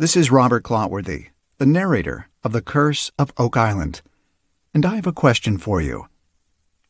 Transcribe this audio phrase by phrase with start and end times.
[0.00, 1.26] This is Robert Clotworthy,
[1.58, 4.00] the narrator of The Curse of Oak Island.
[4.72, 6.06] And I have a question for you.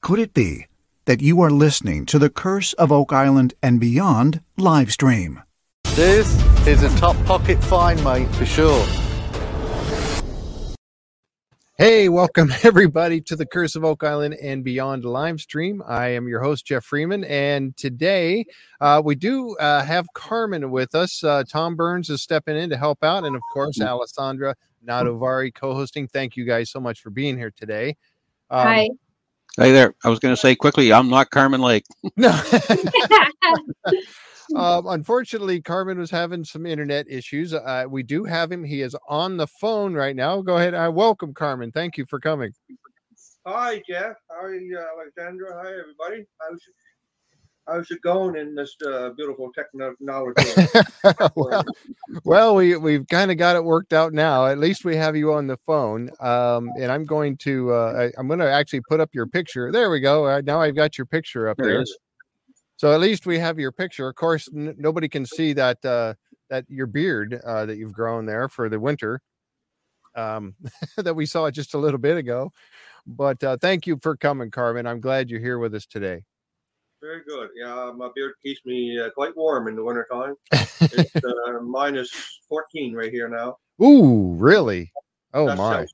[0.00, 0.68] Could it be
[1.06, 5.42] that you are listening to The Curse of Oak Island and Beyond live stream?
[5.96, 8.86] This is a top pocket find, mate, for sure.
[11.80, 15.82] Hey, welcome everybody to the Curse of Oak Island and Beyond live stream.
[15.88, 18.44] I am your host, Jeff Freeman, and today
[18.82, 21.24] uh, we do uh, have Carmen with us.
[21.24, 24.54] Uh, Tom Burns is stepping in to help out, and of course, Alessandra
[24.86, 26.06] Nadovari co hosting.
[26.06, 27.96] Thank you guys so much for being here today.
[28.50, 28.88] Um, Hi.
[29.56, 29.94] Hey there.
[30.04, 31.86] I was going to say quickly, I'm not Carmen Lake.
[32.14, 32.38] no.
[34.56, 37.54] Um, unfortunately, Carmen was having some internet issues.
[37.54, 38.64] Uh, we do have him.
[38.64, 40.42] He is on the phone right now.
[40.42, 40.74] Go ahead.
[40.74, 41.72] I welcome Carmen.
[41.72, 42.52] Thank you for coming.
[43.46, 44.16] Hi, Jeff.
[44.30, 45.62] Hi, uh, Alexandra.
[45.62, 46.26] Hi, everybody.
[46.40, 46.74] How's it,
[47.66, 50.44] how's it going in this uh, beautiful technology?
[51.34, 51.64] well,
[52.24, 54.46] well, we we've kind of got it worked out now.
[54.46, 56.10] At least we have you on the phone.
[56.20, 59.72] Um, and I'm going to uh, I, am going to actually put up your picture.
[59.72, 60.26] There we go.
[60.26, 61.78] Uh, now I've got your picture up there.
[61.78, 61.84] there.
[62.80, 64.08] So at least we have your picture.
[64.08, 66.14] Of course, n- nobody can see that uh,
[66.48, 69.20] that your beard uh, that you've grown there for the winter
[70.16, 70.54] um,
[70.96, 72.50] that we saw just a little bit ago.
[73.06, 74.86] But uh, thank you for coming, Carmen.
[74.86, 76.22] I'm glad you're here with us today.
[77.02, 77.50] Very good.
[77.54, 80.36] Yeah, my beard keeps me uh, quite warm in the wintertime.
[80.50, 83.58] it's uh, minus 14 right here now.
[83.84, 84.90] Ooh, really?
[85.34, 85.86] Oh That's my.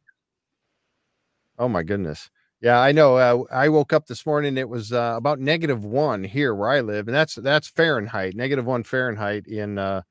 [1.59, 2.31] Oh my goodness.
[2.61, 3.17] Yeah, I know.
[3.17, 4.57] Uh, I woke up this morning.
[4.57, 8.65] It was uh, about negative one here where I live, and that's that's Fahrenheit, negative
[8.65, 10.03] one Fahrenheit in uh,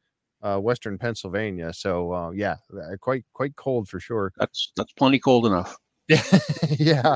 [0.44, 1.74] uh Western Pennsylvania.
[1.74, 4.32] So uh, yeah, uh, quite quite cold for sure.
[4.38, 5.76] That's that's plenty cold enough.
[6.08, 6.22] Yeah,
[6.70, 7.16] yeah,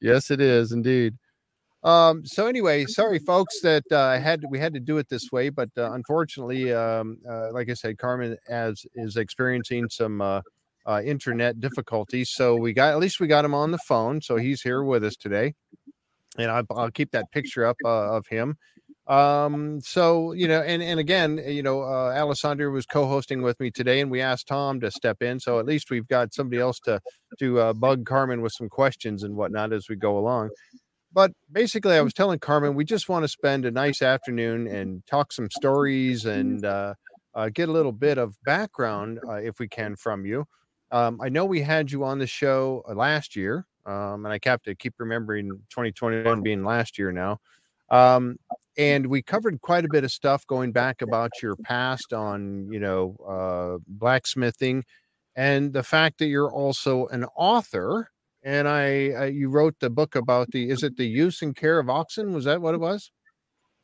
[0.00, 1.14] yes, it is indeed.
[1.82, 5.48] Um, so anyway, sorry folks that uh, had we had to do it this way,
[5.48, 10.20] but uh, unfortunately, um, uh, like I said, Carmen as is experiencing some
[10.88, 12.30] uh, internet difficulties.
[12.30, 14.22] So we got at least we got him on the phone.
[14.22, 15.54] So he's here with us today,
[16.38, 18.56] and I, will keep that picture up uh, of him.
[19.06, 23.70] Um, so you know, and and again, you know, uh, Alessandra was co-hosting with me
[23.70, 25.40] today, and we asked Tom to step in.
[25.40, 27.00] So at least we've got somebody else to
[27.38, 30.50] to uh, bug Carmen with some questions and whatnot as we go along.
[31.12, 35.02] But basically, I was telling Carmen we just want to spend a nice afternoon and
[35.06, 36.94] talk some stories and uh,
[37.34, 40.44] uh, get a little bit of background, uh, if we can, from you.
[40.90, 44.38] Um, I know we had you on the show uh, last year, um, and I
[44.44, 47.40] have to keep remembering 2021 being last year now.
[47.90, 48.38] Um,
[48.76, 52.78] and we covered quite a bit of stuff going back about your past on, you
[52.78, 54.84] know, uh, blacksmithing,
[55.36, 58.10] and the fact that you're also an author.
[58.44, 61.78] And I, I, you wrote the book about the, is it the use and care
[61.78, 62.32] of oxen?
[62.32, 63.10] Was that what it was?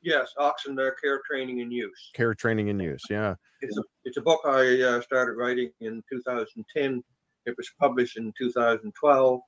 [0.04, 2.10] Yes, oxen, care training and use.
[2.12, 3.34] Care training and use, yeah.
[3.62, 7.02] It's a, it's a book I uh, started writing in 2010.
[7.46, 9.40] It was published in 2012,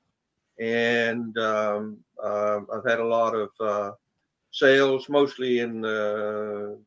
[0.59, 3.91] and um, uh, I've had a lot of uh,
[4.51, 6.79] sales, mostly in the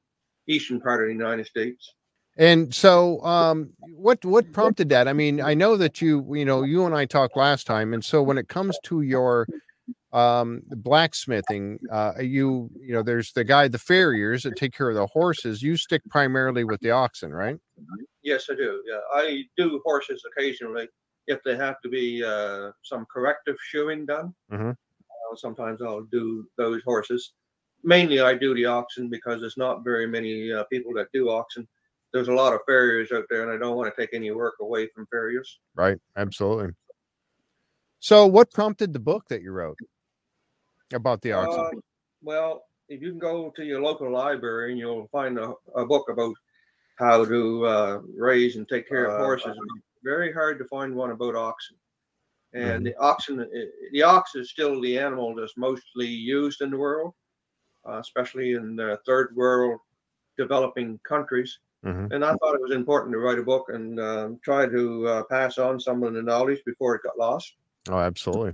[0.48, 1.94] eastern part of the United States.
[2.38, 5.08] And so, um, what what prompted that?
[5.08, 8.04] I mean, I know that you you know you and I talked last time, and
[8.04, 9.46] so when it comes to your
[10.12, 14.96] um blacksmithing uh you you know there's the guy the farriers that take care of
[14.96, 17.58] the horses you stick primarily with the oxen right?
[18.24, 20.88] Yes i do yeah i do horses occasionally
[21.28, 24.34] if they have to be uh some corrective shoeing done.
[24.52, 24.70] Mm-hmm.
[24.70, 27.34] uh, sometimes i'll do those horses.
[27.84, 31.68] Mainly i do the oxen because there's not very many uh, people that do oxen.
[32.14, 34.56] There's a lot of farriers out there and i don't want to take any work
[34.60, 35.60] away from farriers.
[35.76, 36.74] Right absolutely.
[38.00, 39.78] So what prompted the book that you wrote
[40.94, 41.60] about the oxen?
[41.60, 41.70] Uh,
[42.22, 46.10] well, if you can go to your local library and you'll find a, a book
[46.10, 46.36] about
[46.98, 49.56] how to uh, raise and take care of uh, horses.
[50.04, 51.78] very hard to find one about oxen.
[52.54, 52.84] And mm-hmm.
[52.86, 53.48] the oxen,
[53.94, 57.14] the ox is still the animal that's mostly used in the world,
[57.88, 59.80] uh, especially in the third world
[60.38, 61.60] developing countries.
[61.86, 62.12] Mm-hmm.
[62.12, 65.24] And I thought it was important to write a book and uh, try to uh,
[65.30, 67.54] pass on some of the knowledge before it got lost.
[67.90, 68.54] Oh, absolutely.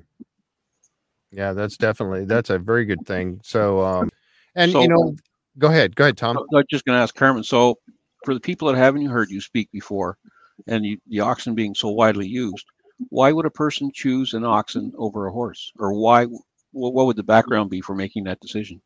[1.35, 3.41] Yeah, that's definitely that's a very good thing.
[3.43, 4.09] So, um,
[4.55, 5.13] and so, you know,
[5.57, 6.37] go ahead, go ahead, Tom.
[6.37, 7.43] I'm just going to ask Carmen.
[7.43, 7.77] So,
[8.23, 10.17] for the people that haven't heard you speak before,
[10.67, 12.65] and you, the oxen being so widely used,
[13.09, 16.25] why would a person choose an oxen over a horse, or why?
[16.71, 18.81] What, what would the background be for making that decision?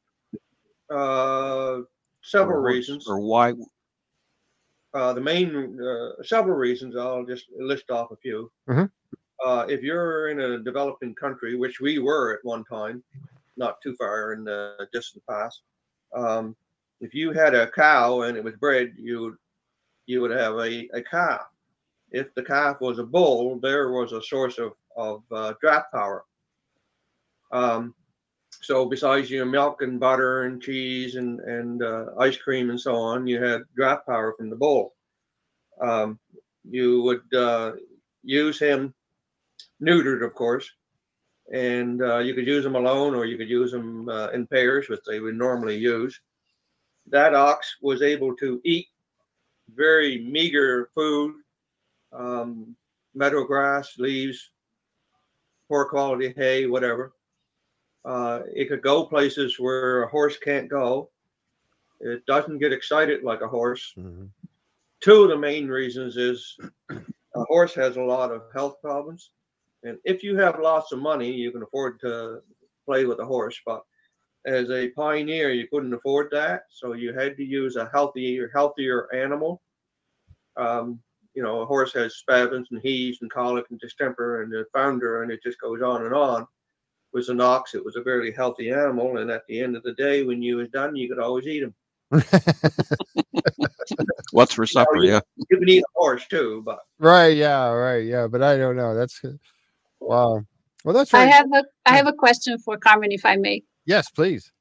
[0.90, 1.82] Uh,
[2.24, 3.08] several or reasons.
[3.08, 3.54] Or why?
[4.96, 6.96] Uh, the main uh, several reasons.
[6.98, 8.52] I'll just list off a few.
[8.68, 8.86] Mm-hmm
[9.46, 13.04] uh, if you're in a developing country, which we were at one time,
[13.58, 15.62] not too far in the distant past,
[16.16, 16.56] um,
[17.02, 19.38] if you had a cow and it was bred, you
[20.06, 21.40] you would have a, a cow.
[22.12, 26.26] if the calf was a bull, there was a source of, of uh, draft power.
[27.52, 27.94] Um,
[28.62, 32.96] so besides your milk and butter and cheese and, and uh, ice cream and so
[32.96, 34.96] on, you had draft power from the bull.
[35.80, 36.20] Um,
[36.68, 37.74] you would uh,
[38.24, 38.94] use him
[39.82, 40.70] neutered, of course,
[41.52, 44.90] and uh, you could use them alone or you could use them uh, in pairs,
[44.90, 46.20] which they would normally use.
[47.08, 48.88] That ox was able to eat
[49.76, 51.36] very meager food,
[52.14, 52.76] um,
[53.16, 54.52] meadow grass, leaves,
[55.68, 57.14] poor quality hay, whatever.
[58.06, 61.10] Uh, it could go places where a horse can't go.
[62.00, 63.94] It doesn't get excited like a horse.
[63.98, 64.26] Mm-hmm.
[65.02, 66.58] Two of the main reasons is
[66.90, 69.32] a horse has a lot of health problems.
[69.84, 72.42] And if you have lots of money, you can afford to
[72.86, 73.58] play with a horse.
[73.66, 73.84] But
[74.46, 76.64] as a pioneer, you couldn't afford that.
[76.70, 79.62] So you had to use a healthier, healthier animal.
[80.58, 81.00] Um,
[81.34, 85.24] you know, a horse has spavins and heaves and colic and distemper and the founder,
[85.24, 86.42] and it just goes on and on.
[86.42, 86.48] It
[87.14, 89.18] Was an ox, it was a very healthy animal.
[89.18, 91.64] And at the end of the day, when you was done, you could always eat
[91.64, 91.74] him.
[94.32, 94.96] What's for supper?
[94.98, 95.20] you- Yeah.
[95.50, 97.36] You can eat a horse too, but right.
[97.36, 97.70] Yeah.
[97.72, 98.06] Right.
[98.06, 98.28] Yeah.
[98.28, 98.94] But I don't know.
[98.96, 99.22] That's
[100.00, 100.44] wow.
[100.84, 103.64] Well, that's I have a I have a question for Carmen, if I may.
[103.86, 104.52] yes, please.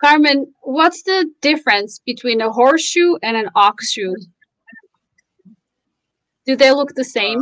[0.00, 4.14] Carmen, what's the difference between a horseshoe and an ox shoe?
[6.46, 7.40] Do they look the same?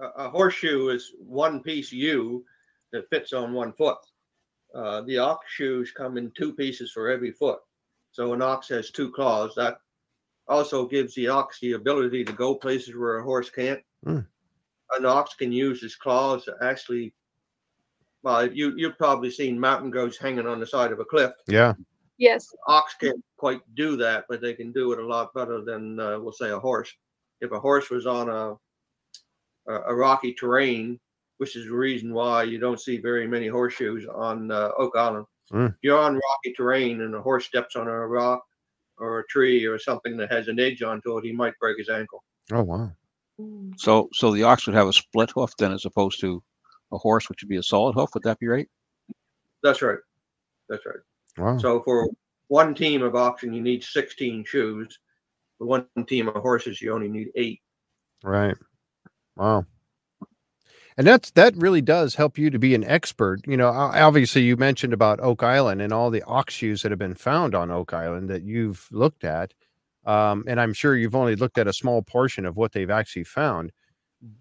[0.00, 2.44] Uh, a, a horseshoe is one piece U
[2.92, 3.98] that fits on one foot.
[4.74, 7.58] Uh, the ox shoes come in two pieces for every foot.
[8.12, 9.54] So an ox has two claws.
[9.56, 9.78] That
[10.46, 13.80] also gives the ox the ability to go places where a horse can't.
[14.04, 14.20] Hmm.
[14.96, 17.14] An ox can use his claws to actually.
[18.22, 21.32] Well, you you've probably seen mountain goats hanging on the side of a cliff.
[21.48, 21.74] Yeah.
[22.18, 22.46] Yes.
[22.68, 26.20] Ox can't quite do that, but they can do it a lot better than uh,
[26.20, 26.92] we'll say a horse.
[27.40, 28.54] If a horse was on a
[29.66, 31.00] a, a rocky terrain,
[31.38, 35.26] which is the reason why you don't see very many horseshoes on uh, Oak Island.
[35.52, 35.70] Mm.
[35.70, 38.42] If you're on rocky terrain and a horse steps on a rock
[38.98, 41.88] or a tree or something that has an edge onto it, he might break his
[41.88, 42.22] ankle.
[42.52, 42.92] Oh wow.
[43.76, 46.42] So so the ox would have a split hoof then, as opposed to
[46.92, 48.10] a horse, which would be a solid hoof.
[48.14, 48.68] Would that be right?
[49.62, 49.98] That's right.
[50.68, 50.96] That's right.
[51.38, 51.58] Wow.
[51.58, 52.08] So for
[52.48, 54.98] one team of oxen, you need 16 shoes.
[55.58, 57.60] For one team of horses, you only need eight.
[58.22, 58.56] Right.
[59.36, 59.66] Wow.
[60.98, 63.40] And that's that really does help you to be an expert.
[63.46, 66.98] You know, obviously you mentioned about Oak Island and all the ox shoes that have
[66.98, 69.54] been found on Oak Island that you've looked at.
[70.04, 73.24] Um, and I'm sure you've only looked at a small portion of what they've actually
[73.24, 73.72] found.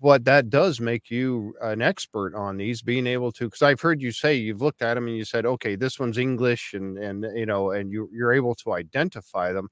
[0.02, 4.02] But that does make you an expert on these, being able to because I've heard
[4.02, 7.26] you say you've looked at them and you said, okay, this one's English, and and
[7.36, 9.70] you know, and you you're able to identify them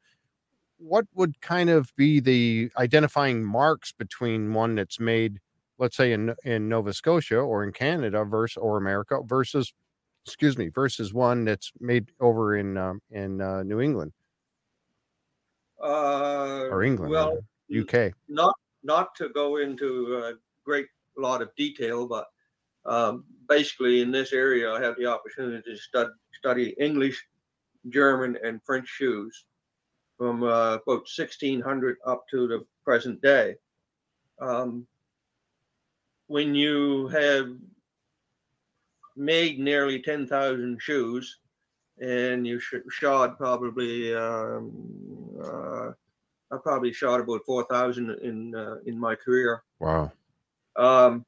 [0.80, 5.40] what would kind of be the identifying marks between one that's made
[5.78, 9.74] let's say in in Nova Scotia or in Canada versus or America versus
[10.26, 14.14] excuse me versus one that's made over in um, in uh, New England
[15.82, 17.40] Uh, or England Well,
[17.70, 20.34] rather, UK not not to go into a
[20.64, 20.88] great
[21.18, 22.28] lot of detail, but
[22.86, 27.26] um, basically in this area, I have the opportunity to stud, study English,
[27.90, 29.46] German, and French shoes
[30.18, 33.56] from uh, about 1600 up to the present day.
[34.40, 34.86] Um,
[36.28, 37.50] when you have
[39.16, 41.40] made nearly 10,000 shoes
[42.02, 44.72] and you sh- shod probably um,
[45.44, 45.92] uh,
[46.52, 49.64] I probably shot about four thousand in uh, in my career.
[49.80, 50.12] wow
[50.76, 51.26] Um,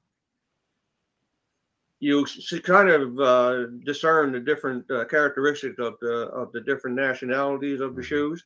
[2.00, 2.26] you
[2.64, 7.96] kind of uh, discern the different uh, characteristics of the of the different nationalities of
[7.96, 8.44] the shoes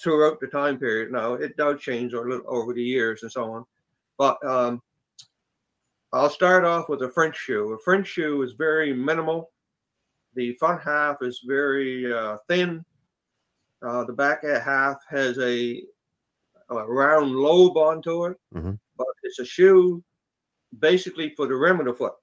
[0.00, 1.10] throughout the time period.
[1.10, 3.64] Now it does change a little over the years and so on,
[4.18, 4.80] but um,
[6.12, 7.72] I'll start off with a French shoe.
[7.72, 9.50] A French shoe is very minimal.
[10.34, 12.84] The front half is very uh, thin.
[13.82, 15.82] Uh, the back half has a,
[16.70, 18.78] a round lobe onto it, Mhm.
[18.96, 20.02] but it's a shoe
[20.78, 22.14] basically for the rim of the foot.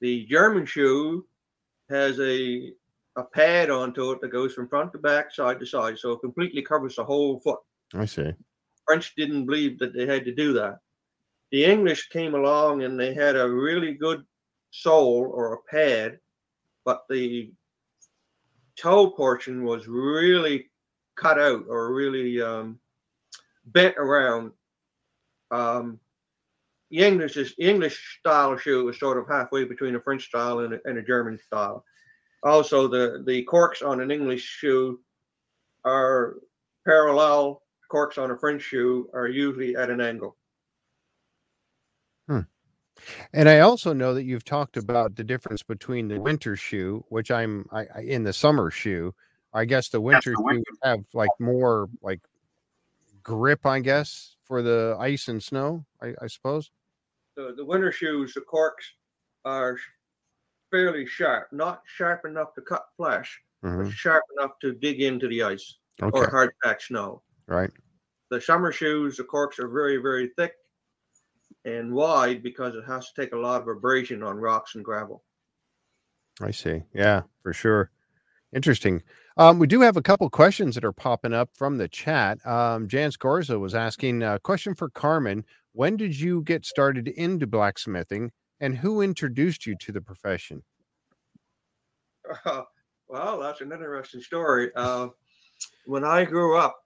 [0.00, 1.26] The German shoe
[1.88, 2.74] has a
[3.16, 6.20] a pad onto it that goes from front to back, side to side, so it
[6.20, 7.60] completely covers the whole foot.
[7.94, 8.34] I see
[8.84, 10.80] French didn't believe that they had to do that.
[11.52, 14.26] The English came along and they had a really good
[14.72, 16.18] sole or a pad,
[16.84, 17.52] but the
[18.76, 20.70] toe portion was really
[21.16, 22.78] cut out or really um,
[23.66, 24.52] bent around.
[25.50, 26.00] Um,
[26.90, 30.74] the English is English style shoe was sort of halfway between a French style and
[30.74, 31.84] a, and a German style.
[32.42, 35.00] Also, the the corks on an English shoe
[35.84, 36.36] are
[36.84, 40.36] parallel corks on a French shoe are usually at an angle.
[43.32, 47.30] And I also know that you've talked about the difference between the winter shoe, which
[47.30, 49.14] I'm I, I in the summer shoe.
[49.52, 52.20] I guess the winter the shoe winter- would have like more like
[53.22, 55.84] grip, I guess, for the ice and snow.
[56.02, 56.70] I, I suppose.
[57.36, 58.84] The, the winter shoes, the corks
[59.44, 59.76] are
[60.70, 63.84] fairly sharp, not sharp enough to cut flesh, Mhm.
[63.84, 67.22] but sharp enough to dig into the ice Okay, or hard packed snow.
[67.46, 67.70] right.
[68.30, 70.54] The summer shoes, the corks are very, very thick
[71.64, 75.22] and wide because it has to take a lot of abrasion on rocks and gravel.
[76.40, 76.82] I see.
[76.94, 77.90] Yeah, for sure.
[78.54, 79.02] Interesting.
[79.36, 82.44] Um, we do have a couple questions that are popping up from the chat.
[82.46, 85.44] Um, Jan Scorza was asking a question for Carmen.
[85.72, 88.30] When did you get started into blacksmithing
[88.60, 90.62] and who introduced you to the profession?
[93.08, 94.70] well, that's an interesting story.
[94.76, 95.08] Uh,
[95.86, 96.83] when I grew up,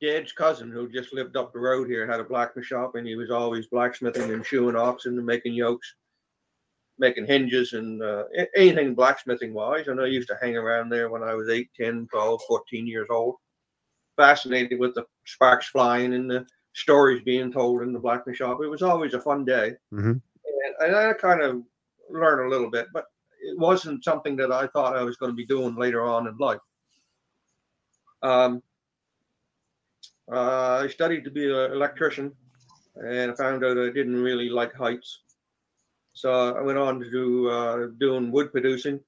[0.00, 3.16] Dad's cousin, who just lived up the road here, had a blacksmith shop, and he
[3.16, 5.94] was always blacksmithing and shoeing oxen and making yokes,
[6.98, 8.24] making hinges, and uh,
[8.56, 9.88] anything blacksmithing wise.
[9.88, 13.08] And I used to hang around there when I was 8, 10, 12, 14 years
[13.10, 13.36] old,
[14.16, 18.60] fascinated with the sparks flying and the stories being told in the blacksmith shop.
[18.62, 19.74] It was always a fun day.
[19.92, 20.20] Mhm.
[20.44, 21.62] And, and I kind of
[22.08, 23.06] learned a little bit, but
[23.40, 26.36] it wasn't something that I thought I was going to be doing later on in
[26.36, 26.60] life.
[28.22, 28.62] Um,
[30.32, 32.32] uh, I studied to be an electrician,
[32.96, 35.22] and I found out I didn't really like heights.
[36.12, 39.00] So I went on to do uh, doing wood producing.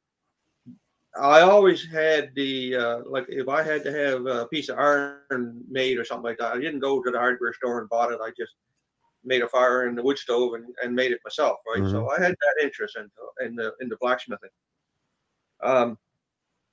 [1.20, 5.64] I always had the uh, like if I had to have a piece of iron
[5.68, 8.20] made or something like that, I didn't go to the hardware store and bought it.
[8.22, 8.54] I just
[9.24, 11.84] made a fire in the wood stove and, and made it myself, right?
[11.90, 13.10] So I had that interest in
[13.44, 14.50] in the in the blacksmithing.
[15.62, 15.98] Um,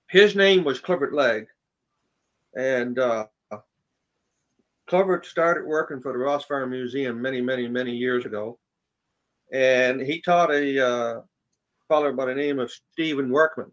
[0.09, 1.47] his name was Clifford Legg,
[2.55, 3.25] and uh,
[4.87, 8.57] Clifford started working for the Ross Farm Museum many, many, many years ago,
[9.51, 11.21] and he taught a uh,
[11.87, 13.71] fellow by the name of Stephen Workman.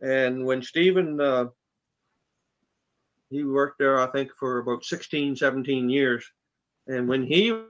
[0.00, 1.46] And when Stephen uh,
[3.30, 6.24] he worked there, I think, for about 16, 17 years.
[6.86, 7.60] And when he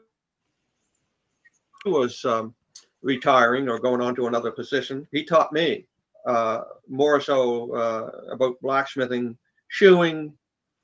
[1.85, 2.55] was um,
[3.03, 5.87] retiring or going on to another position, he taught me
[6.27, 9.37] uh, more so uh, about blacksmithing,
[9.69, 10.33] shoeing,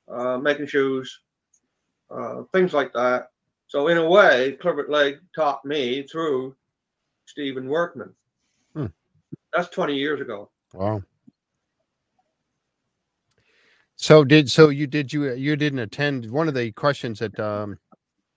[0.08, 1.20] uh, making shoes,
[2.11, 3.30] uh, things like that.
[3.66, 6.54] So in a way, Clifford Legg taught me through
[7.26, 8.14] Stephen Workman.
[8.75, 8.87] Hmm.
[9.52, 10.50] That's 20 years ago.
[10.73, 11.02] Wow.
[13.96, 17.78] So did so you did you you didn't attend one of the questions that um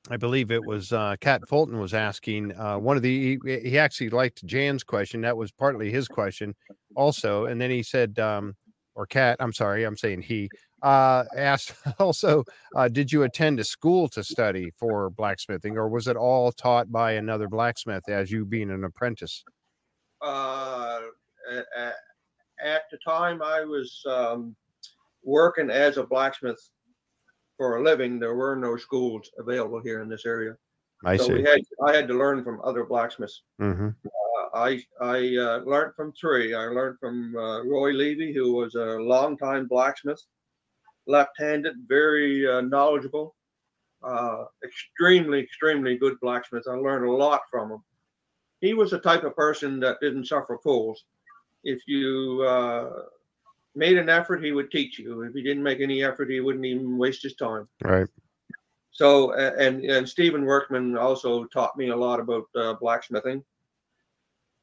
[0.10, 3.80] I believe it was uh Cat Fulton was asking uh one of the he, he
[3.80, 6.56] actually liked Jan's question that was partly his question
[6.96, 8.56] also and then he said um
[8.96, 10.48] or Cat I'm sorry I'm saying he
[10.84, 12.44] uh asked also
[12.76, 16.92] uh did you attend a school to study for blacksmithing or was it all taught
[16.92, 19.44] by another blacksmith as you being an apprentice
[20.22, 21.00] uh,
[21.52, 21.96] at,
[22.64, 24.56] at the time I was um,
[25.24, 26.60] working as a blacksmith
[27.58, 30.56] for a living, there were no schools available here in this area.
[31.06, 33.44] I so see we had I had to learn from other blacksmiths.
[33.60, 36.56] hmm Uh, I I uh, learned from three.
[36.56, 40.22] I learned from uh, Roy Levy, who was a longtime blacksmith,
[41.08, 43.36] left-handed, very uh, knowledgeable,
[44.04, 46.66] uh, extremely extremely good blacksmith.
[46.68, 47.84] I learned a lot from him.
[48.62, 51.04] He was the type of person that didn't suffer fools.
[51.64, 52.90] If you uh,
[53.76, 55.22] made an effort, he would teach you.
[55.24, 57.68] If he didn't make any effort, he wouldn't even waste his time.
[57.84, 58.08] right
[58.92, 63.44] So, and and Stephen Workman also taught me a lot about uh, blacksmithing.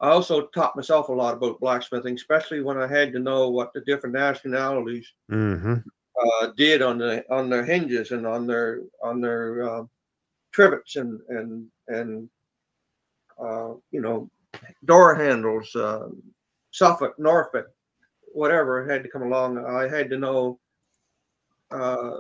[0.01, 3.73] I also taught myself a lot about blacksmithing, especially when I had to know what
[3.73, 5.77] the different nationalities hmm
[6.23, 9.85] uh, did on the on their hinges and on their on their uh,
[10.53, 12.29] trivets and and and
[13.41, 14.31] uh, you know
[14.85, 16.09] door handles, uh,
[16.71, 17.69] Suffolk, Norfolk,
[18.33, 19.65] whatever had to come along.
[19.65, 20.59] I had to know
[21.71, 22.19] uh,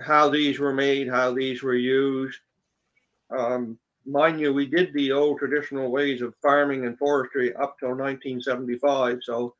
[0.00, 2.40] how these were made, how these were used.
[3.36, 7.90] Um, mind you, we did the old traditional ways of farming and forestry up till
[7.90, 9.20] 1975.
[9.22, 9.54] So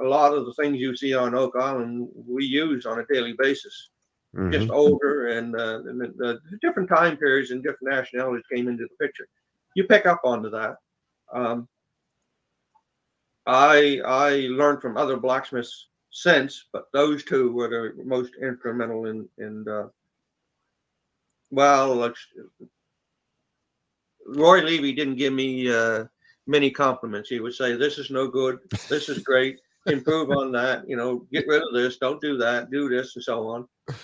[0.00, 3.34] a lot of the things you see on Oak Island we use on a daily
[3.38, 3.90] basis.
[4.34, 4.52] Mhm.
[4.52, 8.84] Just older and, uh, and the, the different time periods and different nationalities came into
[8.84, 9.26] the picture.
[9.74, 10.76] You pick up onto that.
[11.32, 11.68] Um,
[13.46, 19.28] I I learned from other blacksmiths since, but those two were the most instrumental in
[19.38, 19.66] in.
[19.66, 19.88] Uh,
[21.50, 22.20] well, let's,
[24.26, 26.04] Roy Levy didn't give me uh,
[26.46, 27.30] many compliments.
[27.30, 28.58] He would say, "This is no good.
[28.90, 29.58] This is great.
[29.88, 30.88] Improve on that.
[30.88, 33.68] You know, get rid of this, don't do that, do this, and so on.
[33.88, 33.96] Yep.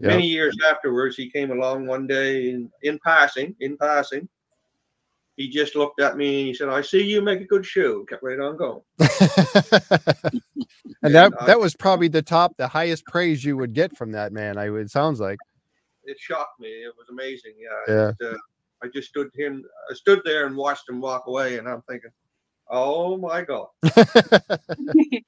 [0.00, 4.28] Many years afterwards, he came along one day in, in passing, in passing.
[5.36, 8.06] He just looked at me and he said, I see you make a good shoe.
[8.08, 8.80] Kept right on going.
[11.02, 14.12] and that I- that was probably the top, the highest praise you would get from
[14.12, 14.58] that man.
[14.58, 14.70] I.
[14.70, 15.38] It sounds like.
[16.04, 16.68] It shocked me.
[16.68, 17.54] It was amazing.
[17.58, 17.94] Yeah.
[17.94, 18.12] Yeah.
[18.20, 18.38] It, uh,
[18.82, 22.10] I just stood him, I stood there and watched him walk away, and I'm thinking,
[22.70, 23.68] oh my God.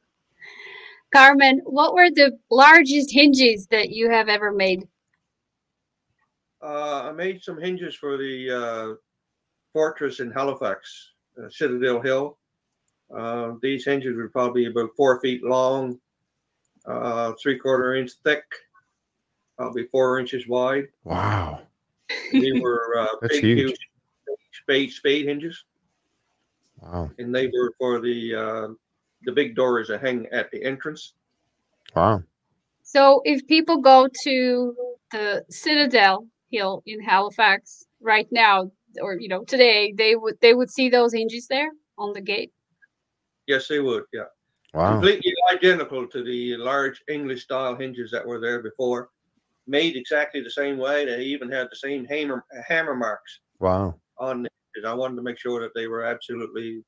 [1.12, 4.88] Carmen, what were the largest hinges that you have ever made?
[6.62, 8.94] Uh, I made some hinges for the uh,
[9.72, 11.10] fortress in Halifax,
[11.42, 12.38] uh, Citadel Hill.
[13.14, 15.98] Uh, these hinges were probably about four feet long,
[16.86, 18.44] uh, three quarter inch thick,
[19.58, 20.88] probably four inches wide.
[21.04, 21.62] Wow.
[22.32, 23.58] They were uh, That's big, huge.
[23.58, 23.78] huge
[24.52, 25.64] spade spade hinges,
[26.82, 27.10] Wow.
[27.18, 28.68] and they were for the uh,
[29.22, 31.14] the big doors that hang at the entrance.
[31.94, 32.22] Wow.
[32.82, 34.74] So if people go to
[35.12, 40.70] the Citadel Hill in Halifax right now, or you know today, they would they would
[40.70, 42.52] see those hinges there on the gate.
[43.46, 44.04] Yes, they would.
[44.12, 44.24] Yeah.
[44.74, 44.92] Wow.
[44.94, 49.10] completely identical to the large English style hinges that were there before,
[49.66, 51.04] made exactly the same way.
[51.04, 54.00] They even had the same hammer hammer marks Wow.
[54.18, 54.90] on the hinges.
[54.90, 56.84] I wanted to make sure that they were absolutely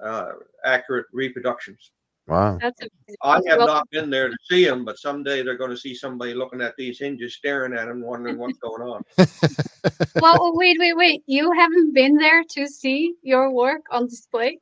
[0.00, 0.32] uh,
[0.64, 1.92] accurate reproductions.
[2.26, 2.58] Wow.
[2.60, 3.16] That's amazing.
[3.22, 5.94] I have Well- not been there to see them, but someday they're going to see
[5.94, 9.04] somebody looking at these hinges, staring at them, wondering what's going on.
[10.20, 11.22] well, wait, wait, wait.
[11.26, 14.58] You haven't been there to see your work on display?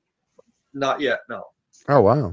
[0.74, 1.44] Not yet, no.
[1.88, 2.32] Oh wow.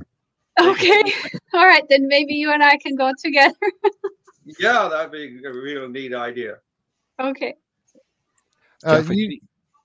[0.60, 1.02] Okay.
[1.54, 3.56] All right, then maybe you and I can go together.
[4.60, 6.58] Yeah, that'd be a real neat idea.
[7.20, 7.54] Okay.
[8.84, 9.42] Uh, Jeff, you- see-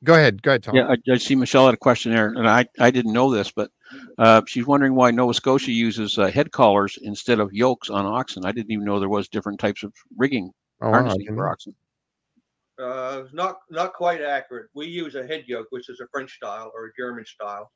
[0.06, 0.42] go ahead.
[0.42, 0.74] Go ahead, Tom.
[0.74, 3.50] yeah, I, I see Michelle had a question there, and I, I didn't know this,
[3.50, 3.70] but
[4.18, 8.46] uh, she's wondering why Nova Scotia uses uh, head collars instead of yokes on oxen.
[8.46, 10.98] I didn't even know there was different types of rigging Oh, wow.
[10.98, 11.74] I harnessing for oxen.
[12.78, 14.68] Uh, it's not not quite accurate.
[14.74, 17.70] We use a head yoke, which is a French style or a German style.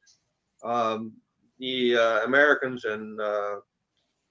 [0.62, 1.12] Um,
[1.58, 3.56] the uh, Americans and uh,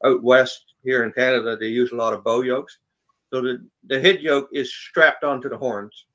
[0.05, 2.77] out west here in Canada, they use a lot of bow yokes.
[3.33, 6.05] So the, the head yoke is strapped onto the horns.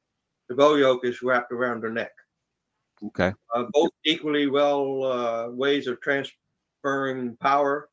[0.49, 2.13] The bow yoke is wrapped around their neck.
[3.07, 3.33] Okay.
[3.55, 7.89] Uh, both equally well uh, ways of transferring power.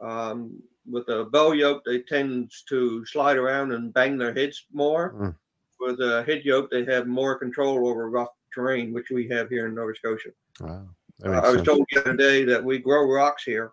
[0.00, 5.14] Um, with a bow yoke, they tend to slide around and bang their heads more.
[5.14, 5.36] Mm.
[5.78, 9.66] With a head yoke, they have more control over rough terrain, which we have here
[9.66, 10.30] in Nova Scotia.
[10.60, 10.88] Wow.
[11.24, 11.66] Uh, I was sense.
[11.66, 13.72] told the other day that we grow rocks here.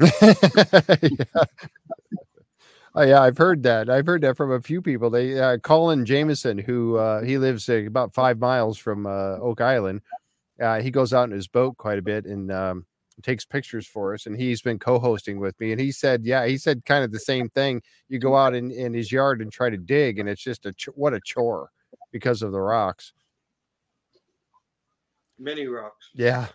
[0.00, 1.44] yeah.
[2.96, 3.90] Oh yeah, I've heard that.
[3.90, 5.10] I've heard that from a few people.
[5.10, 9.60] They uh, Colin Jameson, who uh, he lives uh, about five miles from uh, Oak
[9.60, 10.00] Island.
[10.62, 12.86] Uh, he goes out in his boat quite a bit and um,
[13.22, 14.26] takes pictures for us.
[14.26, 15.72] And he's been co-hosting with me.
[15.72, 17.82] And he said, yeah, he said kind of the same thing.
[18.08, 20.72] You go out in, in his yard and try to dig, and it's just a
[20.72, 21.70] ch- what a chore
[22.12, 23.12] because of the rocks.
[25.36, 26.10] Many rocks.
[26.14, 26.46] Yeah.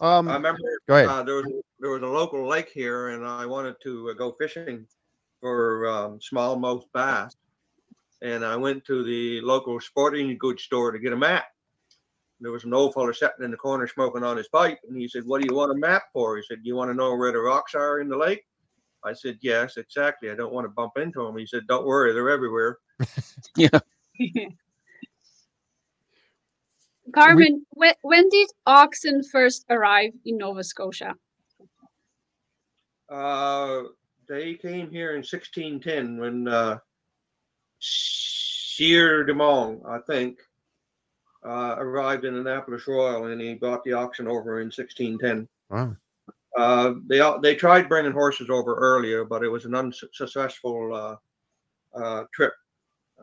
[0.00, 1.08] Um, I remember go ahead.
[1.08, 1.46] uh, there was
[1.78, 4.84] there was a local lake here, and I wanted to uh, go fishing
[5.42, 7.36] for um, smallmouth bass.
[8.22, 11.46] And I went to the local sporting goods store to get a map.
[12.40, 15.08] There was an old fella sitting in the corner smoking on his pipe, and he
[15.08, 17.32] said, "What do you want a map for?" He said, "You want to know where
[17.32, 18.44] the rocks are in the lake?"
[19.04, 20.30] I said, "Yes, exactly.
[20.30, 22.78] I don't want to bump into them." He said, "Don't worry, they're everywhere."
[23.56, 23.68] yeah.
[27.14, 31.14] Carmen, when, when did oxen first arrive in Nova Scotia?
[33.08, 33.82] Uh,
[34.32, 36.78] they came here in 1610 when uh,
[37.78, 40.38] Sieur de Mons, I think,
[41.44, 45.46] uh, arrived in Annapolis Royal, and he brought the oxen over in 1610.
[45.68, 45.96] Wow.
[46.56, 52.24] Uh, they they tried bringing horses over earlier, but it was an unsuccessful uh, uh,
[52.32, 52.54] trip.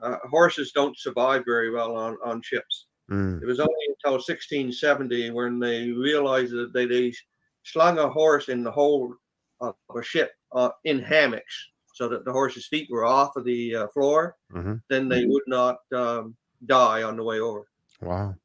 [0.02, 2.86] Uh, horses don't survive very well on, on ships.
[3.10, 7.14] Mm, It was only until 1670 when they realized that they, they
[7.64, 9.16] slung a horse in the hold
[9.62, 13.76] of a ship uh, in hammocks so that the horse's feet were off of the
[13.76, 14.36] uh, floor.
[14.54, 14.82] mhm.
[14.90, 17.68] Then they would not um, die on the way over.
[18.02, 18.36] Wow.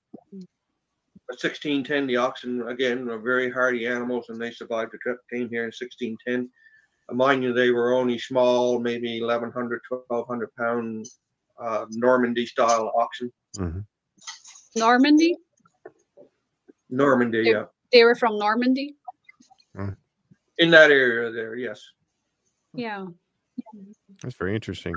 [1.27, 5.19] But 1610, the oxen, again, are very hardy animals and they survived the trip.
[5.33, 6.51] Came here in 1610.
[7.09, 11.07] Uh, Mind you, they were only small, maybe 1,100, 1,200 pound
[11.63, 13.33] uh, Normandy style oxen.
[13.57, 13.85] mhm.
[14.77, 15.37] Normandy?
[16.91, 17.47] Normandy, Yep.
[17.55, 17.65] yeah.
[17.93, 18.97] They were from Normandy?
[20.59, 21.83] In that area there, yes.
[22.75, 23.07] Yeah.
[24.23, 24.95] That's very interesting.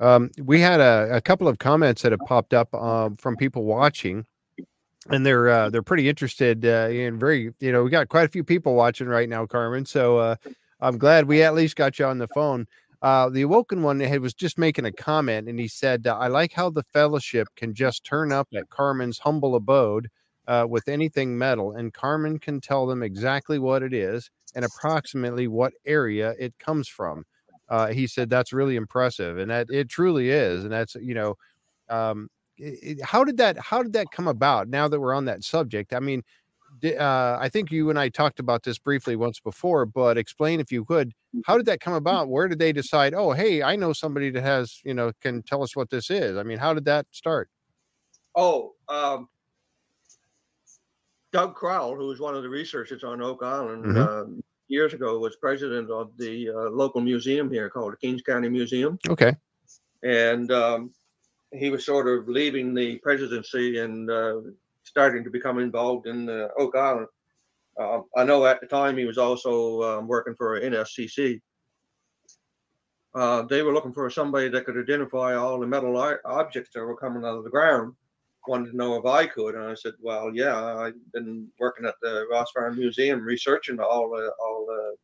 [0.00, 3.64] Um, we had a, a couple of comments that have popped up um, from people
[3.64, 4.26] watching.
[5.10, 8.28] and they're uh, they're pretty interested uh, and very you know we got quite a
[8.28, 9.86] few people watching right now, Carmen.
[9.86, 10.36] So uh,
[10.80, 12.66] I'm glad we at least got you on the phone.
[13.00, 16.52] Uh, the awoken one had, was just making a comment, and he said, "I like
[16.52, 20.08] how the fellowship can just turn up at Carmen's humble abode
[20.46, 25.48] uh, with anything metal, and Carmen can tell them exactly what it is and approximately
[25.48, 27.24] what area it comes from."
[27.68, 31.34] Uh, he said that's really impressive, and that it truly is, and that's you know.
[31.88, 35.44] Um, it, how did that how did that come about now that we're on that
[35.44, 36.22] subject i mean
[36.84, 40.72] uh, i think you and i talked about this briefly once before but explain if
[40.72, 41.12] you could
[41.46, 44.42] how did that come about where did they decide oh hey i know somebody that
[44.42, 47.48] has you know can tell us what this is i mean how did that start
[48.34, 49.28] oh um,
[51.32, 53.96] doug crowell who was one of the researchers on oak island Mhm.
[54.06, 58.48] um, years ago was president of the uh, local museum here called the kings county
[58.48, 59.34] museum okay
[60.02, 60.90] and um,
[61.52, 64.40] he was sort of leaving the presidency and uh,
[64.84, 67.08] starting to become involved in uh, Oak Island.
[67.80, 71.40] Uh, I know at the time he was also um, working for NSCC.
[73.14, 76.96] Uh, they were looking for somebody that could identify all the metal objects that were
[76.96, 77.94] coming out of the ground.
[78.48, 81.94] Wanted to know if I could, and I said, "Well, yeah, I've been working at
[82.02, 84.96] the Ross Farm Museum researching all the all the."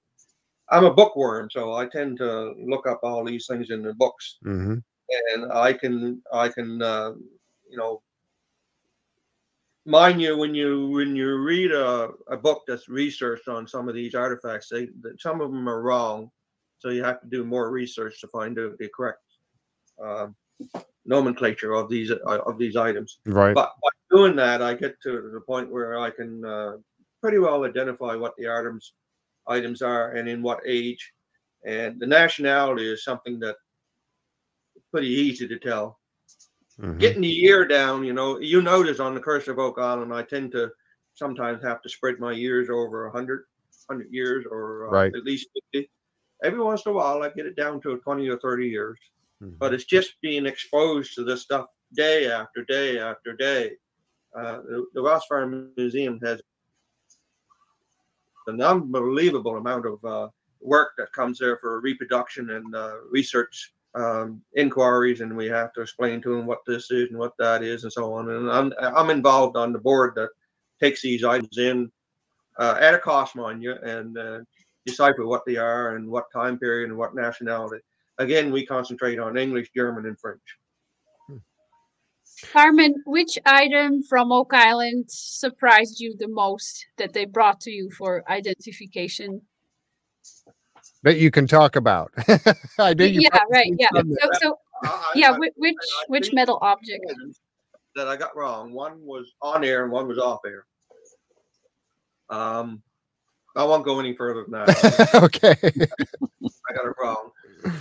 [0.71, 4.39] I'm a bookworm, so I tend to look up all these things in the books
[4.45, 4.77] mm-hmm.
[5.35, 7.13] and I can I can uh,
[7.69, 8.03] you know
[9.87, 13.95] mind you when you when you read a, a book that's researched on some of
[13.95, 16.31] these artifacts they that some of them are wrong
[16.79, 19.21] so you have to do more research to find out the correct
[20.03, 20.29] uh,
[21.07, 25.31] nomenclature of these uh, of these items right but by doing that I get to
[25.33, 26.73] the point where I can uh,
[27.23, 28.95] pretty well identify what the items
[29.47, 31.13] items are and in what age
[31.65, 33.57] and the nationality is something that
[34.91, 35.99] pretty easy to tell
[36.79, 36.99] Mhm.
[36.99, 40.23] getting the year down, you know, you notice on the Curse of Oak Island, I
[40.23, 40.73] tend to
[41.15, 43.45] sometimes have to spread my years over 100,
[43.87, 45.15] 100 years or uh, Right.
[45.15, 45.89] at least 50.
[46.43, 48.99] Every once in a while, I get it down to 20 or 30 years,
[49.45, 49.59] Mhm.
[49.59, 53.73] but it's just being exposed to this stuff day after day after day.
[54.37, 56.41] Uh, the, the Ross Farm Museum has
[58.47, 60.29] an unbelievable amount of uh,
[60.61, 65.81] work that comes there for reproduction and uh, research um, inquiries, and we have to
[65.83, 68.31] explain to them what this is and what that is, and so on.
[68.31, 70.31] And I'm I'm involved on the board that
[70.81, 71.91] takes these items in
[72.59, 74.41] uh, at a cost, mind you, and uh,
[74.85, 77.81] decipher what they are and what time period and what nationality.
[78.19, 80.41] Again, we concentrate on English, German, and French.
[82.53, 87.91] Carmen, which item from Oak Island surprised you the most that they brought to you
[87.97, 89.41] for identification?
[91.05, 92.11] that you can talk about
[92.79, 93.71] i do yeah, right.
[93.79, 93.89] Yeah.
[93.95, 97.05] some that- So, so I- yeah, I- which which, I which metal object?
[97.95, 98.73] that I got wrong.
[98.73, 100.67] One was on air and one was off air.
[102.31, 102.83] Um,
[103.55, 105.15] I won't go any further than that.
[105.23, 107.31] okay I got it wrong.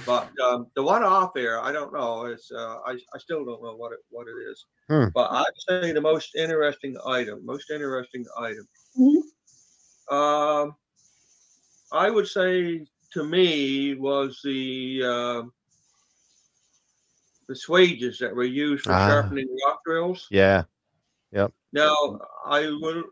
[0.06, 2.26] But um, the one off air, I don't know.
[2.26, 4.65] It's uh, I, I still don't know what it what it is.
[4.89, 5.08] Hmm.
[5.13, 8.67] But I'd say the most interesting item, most interesting item.
[9.00, 9.22] Mhm.
[10.12, 10.76] Um,
[11.91, 15.43] I would say to me was the uh,
[17.48, 19.08] the swages that were used for Ah.
[19.08, 20.28] sharpening rock drills.
[20.32, 20.63] yeah
[21.32, 21.52] Yep.
[21.74, 23.04] Now, I will,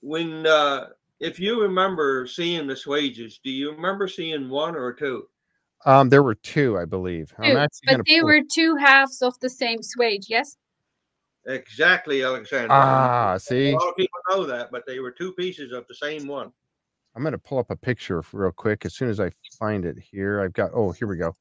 [0.00, 0.88] when, uh,
[1.20, 5.26] if you remember seeing the swages, do you remember seeing one or two?
[5.86, 9.32] um there were two i believe i'm Two, but they pull- were two halves of
[9.40, 10.58] the same swage, yes?
[11.46, 12.68] Exactly, Alexander.
[12.70, 15.94] ah A see lot of people know that, but they were two pieces of the
[15.94, 16.52] same one.
[17.16, 19.96] I'm going to pull up a picture real quick as soon as I find it
[19.98, 20.40] here.
[20.40, 21.34] I've got, oh, here we go.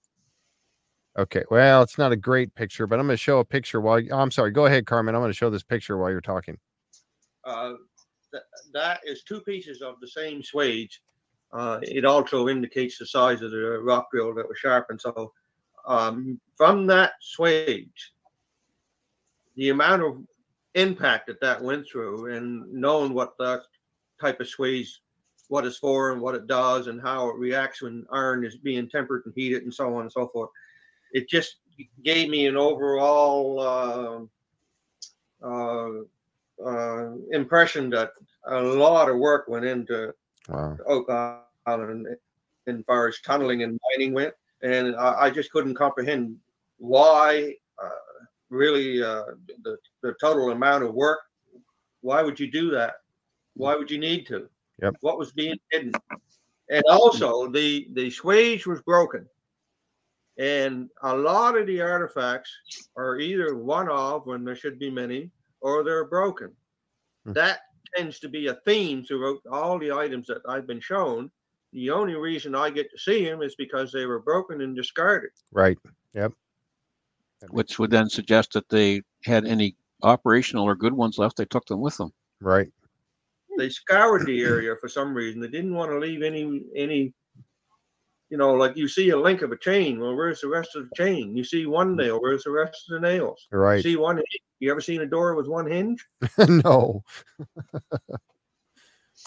[1.18, 1.44] Okay.
[1.52, 4.18] Well, it's not a great picture, but I'm going to show a picture while oh,
[4.20, 4.52] I'm sorry.
[4.52, 5.16] Go ahead, Carmen.
[5.16, 6.58] I'm going to show this picture while you're talking.
[7.44, 7.74] Uh,
[8.32, 11.00] th- that is two pieces of the same swage.
[11.52, 15.02] Uh, it also indicates the size of the rock drill that was sharpened.
[15.02, 15.32] So,
[15.88, 18.12] um, from that swage,
[19.56, 20.18] the amount of
[20.76, 23.64] impact that that went through, and knowing what that
[24.22, 24.90] type of swage,
[25.48, 28.88] what it's for, and what it does, and how it reacts when iron is being
[28.88, 30.50] tempered and heated, and so on and so forth,
[31.14, 31.58] it just
[32.04, 33.60] gave me an overall.
[33.60, 36.04] Uh, uh,
[36.66, 38.12] uh, impression that
[38.48, 40.14] a lot of work went into
[40.50, 40.78] Wow.
[40.88, 41.62] Oak Island
[42.24, 43.90] as far as tunneling and mining went,
[44.26, 46.20] and I, I just couldn't comprehend
[46.78, 47.90] why uh,
[48.50, 49.24] really uh,
[49.64, 51.20] the the total amount of work.
[52.02, 52.96] Why would you do that?
[53.56, 54.48] Why would you need to?
[54.82, 54.96] Yep.
[55.02, 55.92] What was being hidden?
[56.70, 59.26] And also the the swage was broken,
[60.38, 62.52] and a lot of the artifacts
[62.96, 66.52] are either one of when there should be many, or they're broken.
[67.26, 67.34] Hmm.
[67.34, 67.60] That
[67.96, 71.32] tends to be a theme throughout all the items that I've been shown.
[71.74, 75.32] The only reason I get to see them is because they were broken and discarded.
[75.52, 75.78] Right.
[76.14, 76.34] Yep.
[77.50, 81.38] Which would then suggest that they had any operational or good ones left.
[81.38, 82.12] They took them with them.
[82.42, 82.72] right.
[83.58, 85.42] They scoured the area for some reason.
[85.42, 87.14] They didn't want to leave any any.
[88.30, 90.00] You know, like you see a link of a chain.
[90.00, 91.36] Well, where's the rest of the chain?
[91.36, 92.22] You see one nail.
[92.22, 93.48] Where's the rest of the nails?
[93.52, 93.84] You Right.
[93.84, 94.18] see one.
[94.18, 94.44] hinge?
[94.60, 96.06] You ever seen a door with one hinge?
[96.48, 97.04] no.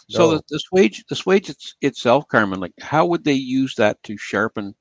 [0.08, 0.36] So No.
[0.36, 4.16] the, the swage, the swage it's, itself, Carmen, like how would they use that to
[4.16, 4.74] sharpen,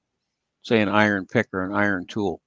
[0.61, 2.41] say, an iron pick or an iron tool?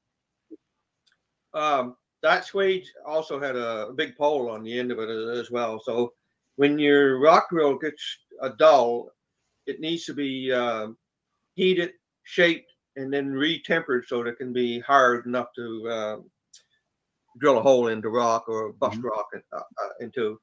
[1.55, 5.81] Um, that swage also had a big pole on the end of it as well.
[5.81, 6.13] So
[6.57, 8.03] when your rock drill gets
[8.41, 9.11] a dull,
[9.67, 10.97] it needs to be um,
[11.55, 11.93] heated,
[12.25, 16.31] shaped, and then retempered so that it can be hard enough to um,
[17.39, 20.39] drill a hole into rock or bust rock in, uh, uh, into.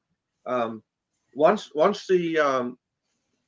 [0.46, 0.82] Um,
[1.34, 2.78] once once the um,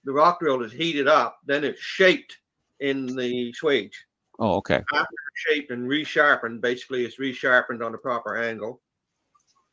[0.05, 2.39] the rock drill is heated up, then it's shaped
[2.81, 3.93] in the swage
[4.39, 4.83] Oh, okay.
[4.93, 6.61] After shaped and resharpened.
[6.61, 8.81] Basically, it's resharpened on the proper angle.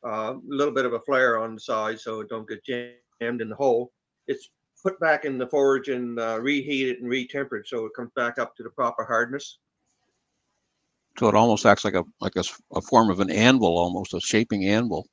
[0.06, 3.40] Uh, A little bit of a flare on the side so it don't get jammed
[3.40, 3.92] in the hole.
[4.28, 4.50] It's
[4.82, 8.56] put back in the forge and uh, reheated and retempered so it comes back up
[8.56, 9.58] to the proper hardness.
[11.18, 14.14] So it almost acts like a like a, s- a form of an anvil, almost
[14.14, 15.06] a shaping anvil.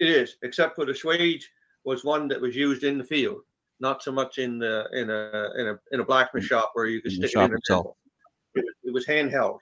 [0.00, 1.44] It is, except for the swage
[1.84, 3.42] was one that was used in the field,
[3.78, 7.00] not so much in the in a in a in a blacksmith shop where you
[7.00, 7.84] could In the stick it in a itself.
[7.84, 7.96] temple.
[8.56, 9.58] It, was- it was handheld,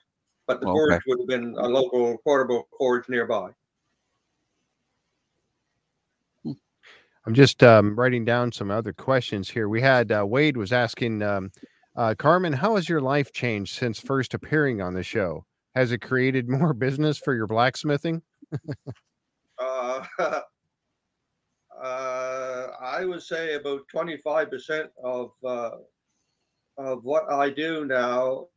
[0.47, 0.73] but the Okay.
[0.95, 3.51] forge would have been a local portable forge nearby.
[7.25, 9.69] I'm just um, writing down some other questions here.
[9.69, 11.51] We had uh, Wade was asking um,
[11.95, 15.45] uh, Carmen, how has your life changed since first appearing on the show?
[15.75, 18.21] Has it created more business for your blacksmithing?
[19.57, 20.03] Uh,
[21.81, 25.71] uh, I would say about 25% of uh,
[26.77, 28.47] of what I do now,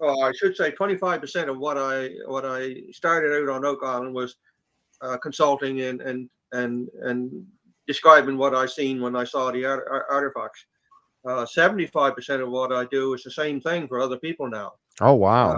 [0.00, 4.14] or I should say 25% of what I what I started out on Oak Island
[4.14, 4.36] was
[5.00, 7.46] uh, consulting and and and and
[7.86, 10.66] describing what I seen when I saw the art- art- artifacts.
[11.24, 15.14] Uh, 75% of what I do is the same thing for other people now Oh
[15.14, 15.56] wow.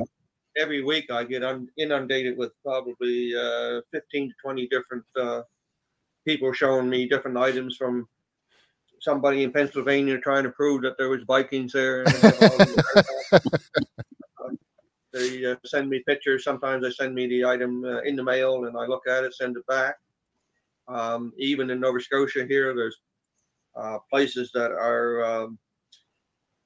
[0.56, 5.42] every week I get un- inundated with probably uh, 15 to 20 different uh,
[6.24, 8.08] people showing me different items from
[9.00, 12.02] somebody in Pennsylvania trying to prove that there was Vikings there.
[12.02, 13.38] And, uh,
[15.12, 16.42] they uh, send me pictures.
[16.42, 19.34] Sometimes they send me the item uh, in the mail and I look at it,
[19.34, 19.96] send it back.
[20.88, 22.96] Um, even in Nova Scotia here, there's
[23.76, 25.58] uh, places that are um,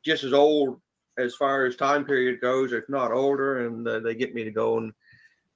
[0.05, 0.81] just as old
[1.19, 4.51] as far as time period goes, if not older, and uh, they get me to
[4.51, 4.93] go and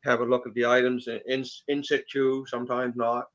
[0.04, 3.26] have a look at the items in in, situ, sometimes not,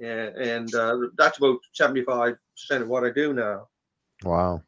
[0.00, 3.68] and, and uh, that's about seventy five percent of what I do now.
[4.24, 4.62] Wow.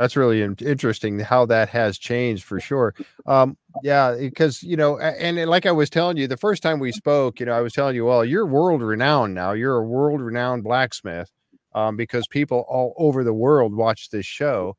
[0.00, 2.94] That's really interesting how that has changed for sure.
[3.26, 6.80] Um, yeah, because you know, a- and like I was telling you, the first time
[6.80, 9.52] we spoke, you know, I was telling you, well, you're world renowned now.
[9.52, 11.30] You're a world renowned blacksmith,
[11.74, 14.76] um, because people all over the world watch this show,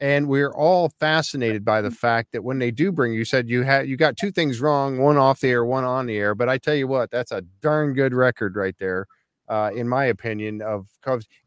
[0.00, 3.62] and we're all fascinated by the fact that when they do bring you said you
[3.62, 6.34] had you got two things wrong, one off the air, one on the air.
[6.34, 9.06] But I tell you what, that's a darn good record right there,
[9.48, 10.62] uh, in my opinion.
[10.62, 10.88] Of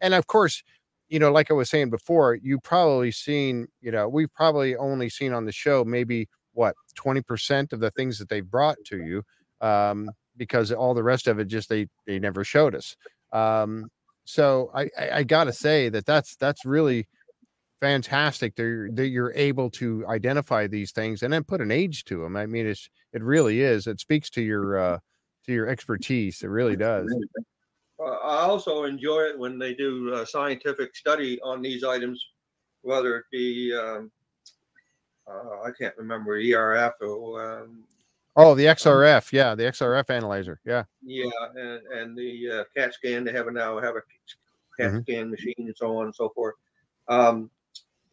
[0.02, 0.64] and of course
[1.10, 5.10] you know, like I was saying before, you probably seen, you know, we've probably only
[5.10, 9.24] seen on the show maybe what 20% of the things that they've brought to you.
[9.62, 12.96] Um, because all the rest of it just they they never showed us.
[13.34, 13.90] Um,
[14.26, 17.08] so I, I, I gotta say that that's that's really
[17.80, 22.04] fantastic that you're, that you're able to identify these things and then put an age
[22.06, 22.36] to them.
[22.36, 23.88] I mean, it's it really is.
[23.88, 25.00] It speaks to your uh,
[25.46, 26.44] to your expertise.
[26.44, 27.14] It really does.
[28.00, 32.24] Uh, I also enjoy it when they do uh, scientific study on these items,
[32.82, 34.12] whether it be um,
[35.28, 37.84] uh, I can't remember ERF or um,
[38.40, 40.84] Oh, the XRF, yeah, the XRF analyzer, yeah.
[41.04, 43.24] yeah, and, and the uh, CAT scan.
[43.24, 44.02] They have a now have a
[44.80, 45.02] CAT Mhm.
[45.02, 46.54] scan machine and so on and so forth.
[47.08, 47.50] Um,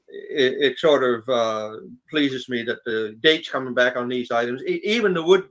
[0.09, 1.77] it, it sort of uh,
[2.09, 5.47] pleases me that the dates coming back on these items, e- even the wood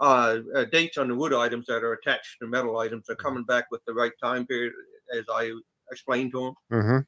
[0.00, 3.44] uh, uh, dates on the wood items that are attached to metal items are coming
[3.44, 4.72] back with the right time period,
[5.16, 5.52] as I
[5.90, 6.54] explained to them.
[6.72, 6.98] Mm-hmm.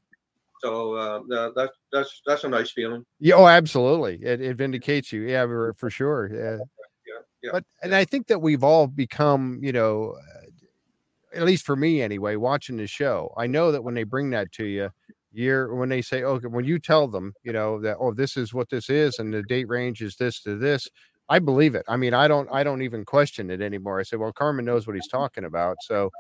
[0.63, 3.05] So uh, tha- that's that's that's a nice feeling.
[3.19, 4.23] Yeah, oh, absolutely.
[4.23, 5.23] It, it vindicates you.
[5.23, 6.31] Yeah, for, for sure.
[6.33, 6.59] Yeah.
[7.05, 7.51] Yeah, yeah.
[7.53, 12.01] But and I think that we've all become, you know, uh, at least for me
[12.03, 13.35] anyway, watching the show.
[13.37, 14.91] I know that when they bring that to you,
[15.33, 18.55] you're when they say, okay, when you tell them, you know, that oh, this is
[18.55, 20.89] what this is, and the date range is this to this,
[21.29, 21.85] I believe it.
[21.89, 24.01] I mean, I don't I don't even question it anymore.
[24.01, 25.77] I say, well, Carmen knows what he's talking about.
[25.83, 26.11] So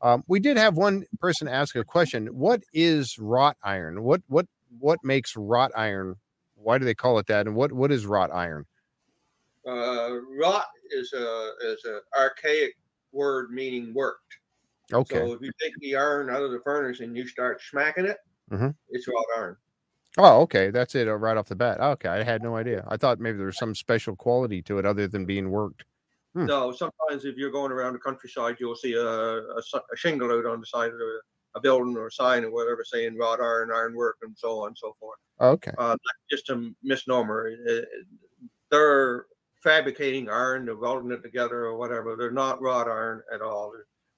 [0.00, 2.26] um, we did have one person ask a question.
[2.28, 4.02] What is wrought iron?
[4.02, 4.46] What what
[4.78, 6.16] what makes wrought iron?
[6.56, 7.46] Why do they call it that?
[7.46, 8.66] And what what is wrought iron?
[9.66, 12.76] Uh, wrought is a is an archaic
[13.12, 14.38] word meaning worked.
[14.92, 15.16] Okay.
[15.16, 18.18] So if you take the iron out of the furnace and you start smacking it,
[18.52, 18.74] Mhm.
[18.90, 19.56] it's wrought iron.
[20.18, 20.70] Oh, okay.
[20.70, 21.80] That's it uh, right off the bat.
[21.80, 22.08] Okay.
[22.08, 22.84] I had no idea.
[22.88, 25.84] I thought maybe there was some special quality to it other than being worked.
[26.34, 26.46] Hmm.
[26.46, 29.40] No, sometimes if you're going around the countryside, you'll see a
[29.94, 31.18] shingle out on the side of a,
[31.58, 34.78] a building or a sign or whatever saying wrought iron, ironwork, and so on and
[34.78, 35.18] so forth.
[35.40, 35.72] Okay.
[35.78, 37.52] Uh, that's just a misnomer.
[38.70, 39.26] They're
[39.62, 42.16] fabricating iron, they're welding it together or whatever.
[42.16, 43.72] They're not wrought iron at all.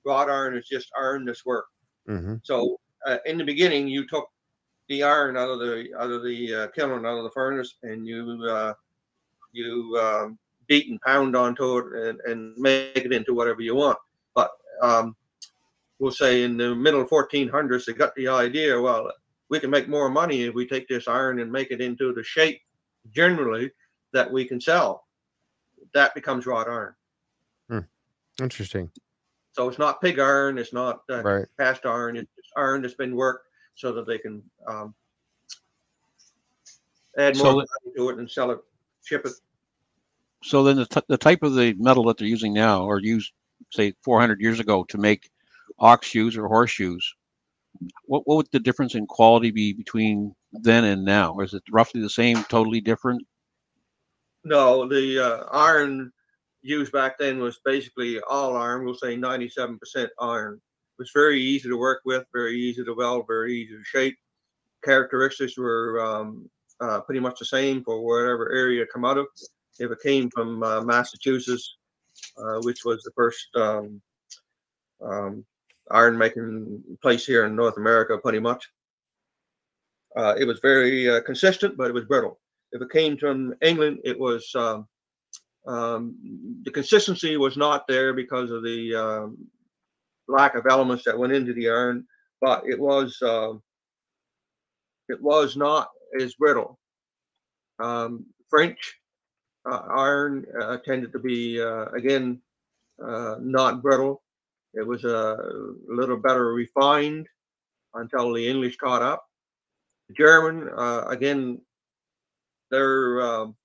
[0.04, 1.72] Wrought iron is just iron that's worked.
[2.06, 4.28] hmm So uh, in the beginning, you took
[4.90, 8.44] iron out of the out of the uh, kiln, out of the furnace, and you
[8.48, 8.72] uh,
[9.52, 13.98] you um, beat and pound onto it and, and make it into whatever you want.
[14.34, 14.50] But
[14.82, 15.16] um,
[15.98, 18.80] we'll say in the middle 1400s, they got the idea.
[18.80, 19.10] Well,
[19.50, 22.22] we can make more money if we take this iron and make it into the
[22.22, 22.60] shape
[23.10, 23.70] generally
[24.12, 25.04] that we can sell.
[25.94, 26.94] That becomes wrought iron.
[28.40, 28.88] Interesting.
[29.50, 30.58] So it's not pig iron.
[30.58, 31.46] It's not uh, Right.
[31.58, 32.16] cast iron.
[32.16, 33.47] It's iron that's been worked
[33.78, 34.92] so that they can um,
[37.16, 38.58] add So more that- value to it and sell it,
[39.04, 39.32] ship it.
[40.42, 43.32] So then the, t- the type of the metal that they're using now, or used
[43.72, 45.28] say 400 years ago to make
[45.78, 47.14] ox shoes or horseshoes,
[48.06, 51.32] what what would the difference in quality be between then and now?
[51.34, 53.22] Or is it roughly the same, totally different?
[54.44, 56.12] No, the uh, iron
[56.62, 58.84] used back then was basically all iron.
[58.84, 60.60] We'll say 97% iron.
[60.98, 64.16] Was very easy to work with, very easy to weld, very easy to shape.
[64.84, 69.26] Characteristics were um, uh, pretty much the same for whatever area it come out of.
[69.78, 71.76] If it came from uh, Massachusetts,
[72.36, 74.00] uh, which was the first um,
[75.00, 75.44] um,
[75.90, 78.68] iron making place here in North America, pretty much.
[80.16, 82.40] Uh, it was very uh, consistent, but it was brittle.
[82.72, 84.88] If it came from England, it was um,
[85.66, 86.16] um,
[86.64, 89.38] the consistency was not there because of the um,
[90.28, 92.06] lack of elements that went into the iron,
[92.40, 93.52] but it was uh,
[95.08, 95.88] it was not
[96.20, 96.78] as brittle.
[97.78, 98.78] Um, French
[99.70, 102.40] uh, iron uh, tended to be uh, again
[103.04, 104.22] uh, not brittle.
[104.74, 105.36] It was a
[105.88, 107.26] little better refined
[107.94, 109.24] until the English caught up.
[110.16, 111.60] German uh, again
[112.70, 113.56] their um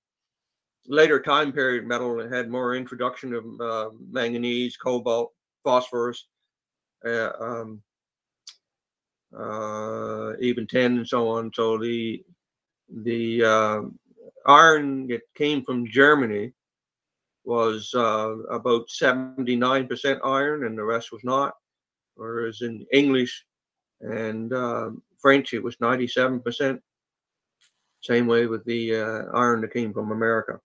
[0.88, 5.32] later time period metal had more introduction of uh, manganese, cobalt,
[5.64, 6.33] phosphorus, uh,
[7.06, 7.82] um,
[9.38, 11.52] uh, even tin, and so on.
[11.54, 12.24] So the
[12.90, 13.82] the uh,
[14.46, 16.54] iron that came from Germany
[17.46, 21.54] was uh, about 79% iron, and the rest was not.
[22.16, 23.46] Whereas in English
[24.02, 24.52] and
[25.20, 26.80] French, it was 97%.
[28.02, 28.96] Same way with the
[29.34, 30.60] iron that came from America.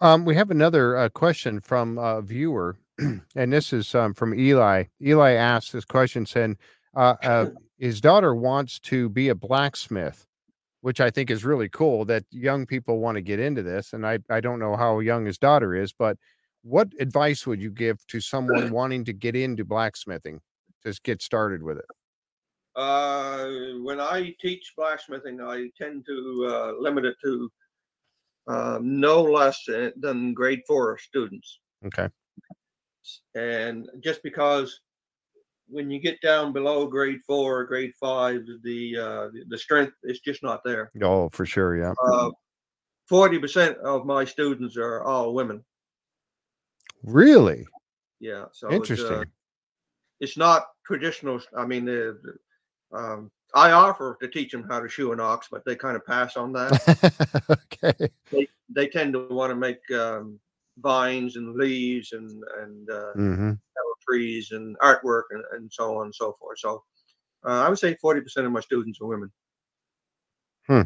[0.00, 4.84] Um, we have another uh, question from a viewer, and this is um, from Eli.
[5.02, 6.56] Eli asked this question saying,
[6.96, 7.46] uh, uh,
[7.78, 10.26] his daughter wants to be a blacksmith,
[10.80, 13.92] which I think is really cool that young people want to get into this.
[13.92, 16.16] And I, I don't know how young his daughter is, but
[16.62, 20.40] what advice would you give to someone wanting to get into blacksmithing,
[20.82, 21.86] just get started with it?
[22.74, 23.48] Uh,
[23.82, 27.50] when I teach blacksmithing, I tend to uh, limit it to
[28.46, 31.60] uh, no less than- than grade four students.
[31.84, 32.08] Okay.
[33.34, 34.80] And just because
[35.68, 40.20] when you get down below grade four or grade five, the uh, the- strength is
[40.20, 40.90] just not there.
[41.02, 41.76] Oh, for sure.
[41.76, 41.94] Yeah.
[43.06, 45.64] Forty percent of my students are all women.
[47.04, 47.66] Really
[48.20, 49.24] Yeah, so it's, uh, interesting.
[50.20, 51.40] it's not traditional.
[51.56, 55.48] I mean, the, the, um, I offer to teach them how to shoe an ox,
[55.50, 57.48] but they kind of pass on that.
[57.84, 58.10] okay.
[58.30, 60.38] they they tend to want to make um,
[60.80, 63.52] vines and leaves and and uh, hmm
[64.08, 66.58] trees and artwork and, and so on and so forth.
[66.58, 66.82] So
[67.46, 69.30] uh, I would say forty percent of my students are women.
[70.66, 70.82] Hmm.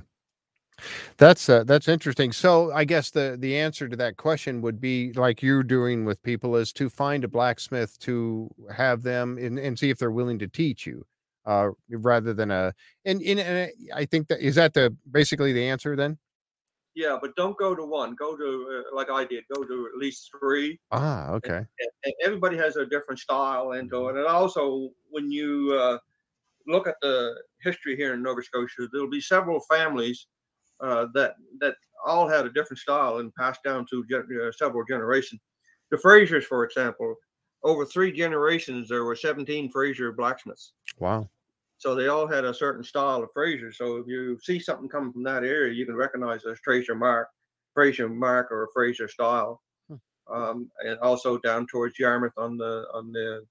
[1.16, 2.32] That's uh, that's interesting.
[2.32, 6.22] So I guess the the answer to that question would be like you're doing with
[6.22, 10.38] people is to find a blacksmith to have them and, and see if they're willing
[10.40, 11.04] to teach you,
[11.46, 12.74] uh, rather than a
[13.04, 16.18] and, and and I think that is that the basically the answer then.
[16.94, 18.14] Yeah, but don't go to one.
[18.14, 19.44] Go to uh, like I did.
[19.54, 20.78] Go to at least three.
[20.90, 21.56] Ah, okay.
[21.56, 24.16] and, and everybody has a different style into it.
[24.16, 25.98] And also, when you uh,
[26.66, 30.26] look at the history here in Nova Scotia, there'll be several families
[30.80, 34.84] uh, that that all had a different style and passed down to gen- uh, several
[34.84, 35.40] generations.
[35.90, 37.14] The Frasers, for example,
[37.62, 40.72] over three generations, there were 17 Fraser blacksmiths.
[40.98, 41.28] Wow.
[41.82, 43.72] So they all had a certain style of Fraser.
[43.72, 47.26] So if you see something coming from that area, you can recognize as Fraser mark,
[47.74, 49.60] Fraser mark, or a Fraser style.
[50.32, 53.44] Um, and also down towards Yarmouth on the on the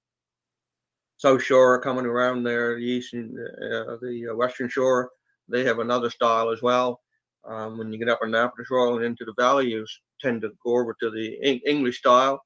[1.18, 5.10] south shore, coming around there, the eastern, uh, the uh, western shore,
[5.50, 7.02] they have another style as well.
[7.44, 9.86] Um, when you get up in Annapolis Royal and into the valley, you
[10.22, 11.34] tend to go over to the
[11.68, 12.42] English style.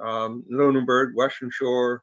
[0.00, 2.02] Um, Lunenburg, Western Shore,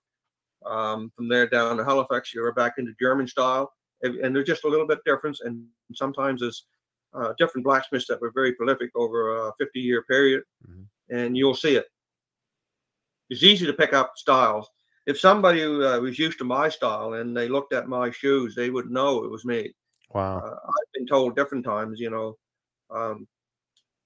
[0.66, 3.72] um, from there down to Halifax, you're back into German style,
[4.04, 5.38] and, they're just a little bit different.
[5.44, 6.66] And sometimes there's
[7.14, 10.86] uh, different blacksmiths that were very prolific over a 50 year period, Mhm.
[11.10, 11.88] and you'll see it.
[13.30, 14.70] It's easy to pick up styles.
[15.06, 18.70] If somebody uh, was used to my style and they looked at my shoes, they
[18.70, 19.74] would know it was me.
[20.12, 20.40] Wow.
[20.40, 22.38] Uh, I've been told different times, you know.
[22.90, 23.28] Um,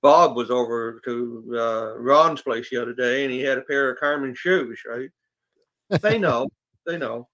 [0.01, 3.89] Bob was over to uh, Ron's place the other day, and he had a pair
[3.89, 4.81] of Carmen shoes.
[4.85, 5.09] Right?
[6.01, 6.47] They know.
[6.85, 7.27] they know.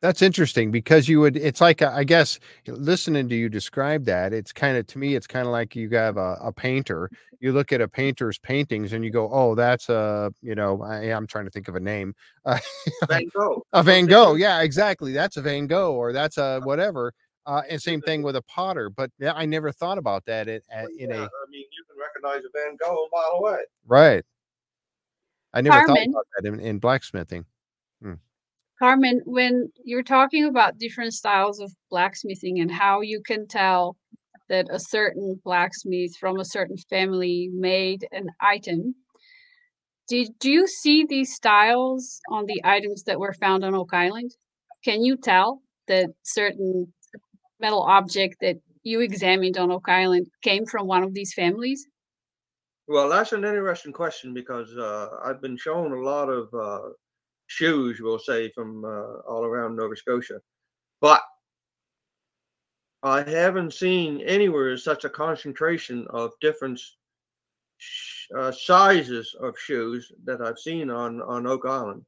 [0.00, 4.32] That's interesting because you would, it's like, uh, I guess, listening to you describe that,
[4.32, 7.10] it's kind of, to me, it's kind of like you have a, a painter.
[7.40, 11.06] You look at a painter's paintings and you go, oh, that's a, you know, I,
[11.06, 12.14] I'm trying to think of a name.
[12.44, 12.60] Uh,
[13.08, 13.64] Van Gogh.
[13.72, 14.36] a Van Gogh.
[14.36, 15.12] Yeah, exactly.
[15.12, 17.12] That's a Van Gogh or that's a whatever.
[17.44, 18.90] Uh, and same thing with a potter.
[18.90, 20.60] But yeah, I never thought about that in,
[20.96, 23.62] in Yeah, a, I mean, you can recognize a Van Gogh a mile away.
[23.86, 24.24] right.
[25.54, 27.46] I never thought about that in, in blacksmithing.
[28.78, 33.96] Carmen, when you're talking about different styles of blacksmithing and how you can tell
[34.48, 38.94] that a certain blacksmith from a certain family made an item,
[40.08, 44.30] did you see these styles on the items that were found on Oak Island?
[44.84, 46.92] Can you tell that certain
[47.60, 51.84] metal object that you examined on Oak Island came from one of these families?
[52.86, 56.88] Well, that's an interesting question because uh, I've been shown a lot of uh,
[57.48, 60.40] shoes, we'll say, from uh, all around Nova Scotia,
[61.00, 61.22] but
[63.02, 66.80] I haven't seen anywhere such a concentration of different
[67.78, 72.04] sh- uh, sizes of shoes that I've seen on on Oak Island.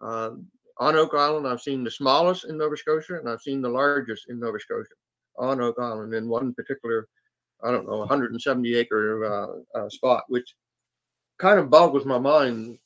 [0.00, 0.30] Uh,
[0.78, 4.26] on Oak Island, I've seen the smallest in Nova Scotia, and I've seen the largest
[4.28, 4.94] in Nova Scotia
[5.38, 7.08] on Oak Island in one particular
[7.62, 10.54] I don't know, 170 acre uh, uh, spot, which
[11.38, 12.78] kind of boggles my mind.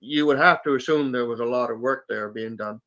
[0.00, 2.80] You would have to assume there was a lot of work there being done.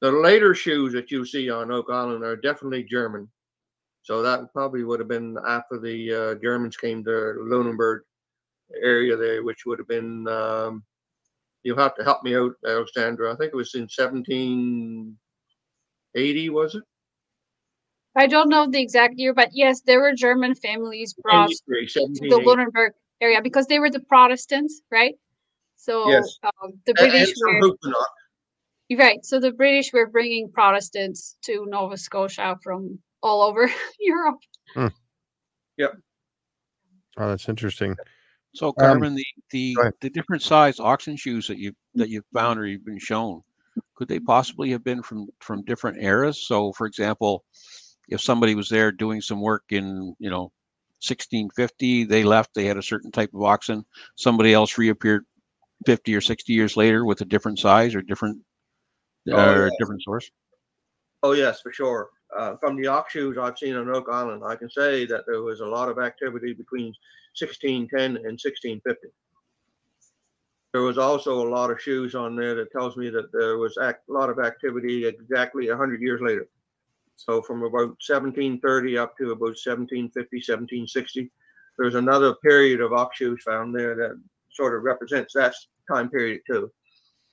[0.00, 3.30] The later shoes that you see on Oak Island are definitely German.
[4.02, 8.02] So that probably would have been after the uh, Germans came to Lunenburg
[8.80, 10.84] area there, which would have been, um,
[11.62, 13.32] you'll have to help me out, Alexandra.
[13.32, 16.84] I think it was in 1780, was it?
[18.16, 22.38] I don't know the exact year, but yes, there were German families brought to the
[22.38, 25.14] Lunenburg area because they were the Protestants, right?
[25.76, 26.38] So Yes.
[26.42, 28.06] um, the And- and British were Huguenot.
[28.98, 29.24] right.
[29.24, 33.70] So the British were bringing Protestants to Nova Scotia from all over
[34.00, 34.38] Europe.
[35.76, 35.98] Yep.
[37.18, 37.94] Oh, that's interesting.
[38.54, 42.66] So Carmen, the the the different size oxen shoes that you that you've found or
[42.66, 43.42] you've been shown,
[43.94, 46.46] could they possibly have been from from different eras?
[46.46, 47.44] So, for example,
[48.08, 50.50] if somebody was there doing some work in you know
[51.00, 53.84] 1650, they left, they had a certain type of oxen.
[54.14, 55.26] Somebody else reappeared
[55.84, 58.40] 50 or 60 years later with a different size or different
[59.32, 59.70] Oh, or yeah.
[59.78, 60.30] different source.
[61.22, 62.10] Oh yes, for sure.
[62.36, 65.42] Uh, from the ox shoes I've seen on Oak Island, I can say that there
[65.42, 66.92] was a lot of activity between
[67.38, 69.08] 1610 and 1650.
[70.72, 73.76] There was also a lot of shoes on there that tells me that there was
[73.78, 76.48] a lot of activity exactly 100 years later.
[77.16, 81.32] So from about 1730 up to about 1750, 1760,
[81.78, 84.20] there's another period of ox shoes found there that
[84.56, 85.54] sort of represents that
[85.90, 86.70] time period too.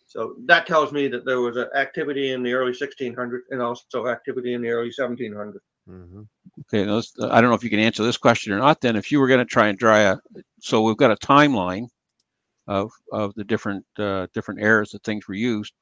[0.08, 4.08] So that tells me that there was an activity in the early 1600s and also
[4.08, 5.62] activity in the early 1700s.
[5.90, 6.28] Mhm.
[6.62, 7.02] Okay, now
[7.32, 8.80] I don't know if you can answer this question or not.
[8.80, 10.18] Then, if you were going to try and dry a,
[10.62, 11.88] so we've got a timeline
[12.68, 15.74] of of the different uh, different eras that things were used.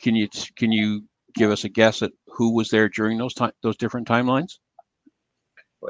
[0.00, 1.04] Can you can you
[1.34, 4.58] give us a guess at who was there during those time those different timelines?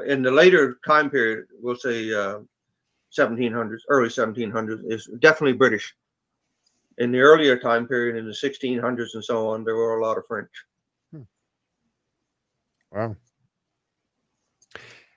[0.05, 2.39] In the later time period, we'll say uh,
[3.17, 5.93] 1700s, early 1700s, is definitely British.
[6.97, 10.17] In the earlier time period, in the 1600s and so on, there were a lot
[10.17, 10.49] of French.
[12.91, 13.15] Wow.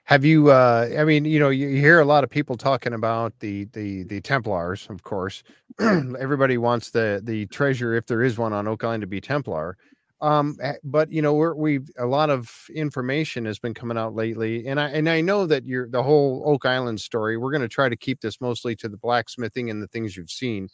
[0.05, 2.93] Have you uh I mean, you know, you, you hear a lot of people talking
[2.93, 5.43] about the the the Templars, of course.
[5.79, 9.77] Everybody wants the the treasure if there is one on Oak Island to be Templar.
[10.23, 14.15] Um, eh, but you know, we're we've a lot of information has been coming out
[14.15, 17.35] lately, and I and I know that you're the whole Oak Island story.
[17.35, 20.31] We're going to try to keep this mostly to the blacksmithing and the things you've
[20.31, 20.69] seen,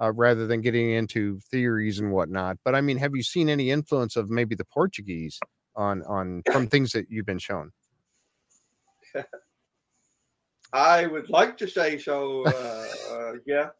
[0.00, 2.58] uh, rather than getting into theories and whatnot.
[2.64, 5.40] But I mean, have you seen any influence of maybe the Portuguese
[5.74, 7.72] on on from things that you've been shown?
[10.72, 12.44] I would like to say so.
[12.46, 13.70] Uh, uh, yeah,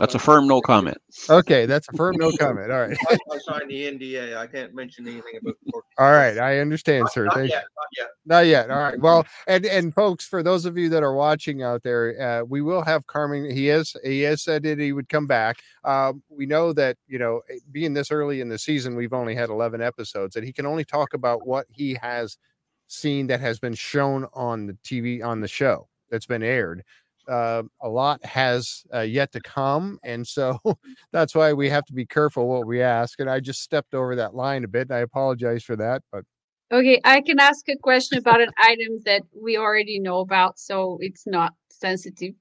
[0.00, 0.96] That's a firm no comment.
[1.28, 2.72] Okay, that's a firm no comment.
[2.72, 4.34] All right, I, I signed the NDA.
[4.34, 5.56] I can't mention anything about.
[5.98, 7.24] all right, I understand, Not, sir.
[7.26, 7.64] not Thank yet.
[7.76, 8.08] Not yet.
[8.24, 8.70] Not yet.
[8.70, 8.98] All right.
[8.98, 12.62] Well, and and folks, for those of you that are watching out there, uh, we
[12.62, 13.50] will have Carmen.
[13.50, 15.58] He is he has said that he would come back.
[15.84, 19.34] Um, we know that you know, eh, being this early in the season, we've only
[19.34, 22.38] had eleven episodes, and he can only talk about what he has
[22.86, 26.84] seen that has been shown on the TV on the show that's been aired.
[27.28, 30.58] Uh, a lot has uh, yet to come, and so
[31.12, 33.20] that's why we have to be careful what we ask.
[33.20, 36.02] And I just stepped over that line a bit, and I apologize for that.
[36.10, 36.24] But
[36.72, 40.98] Okay, I can ask a question about an item that we already know about, so
[41.00, 42.34] it's not sensitive.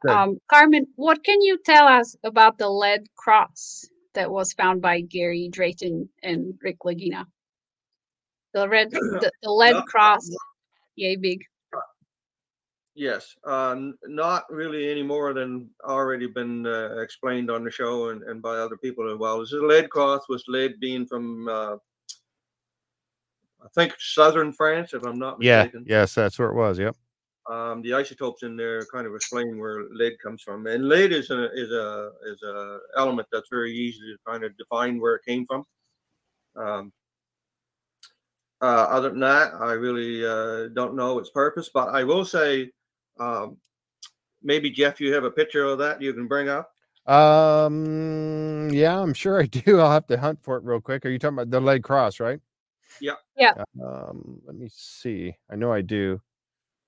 [0.00, 0.10] Good.
[0.10, 5.02] Um, Carmen, what can you tell us about the lead cross that was found by
[5.02, 7.26] Gary Drayton and Rick Lagina?
[8.54, 10.30] The red, the, the lead No, cross,
[10.96, 11.44] yay big.
[12.96, 13.76] Yes, uh,
[14.06, 18.56] not really any more than already been uh, explained on the show and, and by
[18.56, 19.40] other people as well.
[19.40, 21.74] This is lead cross was lead being from, uh,
[23.64, 25.84] I think, southern France, if I'm not mistaken.
[25.88, 26.78] yeah, yes, that's where it was.
[26.78, 26.94] Yep.
[27.50, 30.66] um, the isotopes in there kind of explain where lead comes from.
[30.66, 34.56] And lead is a is a is a element that's very easy to kind of
[34.56, 35.64] define where it came from.
[36.56, 36.92] Um,
[38.62, 42.70] uh, other than that, I really uh, don't know its purpose, but I will say,
[43.18, 43.56] um,
[44.42, 46.70] maybe Jeff, you have a picture of that you can bring up.
[47.06, 49.80] Um, yeah, I'm sure I do.
[49.80, 51.04] I'll have to hunt for it real quick.
[51.04, 52.40] Are you talking about the lead cross, right?
[53.00, 53.14] Yeah.
[53.36, 53.54] Yeah.
[53.82, 55.34] Um, let me see.
[55.50, 56.20] I know I do.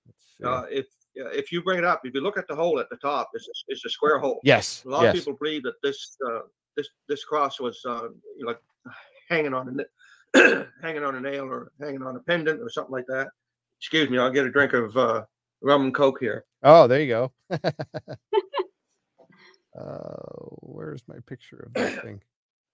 [0.07, 0.45] Let's see.
[0.45, 2.97] Uh, if if you bring it up, if you look at the hole at the
[2.97, 4.41] top, it's a, it's a square hole.
[4.45, 4.85] yes.
[4.85, 5.15] A lot yes.
[5.15, 6.41] of people believe that this uh,
[6.77, 8.09] this this cross was uh,
[8.45, 8.61] like
[9.29, 9.81] hanging on
[10.35, 13.29] a hanging on a nail or hanging on a pendant or something like that.
[13.81, 15.25] Excuse me, I'll get a drink of uh,
[15.63, 16.45] rum and coke here.
[16.63, 17.33] Oh, there you go.
[19.79, 20.17] uh,
[20.61, 22.21] where's my picture of that thing?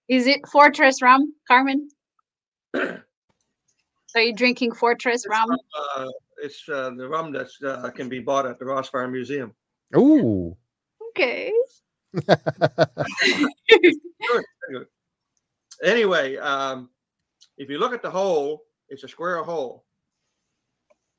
[0.09, 1.89] Is it Fortress rum, Carmen?
[2.75, 5.49] Are you drinking Fortress rum?
[5.51, 6.07] Uh,
[6.43, 9.53] it's uh, the rum that uh, can be bought at the Ross Farm Museum.
[9.95, 10.55] Ooh.
[11.09, 11.51] Okay.
[15.83, 16.89] Anyway, um,
[17.57, 19.83] if you look at the hole, it's a square hole.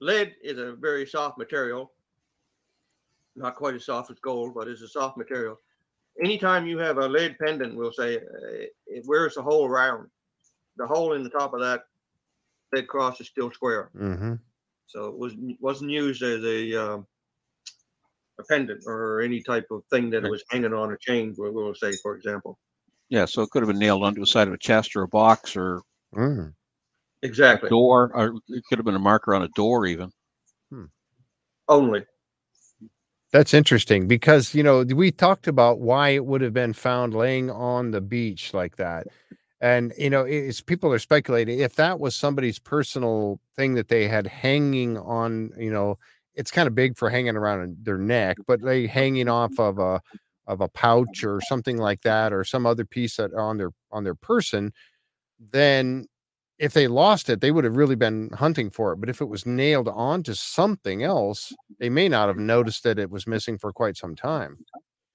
[0.05, 1.93] Lead is a very soft material,
[3.37, 5.59] not quite as soft as gold, but it's a soft material.
[6.23, 10.09] Anytime you have a lead pendant, we'll say uh, it wears the hole round.
[10.77, 11.85] The hole in the top of that
[12.73, 14.35] lead cross is still square, mm-hmm.
[14.87, 17.07] so it was wasn't used as a um,
[18.39, 21.35] a pendant or any type of thing that it was hanging on a chain.
[21.39, 22.59] We'll, we'll say, for example.
[23.09, 25.09] Yeah, so it could have been nailed onto the side of a chest or a
[25.09, 25.83] box or
[26.15, 26.55] Mm.
[27.25, 27.69] A Exactly.
[27.69, 30.11] door, or it could have been a marker on a door even.
[30.71, 30.87] Hmm.
[31.69, 32.07] Only.
[33.33, 37.51] That's interesting because you know we talked about why it would have been found laying
[37.51, 39.09] on the beach like that,
[39.61, 44.07] and you know it's people are speculating if that was somebody's personal thing that they
[44.07, 45.51] had hanging on.
[45.59, 45.99] You know,
[46.35, 50.01] it's kind of big for hanging around their neck, but they hanging off of a
[50.47, 54.05] of a pouch or something like that, or some other piece that on their on
[54.05, 54.73] their person.
[55.53, 56.07] Then
[56.59, 58.97] if they lost it, they would have really been hunting for it.
[58.97, 63.11] But if it was nailed onto something else, they may not have noticed that it
[63.11, 64.59] was missing for quite some time.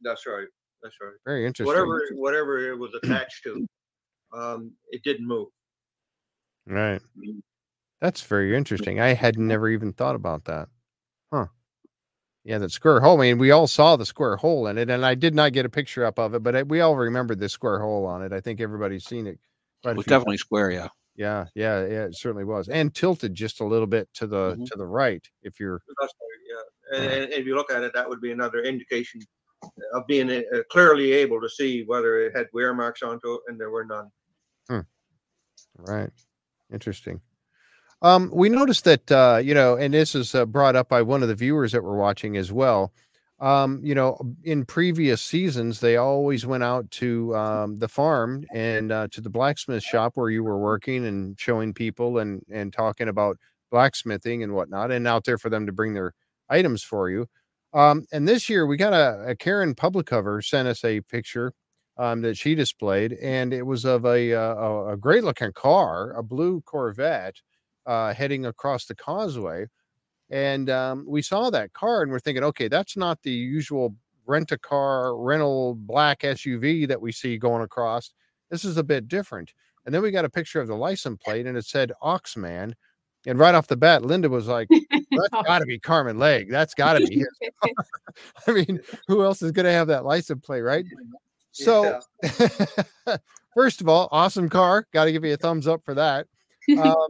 [0.02, 0.48] That's right.
[0.84, 1.14] That's right.
[1.26, 1.68] Very interesting.
[1.68, 3.66] Whatever whatever it was attached to,
[4.34, 5.48] um, it didn't move.
[6.66, 7.02] Right.
[8.02, 9.00] That's very interesting.
[9.00, 10.70] I had never even thought about that.
[11.34, 11.48] Huh.
[12.46, 13.18] Yeah, that square hole.
[13.20, 15.66] I mean, we all saw the square hole in it, and I did not get
[15.66, 18.32] a picture up of it, but we all remembered the square hole on it.
[18.32, 19.38] I think everybody's seen it.
[19.84, 20.22] quite It was few times.
[20.22, 20.88] definitely square, yeah.
[21.20, 22.06] Yeah, yeah, yeah.
[22.06, 24.66] It certainly was, and tilted just a little bit to the Mhm.
[24.68, 25.22] to the right.
[25.44, 25.82] If you're.
[26.48, 26.98] Yeah.
[26.98, 29.20] And, and if you look at it, that would be another indication
[29.94, 30.42] of being uh,
[30.72, 34.10] clearly able to see whether it had wear marks onto it, and there were none.
[35.78, 36.10] Right.
[36.74, 37.22] Interesting.
[38.02, 41.22] Um, we noticed that uh, you know, and this is uh, brought up by one
[41.22, 42.94] of the viewers that were watching as well.
[43.40, 48.92] Um, you know, in previous seasons, they always went out to um, the farm and
[48.92, 53.08] uh, to the blacksmith shop where you were working and showing people and and talking
[53.08, 53.38] about
[53.72, 56.14] blacksmithing and whatnot, and out there for them to bring their
[56.50, 57.28] items for you.
[57.74, 61.54] Um, and this year, we got a, a Karen Publicover sent us a picture
[61.98, 66.12] um, that she displayed, and it was of a uh, a, a great looking car,
[66.14, 67.36] a blue Corvette,
[67.86, 69.66] uh, heading across the causeway.
[70.30, 74.52] And um, we saw that car, and we're thinking, okay, that's not the usual rent
[74.52, 78.12] a car rental black SUV that we see going across.
[78.50, 79.54] This is a bit different.
[79.86, 82.74] And then we got a picture of the license plate, and it said Oxman.
[83.26, 86.50] And right off the bat, Linda was like, "That's got to be Carmen Legg.
[86.50, 87.28] That's got to be his."
[88.48, 90.86] I mean, who else is going to have that license plate, right?
[91.52, 92.00] So,
[93.54, 94.88] first of all, awesome car.
[94.94, 96.28] Got to give you a thumbs up for that.
[96.78, 97.08] Um,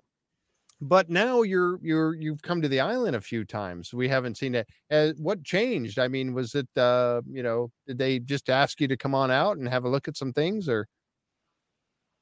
[0.82, 3.94] but now you're you're you've come to the island a few times.
[3.94, 4.68] We haven't seen it.
[4.90, 6.00] Uh, what changed?
[6.00, 9.32] I mean, was it uh, you know, did they just ask you to come on
[9.32, 10.88] out and have a look at some things, or?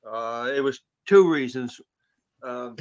[0.09, 1.79] Uh, it was two reasons.
[2.43, 2.75] Um,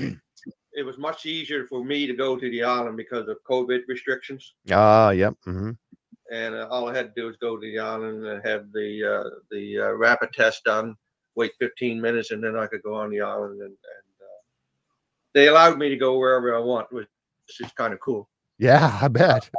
[0.72, 4.55] it was much easier for me to go to the island because of COVID restrictions.
[4.70, 5.35] Ah, yep.
[5.47, 5.72] mm-hmm.
[6.33, 9.05] and uh, all I had to do was go to the island and have the
[9.05, 10.97] uh, the uh, rapid test done.
[11.35, 13.61] Wait 15 minutes, and then I could go on the island.
[13.61, 14.05] And, and
[15.37, 17.07] they allowed me to go wherever I want, which
[17.61, 18.26] is kind of cool.
[18.59, 19.51] Yeah, I bet.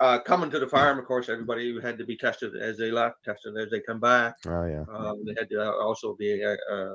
[0.00, 3.16] Uh, coming to the farm, of course, everybody had to be tested as they left,
[3.22, 4.36] tested as they come back.
[4.46, 4.84] Oh yeah.
[4.90, 6.94] Um, they had to also be uh,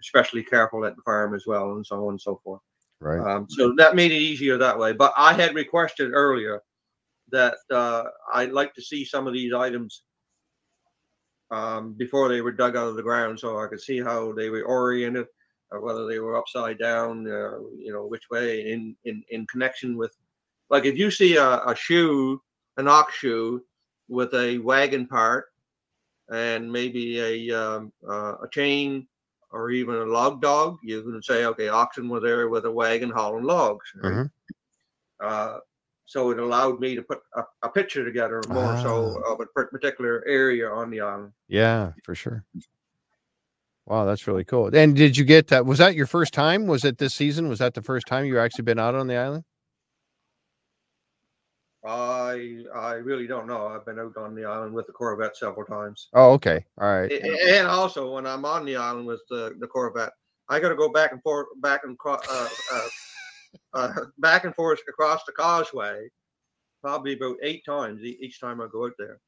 [0.00, 2.62] especially careful at the farm as well, and so on and so forth.
[2.98, 3.20] Right.
[3.20, 4.94] Um, so that made it easier that way.
[4.94, 6.62] But I had requested earlier
[7.30, 10.02] that uh, I'd like to see some of these items
[11.50, 14.48] um, before they were dug out of the ground, so I could see how they
[14.48, 15.39] were oriented, or
[15.78, 20.16] whether they were upside down, uh, you know, which way in in in connection with,
[20.68, 22.42] like if you see a, a shoe,
[22.76, 23.64] an ox shoe
[24.08, 25.46] with a wagon part,
[26.30, 29.06] and maybe a um, uh, a chain
[29.52, 33.10] or even a log dog, you can say, okay, oxen were there with a wagon
[33.10, 33.92] hauling logs.
[33.96, 34.30] Mhm.
[35.20, 35.58] Uh,
[36.06, 40.24] so it allowed me to put a, a picture together more so of a particular
[40.26, 41.32] area on the island.
[41.46, 42.44] Yeah, for sure.
[43.90, 44.72] Wow, that's really cool.
[44.72, 45.66] And did you get that?
[45.66, 46.68] Was that your first time?
[46.68, 47.48] Was it this season?
[47.48, 49.42] Was that the first time you actually been out on the island?
[51.84, 53.66] I I really don't know.
[53.66, 56.64] I've been out on the island with the Corvette several times, Oh, okay.
[56.80, 57.10] All right.
[57.10, 60.12] A- and also when I'm on the island with the, the Corvette,
[60.48, 62.88] I got to go back and forth, back and uh, uh,
[63.74, 66.08] uh, back and forth across the causeway,
[66.80, 69.18] probably about eight times each time I go out there,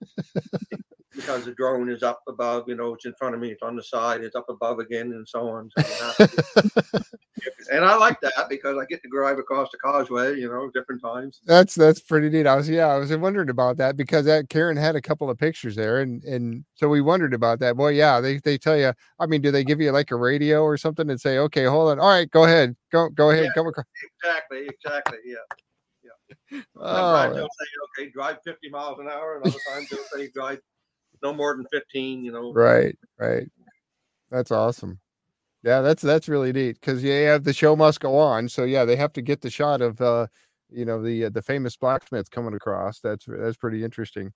[1.22, 2.64] because the drone is up above.
[2.68, 5.12] You know, it's in front of me, it's on the side, it's up above again,
[5.12, 5.70] and so on.
[5.76, 7.04] So you have to-
[7.72, 10.34] and I like that because I get to drive across the causeway.
[10.38, 11.40] You know, different times.
[11.46, 12.46] That's that's pretty neat.
[12.46, 15.38] I was yeah, I was wondering about that because that Karen had a couple of
[15.38, 17.76] pictures there, and and so we wondered about that.
[17.76, 18.92] Boy, yeah, they they tell you.
[19.18, 21.90] I mean, do they give you like a radio or something and say, okay, hold
[21.92, 23.52] on, all right, go ahead, go go ahead, Yeah.
[23.54, 23.86] come across.
[24.22, 25.18] Exactly, exactly.
[25.24, 25.36] Yeah.
[26.76, 27.66] Oh, Sometimes they'll say,
[28.02, 30.60] okay, drive 50 miles an hour, and other times they'll say drive
[31.22, 32.52] no more than 15, you know.
[32.52, 33.48] right, right.
[34.30, 34.98] That's awesome.
[35.62, 38.48] Yeah, that's that's really neat because you have the show must go on.
[38.48, 40.26] So yeah, they have to get the shot of uh,
[40.70, 42.98] you know, the uh, the famous blacksmith coming across.
[43.00, 44.32] That's that's pretty interesting.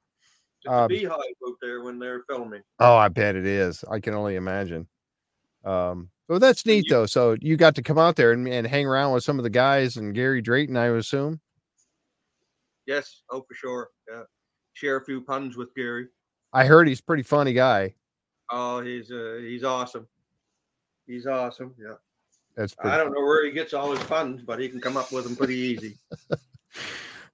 [0.62, 2.62] It's Um, a beehive out there when they're filming.
[2.78, 3.84] Oh, I bet it is.
[3.90, 4.86] I can only imagine.
[5.64, 7.06] Um, well, that's neat though.
[7.06, 9.50] So you got to come out there and, and hang around with some of the
[9.50, 11.40] guys and Gary Drayton, I assume.
[12.86, 13.88] Yes, oh, for sure.
[14.08, 14.22] Yeah.
[14.74, 16.06] Share a few puns with Gary.
[16.56, 17.94] I heard he's a pretty funny guy.
[18.50, 20.06] Oh, he's uh, he's awesome.
[21.06, 21.74] He's awesome.
[21.78, 21.96] Yeah.
[22.56, 22.74] That's.
[22.82, 25.24] I don't know where he gets all his funds, but he can come up with
[25.24, 25.98] them pretty easy.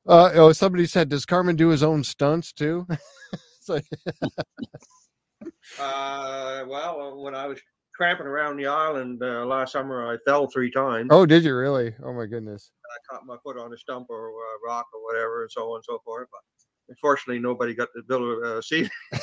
[0.05, 2.85] Uh, oh, somebody said, does Carmen do his own stunts too?
[3.61, 3.79] so,
[5.79, 7.61] Uh, well, uh, when I was
[7.95, 11.07] tramping around the island uh, last summer, I fell three times.
[11.13, 11.95] oh, did you really?
[12.05, 12.73] Oh my goodness.
[12.85, 14.33] I caught my foot on a stump or a
[14.67, 16.27] rock or whatever, and so on and so forth.
[16.33, 16.41] But
[16.89, 18.89] unfortunately, nobody got build a uh, see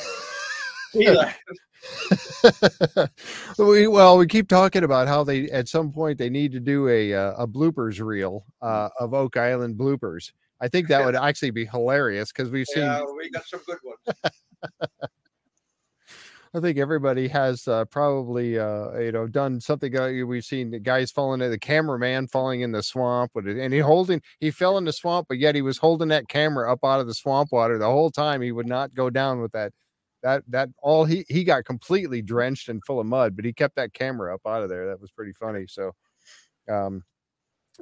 [3.60, 6.88] we, well, we keep talking about how they at some point they need to do
[6.88, 10.32] a uh, a bloopers reel uh, of Oak Island bloopers.
[10.62, 12.84] I think that would actually be hilarious because we've seen.
[12.84, 14.20] Yeah, we got some good ones.
[16.54, 19.96] I think everybody has uh, probably uh, you know done something.
[19.96, 23.80] Uh, we've seen the guys falling in the cameraman falling in the swamp, and he
[23.80, 27.00] holding he fell in the swamp, but yet he was holding that camera up out
[27.02, 28.42] of the swamp water the whole time.
[28.42, 29.74] He would not go down with that.
[30.24, 33.76] That that all he he got completely drenched and full of mud, but he kept
[33.76, 34.88] that camera up out of there.
[34.88, 35.66] That was pretty funny.
[35.68, 35.92] So,
[36.70, 37.04] um,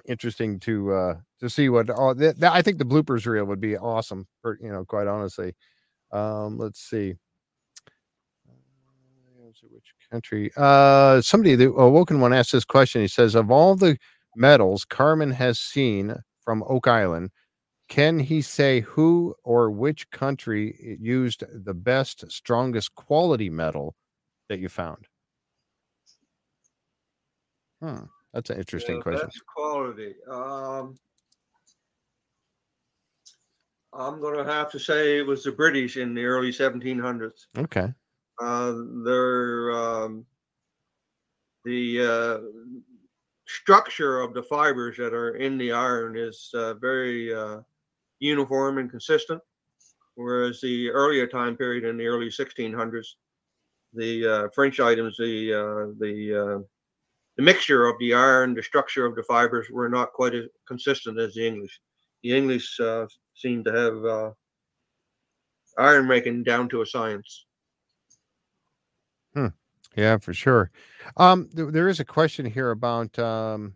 [0.08, 3.62] interesting to uh to see what all that, that- I think the bloopers reel would
[3.62, 4.28] be awesome.
[4.42, 5.56] For you know, quite honestly.
[6.14, 7.16] Um, let's see.
[9.64, 10.52] Which country?
[10.58, 13.02] Uh, somebody, the Awoken one asked this question.
[13.02, 13.98] He says, Of all the
[14.36, 17.32] metals Carmen has seen from Oak Island,
[17.90, 23.96] Can he say who or which country used the best, strongest quality metal
[24.50, 25.08] that you found?
[27.82, 29.30] Hmm, that's an interesting Yeah, question.
[29.56, 30.16] Quality.
[30.30, 30.96] Um,
[33.94, 37.48] I'm going to have to say it was the British in the early 1700s.
[37.58, 37.94] Okay.
[38.40, 38.74] Uh,
[39.74, 40.26] um,
[41.66, 42.38] the uh,
[43.48, 47.60] structure of the fibers that are in the iron is uh, very uh,
[48.20, 49.42] uniform and consistent,
[50.16, 53.08] whereas the earlier time period in the early 1600s,
[53.94, 56.64] the uh, French items, the uh, the
[57.38, 61.20] the mixture of the iron, the structure of the fibers were not quite as consistent
[61.20, 61.80] as the English.
[62.24, 62.80] The English
[63.36, 64.34] seem to have
[65.78, 67.47] iron making down to a science.
[69.98, 70.70] Yeah, for sure.
[71.18, 73.76] Um, th- there is a question here about um,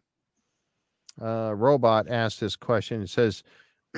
[1.19, 3.01] uh, robot asked this question.
[3.01, 3.43] It says,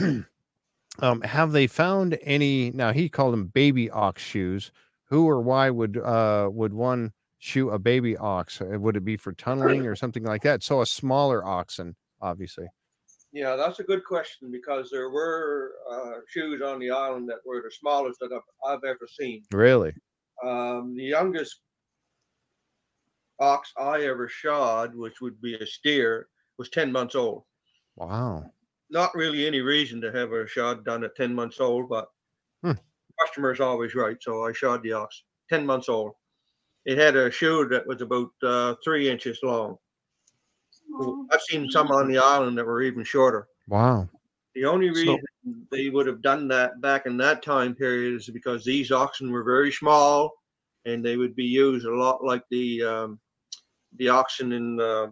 [0.99, 4.71] um, "Have they found any?" Now he called them baby ox shoes.
[5.09, 8.61] Who or why would uh, would one shoe a baby ox?
[8.61, 10.63] Uh, Would it be for tunneling or something like that?
[10.63, 12.67] So a smaller oxen, obviously.
[13.33, 17.61] Yeah, that's a good question because there were uh, shoes on the island that were
[17.61, 19.43] the smallest that I've, I've ever seen.
[19.51, 19.93] Really?
[20.41, 21.59] Um, the youngest
[23.43, 27.43] ox I ever shod, which would be a steer, was 10 months old.
[27.97, 28.49] Wow.
[28.89, 32.07] Not really any reason to have a shod done at 10 months old, but
[32.63, 32.73] Hmm.
[33.19, 34.17] customer's always right.
[34.21, 36.13] So I shod the ox 10 months old.
[36.85, 39.77] It had a shoe that was about uh, three inches long.
[41.31, 43.47] I've seen some on the island that were even shorter.
[43.67, 44.09] Wow.
[44.55, 48.29] The only So- reason they would have done that back in that time period is
[48.29, 50.31] because these oxen were very small,
[50.85, 53.19] and they would be used a lot like the um,
[53.97, 55.07] the oxen in uh,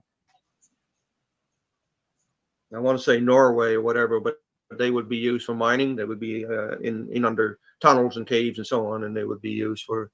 [2.74, 4.36] I want to say Norway or whatever, but
[4.78, 5.96] they would be used for mining.
[5.96, 9.26] They would be uh, in in under tunnels and caves and so on, and they
[9.26, 10.12] would be used for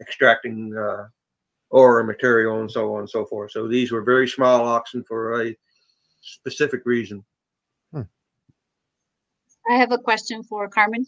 [0.00, 1.06] extracting uh,
[1.70, 3.50] ore and material and so on and so forth.
[3.52, 5.56] So these were very small oxen for a
[6.22, 7.24] specific reason.
[9.70, 11.04] I have a question for Carmen.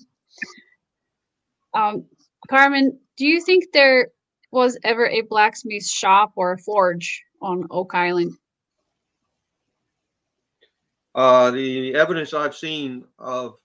[1.72, 2.04] Um,
[2.48, 4.08] Carmen, do you think there
[4.50, 8.36] was ever a blacksmith shop or a forge on Oak Island?
[11.14, 13.56] Uh, the evidence I've seen of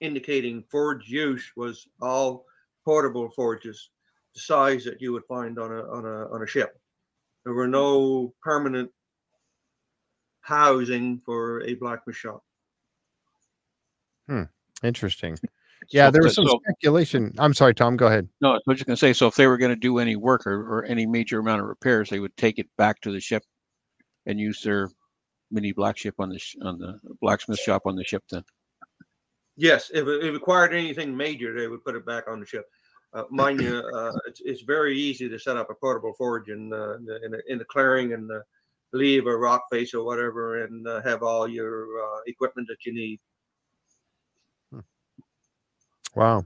[0.00, 2.46] indicating forge use was all
[2.84, 3.90] portable forges,
[4.34, 6.78] the size that you would find on a on a on a ship.
[7.44, 8.90] There were no permanent
[10.40, 12.42] housing for a blacksmith shop.
[14.82, 15.38] Interesting.
[15.90, 17.32] Yeah, So- there was some so- speculation.
[17.38, 17.96] I'm sorry, Tom.
[17.96, 18.28] Go ahead.
[18.40, 20.60] No, I was just gonna say, so if they were gonna do any work or,
[20.78, 23.42] or any major amount of repairs, they would take it back to the ship
[24.26, 24.90] and use their
[25.50, 28.42] mini black ship on the, sh- on the blacksmith shop on the ship then.
[29.56, 32.64] Yes, if it, it required anything major, they would put it back on the ship.
[33.12, 36.72] Uh, mind you, uh, it's, it's very easy to set up a portable forge in
[36.72, 38.40] uh, in, the, in, the, in the clearing and uh,
[38.92, 42.92] leave a rock face or whatever, and uh, have all your uh, equipment that you
[42.92, 43.20] need.
[46.14, 46.44] Wow.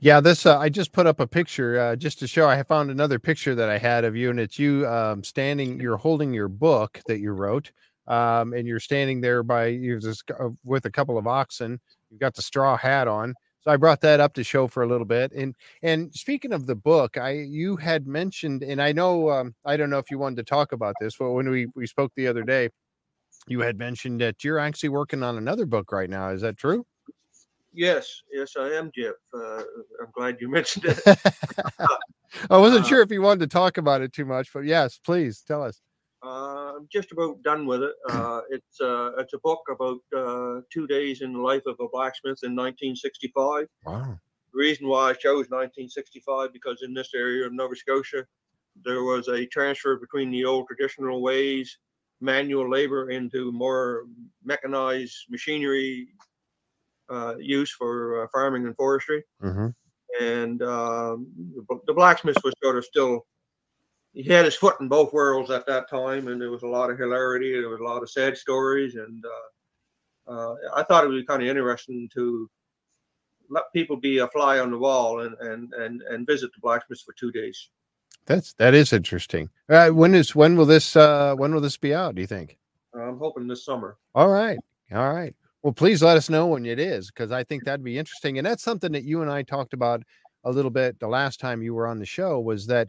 [0.00, 2.48] Yeah, this uh, I just put up a picture uh, just to show.
[2.48, 5.80] I found another picture that I had of you, and it's you um, standing.
[5.80, 7.70] You're holding your book that you wrote,
[8.06, 10.00] um, and you're standing there by you
[10.38, 11.80] uh, with a couple of oxen.
[12.10, 13.34] You've got the straw hat on.
[13.62, 15.32] So I brought that up to show for a little bit.
[15.32, 19.76] And and speaking of the book, I you had mentioned, and I know um, I
[19.76, 22.28] don't know if you wanted to talk about this, but when we we spoke the
[22.28, 22.70] other day,
[23.48, 26.30] you had mentioned that you're actually working on another book right now.
[26.30, 26.84] Is that true?
[27.76, 29.14] Yes, yes, I am, Jeff.
[29.34, 29.58] Uh,
[30.00, 30.98] I'm glad you mentioned it.
[32.50, 34.98] I wasn't Uh, sure if you wanted to talk about it too much, but yes,
[35.04, 35.82] please tell us.
[36.24, 37.92] Uh, I'm just about done with it.
[38.08, 41.88] Uh, it's uh, it's a book about uh, two days in the life of a
[41.92, 43.66] blacksmith in 1965.
[43.84, 44.18] Wow.
[44.52, 48.26] The reason why I chose 1965 because in this area of Nova Scotia,
[48.86, 51.76] there was a transfer between the old traditional ways,
[52.22, 54.06] manual labor, into more
[54.42, 56.08] mechanized machinery
[57.38, 59.24] use for uh, farming and forestry.
[59.40, 59.68] hmm
[60.20, 61.26] And um,
[61.68, 63.26] the the blacksmith was sort of still,
[64.12, 66.90] he had his foot in both worlds at that time, and there was a lot
[66.90, 71.08] of hilarity, there was a lot of sad stories, and uh, uh, I thought it
[71.08, 72.50] would be kind of interesting to
[73.48, 77.00] let people be a fly on the wall and and and and visit the blacksmith
[77.04, 77.70] for two days.
[78.26, 79.50] That's that is interesting.
[79.68, 82.14] Uh, when is when will this uh when will this be out?
[82.16, 82.58] Do you think?
[82.94, 83.98] I'm hoping this summer.
[84.14, 84.58] All right,
[84.92, 85.34] all right.
[85.66, 88.46] Well, please let us know when it is because I think that'd be interesting, and
[88.46, 90.04] that's something that you and I talked about
[90.44, 92.38] a little bit the last time you were on the show.
[92.38, 92.88] Was that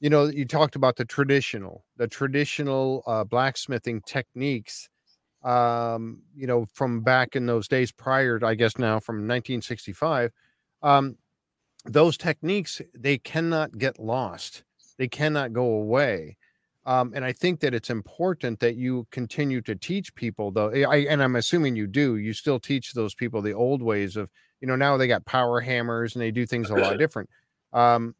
[0.00, 4.88] you know you talked about the traditional, the traditional uh, blacksmithing techniques,
[5.44, 10.32] um, you know, from back in those days prior, to, I guess now from 1965,
[10.82, 11.18] um,
[11.84, 14.64] those techniques they cannot get lost.
[14.98, 16.36] They cannot go away.
[16.88, 20.70] Um, and I think that it's important that you continue to teach people, though.
[20.70, 22.16] I, and I'm assuming you do.
[22.16, 24.30] You still teach those people the old ways of,
[24.62, 27.28] you know, now they got power hammers and they do things a lot different.
[27.74, 28.14] Um,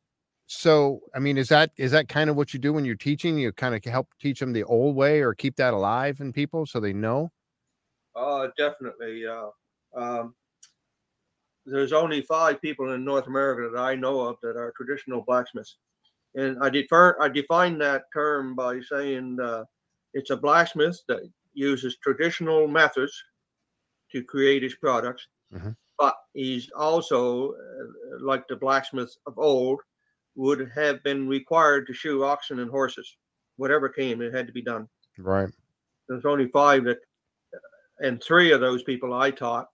[0.49, 3.39] so, I mean, is that is that kind of what you do when you're teaching?
[3.39, 6.67] You kind of help teach them the old way or keep that alive in people
[6.67, 7.33] so they know.
[8.15, 9.25] Uh, definitely.
[9.27, 9.49] Uh,
[9.97, 10.35] um,
[11.65, 15.79] there's only five people in North America that I know of that are traditional blacksmiths.
[16.39, 19.65] And I defer I define that term by saying uh,
[20.15, 21.21] it's a blacksmith that
[21.53, 23.13] uses traditional methods
[24.13, 25.77] to create his products, Mhm.
[25.99, 27.87] but he's also uh,
[28.21, 29.81] like the blacksmiths of old
[30.37, 33.17] would have been required to shoe oxen and horses,
[33.57, 34.89] whatever came, it had to be done.
[35.19, 35.51] Right.
[36.09, 37.01] There's only five that,
[37.99, 39.69] and three of those people I taught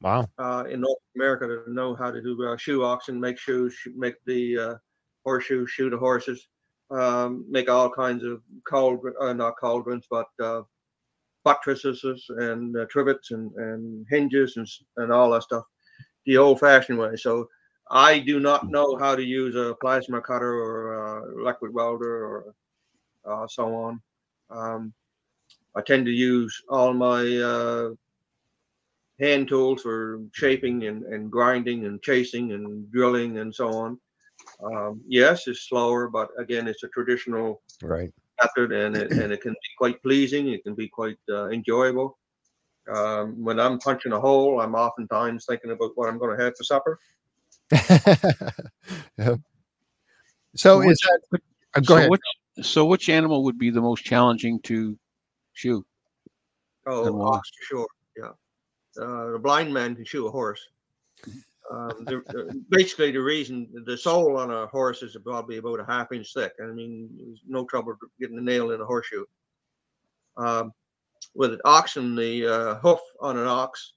[0.00, 0.30] Wow.
[0.38, 4.14] uh, in North America to know how to do uh, shoe oxen, make shoes, make
[4.24, 4.78] the
[5.24, 6.48] uh, horseshoes, shoe the horses,
[6.90, 10.62] um, make all kinds of cauldron, uh, not cauldrons, but uh,
[11.44, 14.68] buttresses and uh, trivets and, and hinges and,
[14.98, 15.64] and all that stuff
[16.26, 17.16] the old fashioned way.
[17.16, 17.48] So
[17.90, 22.54] I do not know how to use a plasma cutter or a liquid welder or
[23.24, 24.00] uh, so on.
[24.50, 24.92] Um,
[25.74, 27.90] I tend to use all my uh,
[29.18, 33.98] hand tools for shaping and, and grinding and chasing and drilling and so on.
[34.62, 38.12] Um, yes, it's slower, but again, it's a traditional Right.
[38.42, 40.48] method and it, and it can be quite pleasing.
[40.48, 42.18] It can be quite uh, enjoyable.
[42.92, 46.56] Um, when I'm punching a hole, I'm oftentimes thinking about what I'm going to have
[46.56, 46.98] for supper.
[49.18, 49.40] Yep.
[50.56, 50.98] So Which- is
[51.30, 51.40] that
[51.74, 52.10] uh, go so ahead.
[52.10, 52.20] Which,
[52.62, 54.98] so which animal would be the most challenging to
[55.54, 55.84] shoe?
[56.86, 57.86] Oh, And ox sure.
[58.16, 58.32] Yeah.
[59.02, 60.60] Uh, the blind man can shoe a horse.
[61.70, 65.84] Um, the, the- basically, the reason the sole on a horse is probably about a
[65.84, 66.52] half inch thick.
[66.62, 69.24] I mean, there's no trouble getting the nail in a horseshoe.
[70.36, 70.72] Um,
[71.34, 73.92] with an oxen, the uh, hoof on an ox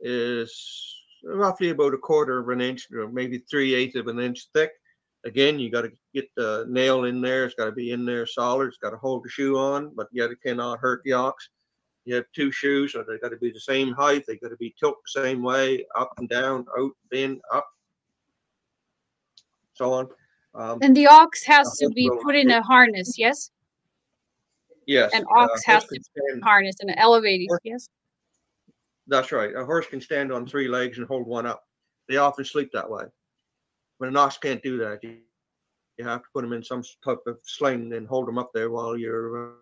[0.00, 4.46] is roughly about a quarter of an inch, or maybe three eighths of an inch
[4.54, 4.70] thick.
[5.26, 7.44] Again, you got to get the nail in there.
[7.44, 8.68] It's got to be in there solid.
[8.68, 11.50] It's got to hold the shoe on, but yet it cannot hurt the ox
[12.04, 14.24] you have two shoes, so they've got to be the same height.
[14.26, 17.66] they've got to be tilted the same way, up and down, out, in, up,
[19.74, 20.08] so on.
[20.54, 23.50] Um, And the ox has Uh, to be put in a harness, yes?
[24.86, 27.88] yes, An uh, ox has horse to can stand- Harness and elevated, Horse- yes?
[29.06, 29.54] That's right.
[29.54, 31.64] A horse can stand on three legs and hold one up.
[32.08, 33.04] They often sleep that way.
[33.98, 35.02] But an ox can't do that.
[35.04, 35.18] You,
[35.98, 38.70] you have to put them in some type of sling and hold them up there
[38.70, 39.50] while you're.
[39.50, 39.54] Uh,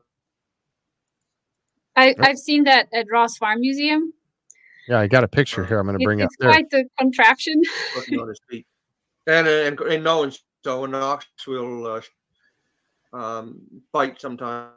[1.98, 4.12] I, I've seen that at Ross Farm Museum.
[4.88, 5.78] Yeah, I got a picture here.
[5.78, 6.50] I'm going to It- bring up it's there.
[6.50, 7.62] quite the contraption.
[7.94, 8.40] putting on his.
[9.26, 10.32] And and and knowing
[10.64, 11.86] so, an ox will
[13.12, 13.60] uh, um,
[13.92, 14.70] bite sometimes.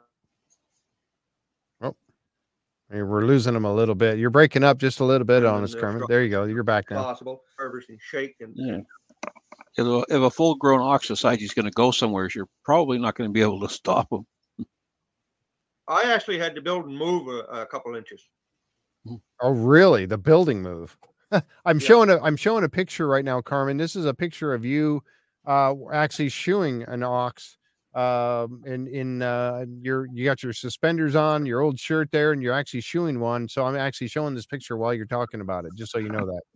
[2.90, 4.18] Hey, We're losing them a little bit.
[4.18, 6.00] You're breaking up just a little bit on And us, they're Carmen.
[6.00, 6.08] strong.
[6.10, 6.44] There you go.
[6.44, 7.02] You're back now.
[7.02, 7.42] possible.
[7.58, 8.80] Nervous and shake and Yeah.
[9.78, 12.98] If a, if a full grown ox decides he's going to go somewhere, you're probably
[12.98, 14.26] not going to be able to stop him.
[15.88, 18.22] I actually had to build and move a, a couple inches.
[19.40, 20.06] Oh, really?
[20.06, 20.96] The building move.
[21.32, 21.42] I'm
[21.80, 21.86] Yeah.
[21.86, 23.76] showing a I'm showing a picture right now, Carmen.
[23.76, 25.02] This is a picture of you
[25.46, 27.56] uh actually shoeing an ox.
[27.94, 32.42] Um in in uh your you got your suspenders on, your old shirt there, and
[32.42, 33.48] you're actually shoeing one.
[33.48, 36.24] So I'm actually showing this picture while you're talking about it, just so you know
[36.26, 36.42] that.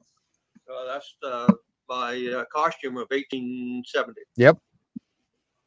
[0.68, 1.52] Uh, that's uh,
[1.88, 4.20] my uh, costume of 1870.
[4.36, 4.58] Yep.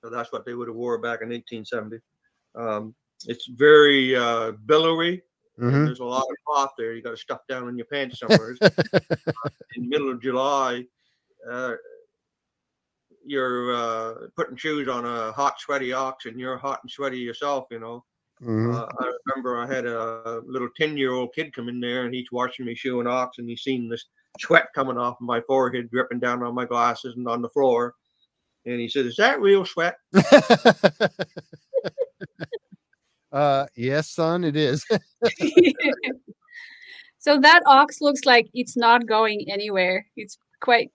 [0.03, 1.99] So that's what they would have wore back in 1870.
[2.55, 2.93] Um,
[3.27, 5.21] it's very uh, billowy.
[5.59, 5.85] Mhm.
[5.85, 6.93] There's a lot of cloth there.
[6.93, 8.51] You got to stuff down in your pants somewhere.
[8.61, 8.69] in
[9.83, 10.85] the middle of July,
[11.49, 11.73] uh,
[13.25, 17.67] you're uh, putting shoes on a hot, sweaty ox, and you're hot and sweaty yourself.
[17.71, 18.05] You know.
[18.41, 18.73] Mhm.
[18.73, 22.13] Uh, I remember I had a little 10 year old kid come in there and
[22.15, 24.05] he's watching me shoe an ox and he's seen this
[24.39, 27.95] sweat coming off my forehead, dripping down on my glasses and on the floor.
[28.65, 29.97] And he said, Is that real sweat?
[33.31, 34.85] uh yes, son, it is.
[37.19, 40.05] so that ox looks like it's not going anywhere.
[40.15, 40.91] It's quite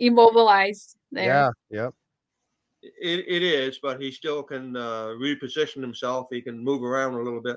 [0.00, 1.26] immobilized there.
[1.26, 1.94] yeah, yep.
[2.82, 6.26] It, it is, but he still can uh, reposition himself.
[6.30, 7.56] He can move around a little bit.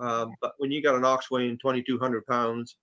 [0.00, 2.76] Um, but when you got an ox weighing 2,200 pounds,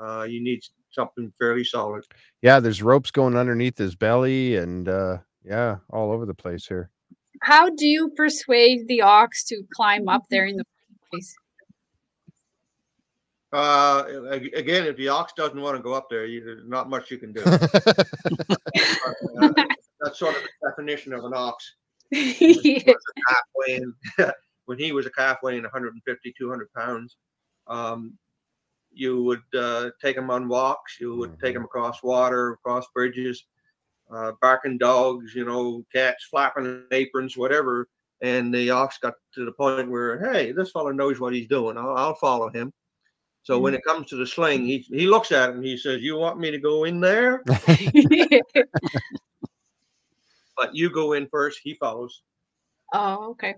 [0.00, 2.04] uh, you need something fairly solid.
[2.40, 6.90] Yeah, there's ropes going underneath his belly and uh yeah, all over the place here.
[7.42, 11.36] How do you persuade the ox to climb up there in the first place?
[13.52, 14.04] Uh,
[14.54, 17.18] again, if the ox doesn't want to go up there, you, there's not much you
[17.18, 17.42] can do.
[19.40, 19.52] Uh,
[20.00, 21.74] that's sort of the definition of an ox.
[22.12, 23.92] calf weighing
[24.66, 27.16] when he was a calf weighing 150 200 pounds
[27.68, 28.18] um,
[28.92, 33.46] you would uh, take him on walks you would take him across water across bridges
[34.14, 37.88] uh, barking dogs you know cats flapping aprons whatever
[38.22, 41.76] and the ox got to the point where hey this fella knows what he's doing.
[41.76, 42.72] I'll, I'll follow him.
[43.42, 46.00] So when it comes to the sling he, he looks at it and he says
[46.00, 47.42] you want me to go in there?
[50.54, 52.22] But you go in first he follows.
[52.92, 53.54] Oh, okay.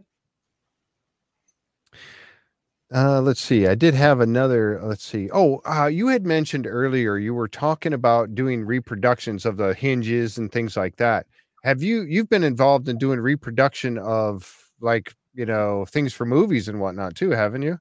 [2.93, 3.66] Uh, let's see.
[3.66, 4.80] I did have another.
[4.82, 5.30] Let's see.
[5.32, 10.39] Oh, uh, you had mentioned earlier you were talking about doing reproductions of the hinges
[10.39, 11.26] and things like that.
[11.64, 16.68] Have you you've been involved in doing reproduction of like you know things for movies
[16.68, 17.78] and whatnot too, haven't you?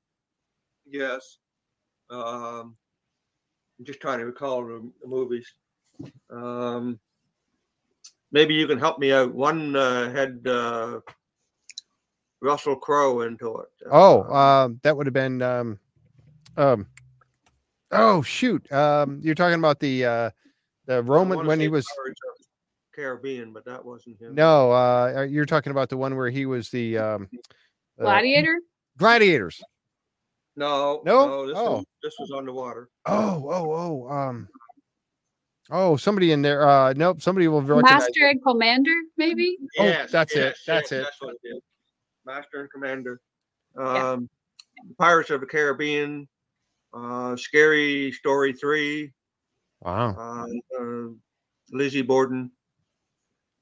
[0.86, 1.38] Yes.
[2.10, 2.78] Um,
[3.78, 5.54] I'm just trying to recall the, movies.
[6.30, 7.00] Um,
[8.32, 9.34] maybe you can help me out.
[9.34, 11.00] One uh, had uh,
[12.44, 13.70] Russell Crowe into it.
[13.90, 15.80] Oh, Uh, um, that would have been um,
[16.58, 16.86] um,
[17.92, 18.70] oh shoot.
[18.72, 20.30] Um, you're talking about the uh,
[20.86, 22.20] the Roman when he was Pirates
[22.94, 24.36] Caribbean, but that wasn't him.
[24.36, 24.72] no.
[24.72, 27.30] Uh, you're talking about the one where he was the um,
[28.00, 28.60] uh, Gladiator?
[28.98, 29.62] gladiators.
[30.56, 31.48] No, No?
[31.48, 31.72] this, Oh.
[31.78, 32.90] was, this was underwater.
[33.08, 34.48] Oh, oh, oh, um,
[35.72, 36.68] oh, somebody in there.
[36.70, 38.02] Uh, nope, somebody will recognize.
[38.02, 39.58] Master and Commander, maybe?
[39.80, 41.04] Oh, that's it, that's it.
[41.04, 41.62] That's what it is.
[42.26, 43.22] Master and Commander.
[43.78, 44.12] Yeah.
[44.12, 44.30] Um,
[45.00, 46.28] Pirates of the Caribbean,
[46.94, 49.12] uh, Scary Story 3,
[49.82, 51.08] Wow, uh, uh,
[51.72, 52.52] Lizzie Borden.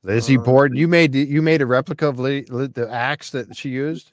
[0.03, 0.78] Lizzie uh, Borden.
[0.78, 4.12] You made you made a replica of Li- Li- the axe that she used.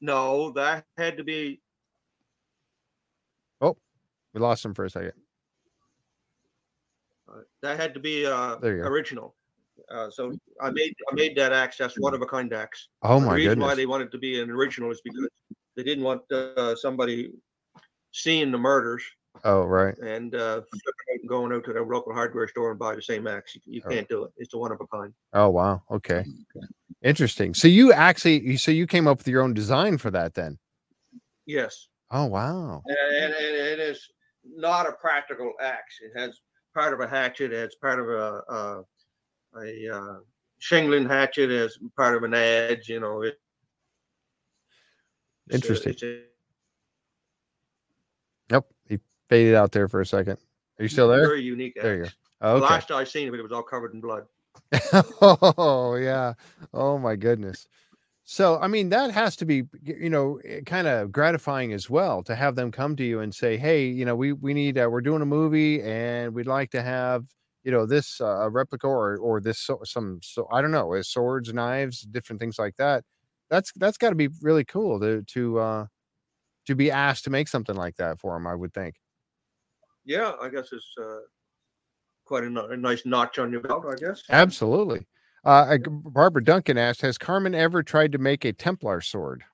[0.00, 1.60] No, that had to be
[3.60, 3.76] Oh,
[4.34, 5.12] We lost him for a second.
[7.28, 8.88] uh, that had to be uh, There you go.
[8.88, 9.34] original.
[9.90, 11.76] Uh, so I made I made that axe.
[11.78, 12.88] That's one of a kind axe.
[13.02, 15.28] Oh my the reason why they wanted to be an original is because
[15.76, 17.30] they didn't want uh, somebody
[18.12, 19.02] seeing the murders
[19.44, 19.96] Oh right.
[19.98, 23.02] and uh, flipping out and going out to the local hardware store and buy the
[23.02, 23.54] same axe.
[23.54, 23.90] You, you Oh.
[23.90, 24.32] can't do it.
[24.36, 25.12] It's a one of a kind.
[25.32, 25.82] Oh wow.
[25.90, 26.24] Okay.
[27.02, 27.54] Interesting.
[27.54, 30.58] So you actually, you- so you came up with your own design for that then?
[31.46, 32.82] Yes, Oh wow.
[32.86, 34.06] and, and, and it is
[34.44, 35.98] not a practical axe.
[36.02, 36.40] It has
[36.74, 37.52] part of a hatchet.
[37.52, 38.82] It's part of a a,
[39.56, 40.16] a uh,
[40.58, 41.50] shingling hatchet.
[41.50, 42.88] as part of an edge.
[42.88, 43.22] You know.
[43.22, 43.38] It,
[45.48, 45.92] it's Interesting.
[45.92, 46.22] it's a
[48.50, 48.66] Yep.
[48.88, 50.38] He faded out there for a second.
[50.78, 51.26] Are you still there?
[51.26, 51.82] Very unique axe.
[51.84, 52.08] There you go.
[52.40, 52.64] The Okay.
[52.64, 54.24] last I seen of it, it was all covered in blood.
[55.22, 56.34] oh yeah
[56.74, 57.68] oh my goodness
[58.24, 62.34] so i mean that has to be you know kind of gratifying as well to
[62.34, 65.00] have them come to you and say hey you know we we need uh, we're
[65.00, 67.24] doing a movie and we'd like to have
[67.64, 71.02] you know this uh, replica or or this so, some so i don't know uh,
[71.02, 73.04] swords knives different things like that
[73.50, 75.86] that's that's got to be really cool to to uh
[76.66, 78.46] to be asked to make something like that for him.
[78.46, 78.96] i would think
[80.04, 81.20] Yeah, I guess it's uh,
[82.24, 83.84] quite a, a nice notch on your belt.
[83.90, 84.22] I guess.
[84.30, 85.06] absolutely
[85.44, 89.44] uh barbara duncan asked has carmen ever tried to make a templar sword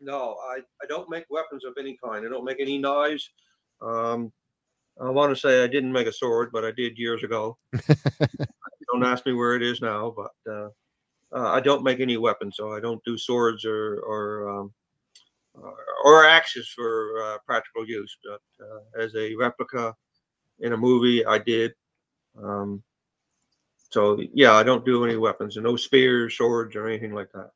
[0.00, 2.24] No, I, I don't make weapons of any kind.
[2.24, 3.28] I don't make any knives.
[3.82, 4.32] Um,
[5.00, 7.56] I want to say I didn't make a sword, but I did years ago.
[8.92, 10.68] don't ask me where it is now, but uh,
[11.32, 14.74] uh, I don't make any weapons, so I don't do swords or or um,
[15.54, 18.16] or, or axes for uh, practical use.
[18.24, 19.94] But uh, as a replica
[20.60, 21.72] in a movie, I did.
[22.42, 22.82] Um,
[23.90, 27.50] so yeah, I don't do any weapons and no spears, swords, or anything like that.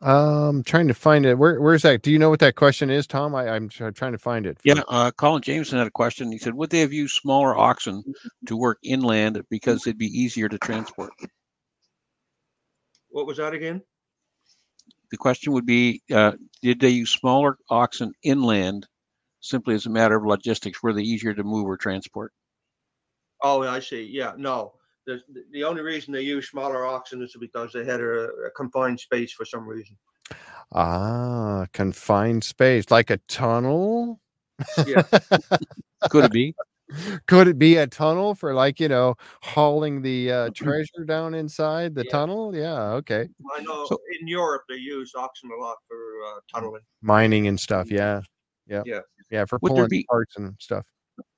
[0.00, 1.38] Um, trying to find it.
[1.38, 2.02] Where where's that?
[2.02, 3.34] Do you know what that question is, Tom?
[3.34, 4.58] I, I'm trying to find it.
[4.64, 6.32] Yeah, uh, Colin Jameson had a question.
[6.32, 8.02] He said, "Would they have used smaller oxen
[8.46, 11.12] to work inland because it'd be easier to transport?"
[13.10, 13.80] What was that again?
[15.12, 18.88] The question would be, uh, did they use smaller oxen inland
[19.40, 20.82] simply as a matter of logistics?
[20.82, 22.32] Were they easier to move or transport?
[23.40, 24.02] Oh, I see.
[24.02, 24.74] Yeah, no.
[25.06, 28.50] The, the- the only reason they use smaller oxen is because they had a, a
[28.56, 29.96] confined space for some reason.
[30.72, 34.20] Ah, confined space, like a tunnel.
[34.86, 35.02] Yeah.
[36.10, 36.54] Could it be?
[37.26, 41.94] Could it be a tunnel for like you know hauling the uh, treasure down inside
[41.94, 42.10] the Yeah.
[42.10, 42.54] tunnel?
[42.54, 43.28] Yeah, okay.
[43.56, 46.82] I know So- in Europe they use oxen a lot for uh, tunneling.
[47.02, 47.90] Mining and stuff.
[47.90, 48.20] Yeah,
[48.66, 49.00] yeah, Yeah.
[49.30, 49.44] yeah.
[49.44, 50.86] For Would pulling be- parts and stuff.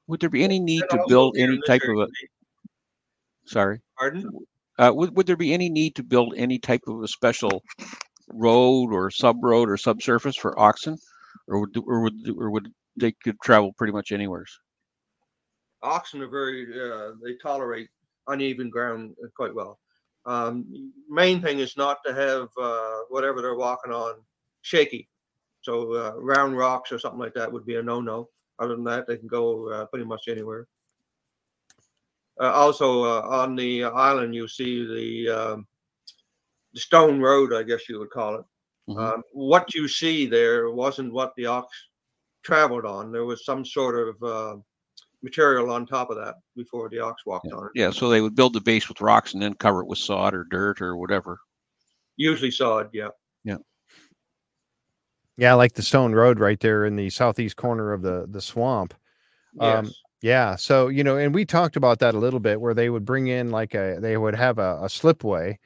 [0.08, 2.06] Would there be any need And to build any type of a?
[3.46, 3.80] Sorry.
[3.98, 4.28] Pardon?
[4.78, 7.62] Uh, would, would there be any need to build any type of a special
[8.28, 10.98] road or sub road or subsurface for oxen,
[11.48, 14.44] or would or would or would they could travel pretty much anywhere?
[15.82, 17.88] Oxen are very uh, they tolerate
[18.28, 19.78] uneven ground quite well.
[20.26, 24.16] Um, main thing is not to have uh, whatever they're walking on
[24.62, 25.08] shaky.
[25.62, 28.28] So uh, round rocks or something like that would be a no-no.
[28.58, 30.66] Other than that, they can go uh, pretty much anywhere.
[32.40, 35.66] Uh, also, uh, on the island, you see the um,
[36.74, 38.44] the stone road, I guess you would call it.
[38.88, 38.98] Mhm.
[39.14, 41.68] Um, what you see there wasn't what the ox
[42.42, 43.10] traveled on.
[43.10, 44.56] There was some sort of uh,
[45.22, 47.72] material on top of that before the ox walked on it.
[47.74, 50.34] Yeah, so they would build the base with rocks and then cover it with sod
[50.34, 51.40] or dirt or whatever.
[52.16, 53.08] Usually sod, yeah.
[53.44, 53.56] Yeah,
[55.36, 58.94] Yeah, like the stone road right there in the southeast corner of the the swamp.
[59.58, 60.02] Um, Yes.
[60.26, 60.56] Yeah.
[60.56, 63.28] So, you know, and we talked about that a little bit where they would bring
[63.28, 65.56] in like a, they would have a, a slipway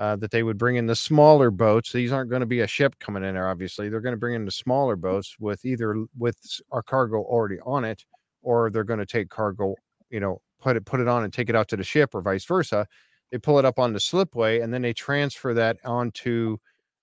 [0.00, 1.92] uh, that they would bring in the smaller boats.
[1.92, 3.88] These aren't going to be a ship coming in there, obviously.
[3.88, 6.36] They're going to bring in the smaller boats with either with
[6.72, 8.04] our cargo already on it
[8.42, 9.76] or they're going to take cargo,
[10.10, 12.20] you know, put it, put it on and take it out to the ship or
[12.20, 12.88] vice versa.
[13.30, 16.56] They pull it up on the slipway and then they transfer that onto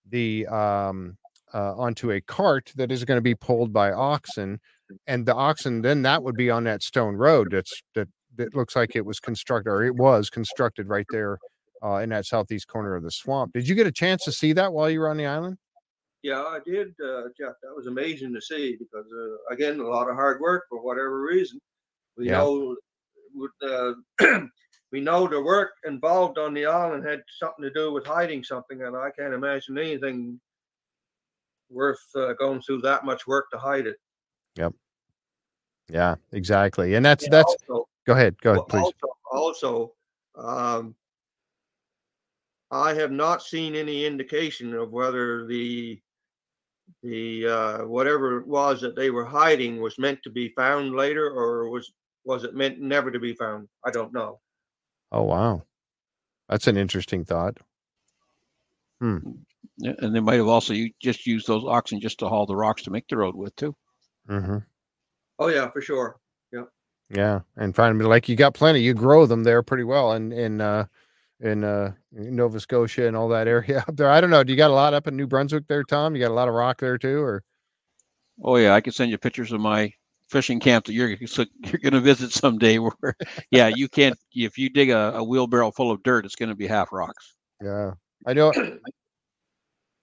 [0.10, 1.16] the, um,
[1.54, 4.60] uh, onto a cart that is going to be pulled by oxen
[5.08, 8.76] and the oxen then that would be on that stone road that's that that looks
[8.76, 11.38] like it was constructed or it was constructed right there
[11.84, 14.54] uh, in that southeast corner of the swamp did you get a chance to see
[14.54, 15.58] that while you were on the island
[16.24, 17.54] Yeah, I did, uh, Jeff.
[17.62, 21.22] That was amazing to see because, uh, again, a lot of hard work for whatever
[21.22, 21.60] reason.
[22.18, 22.40] We Yeah.
[22.40, 22.76] know,
[23.36, 23.94] with, uh,
[24.92, 28.82] we know the work involved on the island had something to do with hiding something,
[28.82, 30.40] and I can't imagine anything
[31.70, 33.98] worth uh, going through that much work to hide it.
[35.90, 38.94] Yeah exactly and that's And that's also, go ahead go ahead well, please
[39.32, 39.94] also, also,
[40.36, 40.96] um,
[42.72, 46.02] I have not seen any indication of whether the
[47.04, 51.30] the uh, whatever it was that they were hiding was meant to be found later,
[51.30, 51.94] or was
[52.24, 53.68] was it meant never to be found?
[53.86, 54.40] I don't know.
[55.12, 55.62] oh wow
[56.50, 57.58] that's an interesting thought
[59.78, 62.56] Yeah, And they might have also u- just used those oxen just to haul the
[62.56, 63.76] rocks to make the road with too.
[64.28, 64.58] Hmm
[65.38, 66.18] Oh yeah, for sure.
[66.52, 66.64] yeah
[67.10, 70.62] Yeah, and find like you got plenty you grow them there pretty well in in
[70.62, 70.86] uh
[71.42, 74.58] in uh nova scotia and all that area up there i don't know do you
[74.58, 76.80] got a lot up in new brunswick there tom you got a lot of rock
[76.80, 77.44] there too or
[78.44, 79.94] Oh yeah, I can send you pictures of my
[80.30, 82.80] fishing camp that you're you're going to visit someday.
[82.80, 83.16] Where,
[83.52, 86.56] yeah, you can't if you dig a, a wheelbarrow full of dirt, it's going to
[86.56, 87.34] be half rocks.
[87.62, 87.92] Yeah,
[88.26, 88.52] I know.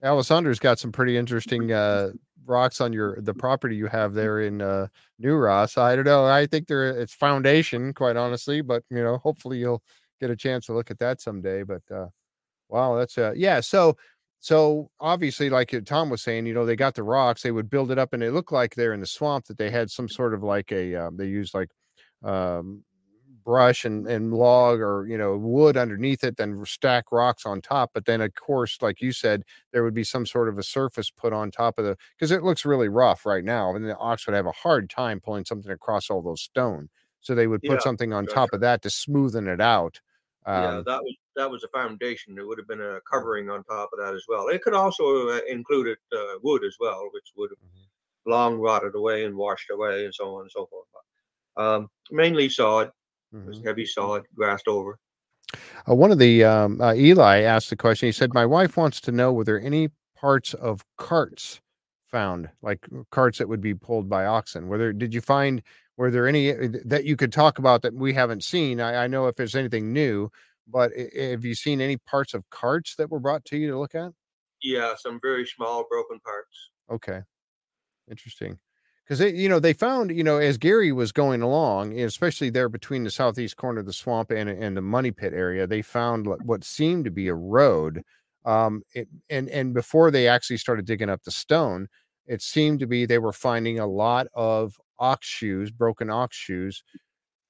[0.03, 2.09] Alessandra's got some pretty interesting uh,
[2.45, 4.87] rocks on your the property you have there in uh,
[5.19, 5.77] New Ross.
[5.77, 6.25] I don't know.
[6.25, 9.83] I think there it's foundation, quite honestly, but you know, hopefully you'll
[10.19, 11.63] get a chance to look at that someday.
[11.63, 12.07] But uh,
[12.69, 13.59] wow, that's uh, yeah.
[13.59, 13.95] So
[14.39, 17.43] so obviously, like uh, Tom was saying, you know, they got the rocks.
[17.43, 19.69] They would build it up, and it looked like they're in the swamp that they
[19.69, 21.69] had some sort of like a um, they used like
[22.23, 22.83] um,
[23.43, 27.91] brush and, and log or you know wood underneath it then stack rocks on top
[27.93, 31.09] but then of course like you said there would be some sort of a surface
[31.11, 34.25] put on top of the because it looks really rough right now and the ox
[34.27, 36.89] would have a hard time pulling something across all those stone
[37.21, 39.99] so they would put Yeah, something on sure, top of that to smoothen it out
[40.51, 42.35] yeah, um, that was that was a foundation.
[42.35, 44.49] There would have been a covering on top of that as well.
[44.49, 47.89] It could also uh, included uh, wood as well, which would have Mhm.
[48.25, 50.87] long rotted away and washed away and so on and so forth.
[51.57, 52.91] Um, mainly sod,
[53.33, 54.99] it was heavy sod, grassed over.
[55.89, 58.07] Uh, one of the um, uh, Eli asked the question.
[58.07, 61.61] He said, "My wife wants to know were there any parts of carts
[62.07, 64.67] found, like uh, carts that would be pulled by oxen?
[64.67, 64.93] Were there?
[64.93, 65.61] Did you find?
[65.97, 68.79] Were there any uh, that you could talk about that we haven't seen?
[68.79, 70.29] I, I know if there's anything new,
[70.67, 73.95] but have you seen any parts of carts that were brought to you to look
[73.95, 74.11] at?
[74.61, 76.69] Yeah, some very small broken parts.
[76.89, 77.21] Okay,
[78.09, 78.57] interesting.
[79.05, 83.03] Because you know they found you know as Gary was going along, especially there between
[83.03, 86.63] the southeast corner of the swamp and and the Money Pit area, they found what-
[86.63, 88.03] seemed to be a road.
[88.45, 91.87] Um, it, and and before they actually started digging up the stone,
[92.27, 96.83] it seemed to be they were finding a lot of ox shoes, broken ox shoes,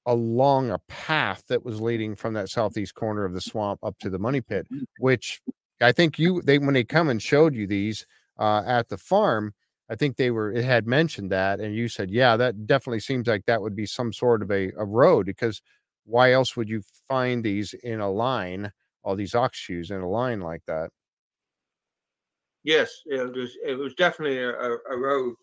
[0.06, 4.10] along a path that was leading from that southeast corner of the swamp up to
[4.10, 4.66] the Money Pit,
[4.98, 5.40] which
[5.80, 8.06] I think you they when they come and showed you these
[8.38, 9.54] uh, at the farm.
[9.88, 13.26] I think they were it had mentioned that, and you said, yeah, that definitely seems
[13.26, 15.60] like that would be some sort of a, a road because
[16.04, 20.08] why else would you find these in a line, all these ox shoes in a
[20.08, 20.90] line like that?
[22.62, 23.56] Yes, it was.
[23.64, 25.34] It was definitely a, a, road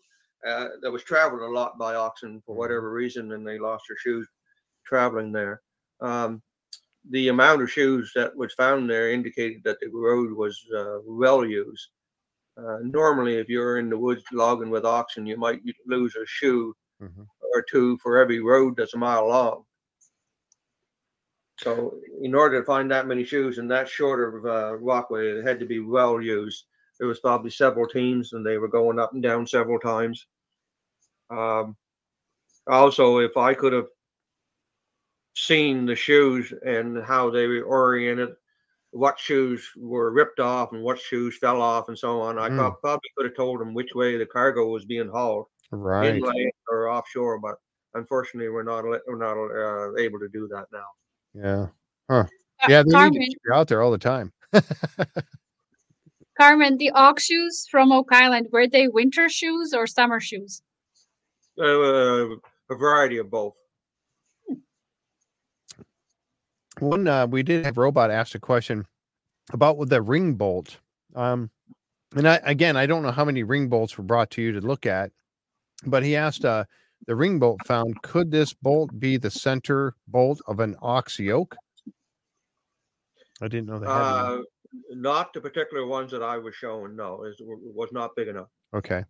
[0.46, 2.58] uh, that was traveled a lot by oxen for Mhm.
[2.58, 4.28] whatever reason, and they lost their shoes
[4.86, 5.62] traveling there.
[6.00, 6.42] Um,
[7.10, 11.44] the amount of shoes that was found there indicated that the road was uh, well
[11.44, 11.88] used.
[12.56, 16.76] Uh, normally, if you're in the woods logging with oxen, you might lose a shoe
[17.00, 17.26] Mhm.
[17.54, 19.64] or two for every road that's a mile long.
[21.58, 25.44] So, in order to find that many shoes in that short of uh, walkway, it
[25.44, 26.66] had to be well used.
[26.98, 30.26] There was probably several teams, and they were going up and down several times.
[31.30, 31.76] Um,
[32.66, 33.88] also, if I could have
[35.34, 38.36] seen the shoes and how they were oriented,
[38.92, 42.78] what shoes were ripped off and what shoes fell off, and so on, I Mm.
[42.80, 46.16] probably could have told them which way the cargo was being hauled Right.
[46.16, 47.38] inland or offshore.
[47.38, 47.56] But
[47.94, 50.86] unfortunately, we're not we're not uh, able to do that now.
[51.34, 51.66] Yeah.
[52.10, 52.24] Huh.
[52.60, 54.32] Ca- Yeah, they need to out there all the time.
[56.38, 60.62] Carmen, the ox shoes from Oak Island, were they winter shoes or summer shoes?
[61.58, 62.36] Uh,
[62.70, 63.54] a variety of both.
[66.78, 68.86] One, uh, we did have Robot ask a question
[69.52, 70.78] about the ring bolt.
[71.14, 71.50] Um,
[72.16, 74.60] and I, again, I don't know how many ring bolts were brought to you to
[74.60, 75.10] look at,
[75.84, 76.64] but he asked, uh,
[77.06, 81.56] the ring bolt found, could this bolt be the center bolt of an ox yoke?
[83.40, 83.88] I didn't know that.
[83.88, 84.38] Uh,
[84.90, 86.94] not the particular ones that I was showing.
[86.96, 88.48] No, it was not big enough.
[88.72, 89.04] Okay.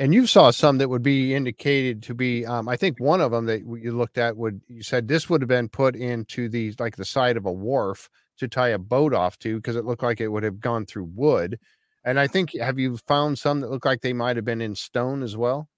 [0.00, 3.32] And you saw some that would be indicated to be, um, I think one of
[3.32, 6.72] them that you looked at would, you said this would have been put into the,
[6.78, 8.08] like the side of a wharf
[8.38, 11.10] to tie a boat off to, because it looked like it would have gone through
[11.14, 11.58] wood.
[12.04, 14.76] And I think, have you found some that look like they might have been in
[14.76, 15.68] stone as well?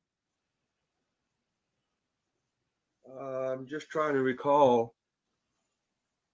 [3.09, 4.94] Uh, I'm just trying to recall.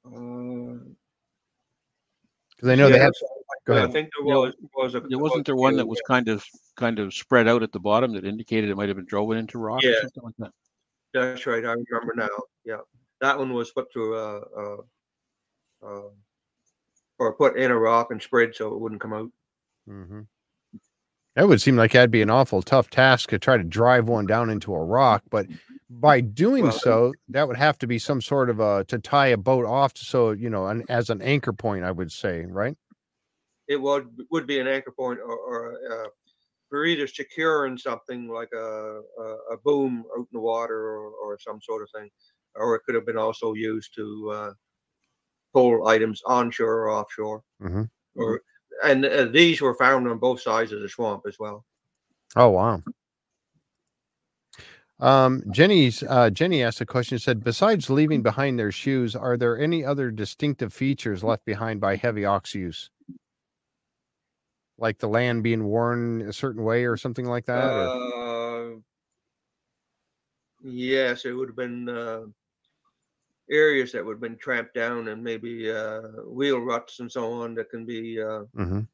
[0.04, 0.82] Uh,
[2.56, 3.12] Because I know they have,
[3.66, 5.00] go I think there Yeah, was was a.
[5.00, 6.44] There wasn't there one that was kind of
[6.76, 9.58] kind of spread out at the bottom that indicated it might have been driven into
[9.58, 10.00] rock or Yeah.
[10.00, 10.52] something like that.
[11.12, 11.64] That's right.
[11.64, 12.28] I remember now.
[12.64, 12.80] Yeah,
[13.20, 14.76] that one was put through a, uh
[15.86, 16.08] uh,
[17.18, 19.30] or put in a rock and spread so it wouldn't come out.
[19.88, 20.22] Mm-hmm.
[21.34, 24.26] That would seem like that'd be an awful tough task to try to drive one
[24.26, 25.46] down into a rock, but
[25.90, 29.28] by doing Well, so, that would have to be some sort of a to tie
[29.28, 32.44] a boat off, to, so you know, an, as an anchor point, I would say,
[32.46, 32.76] right?
[33.68, 36.08] It would would be an anchor point or, or uh,
[36.68, 41.38] for either securing something like a, a a boom out in the water or, or
[41.38, 42.10] some sort of thing,
[42.54, 44.52] or it could have been also used to uh,
[45.52, 47.42] pull items onshore or offshore.
[47.62, 47.88] Mhm.
[48.14, 48.40] Or
[48.84, 51.64] and uh, these were found on both sides of the swamp as well.
[52.34, 52.82] Oh wow.
[54.98, 57.18] Um, Jenny's uh, Jenny asked a question.
[57.18, 61.96] Said, besides leaving behind their shoes, are there any other distinctive features left behind by
[61.96, 62.90] heavy ox use,
[64.78, 67.92] like the land being worn a certain way or something like that?
[67.92, 68.80] Uh,
[70.62, 72.26] yes, it would have been uh,
[73.50, 77.54] areas that would have been tramped down and maybe uh, wheel ruts and so on
[77.54, 78.88] that can be uh, Mhm.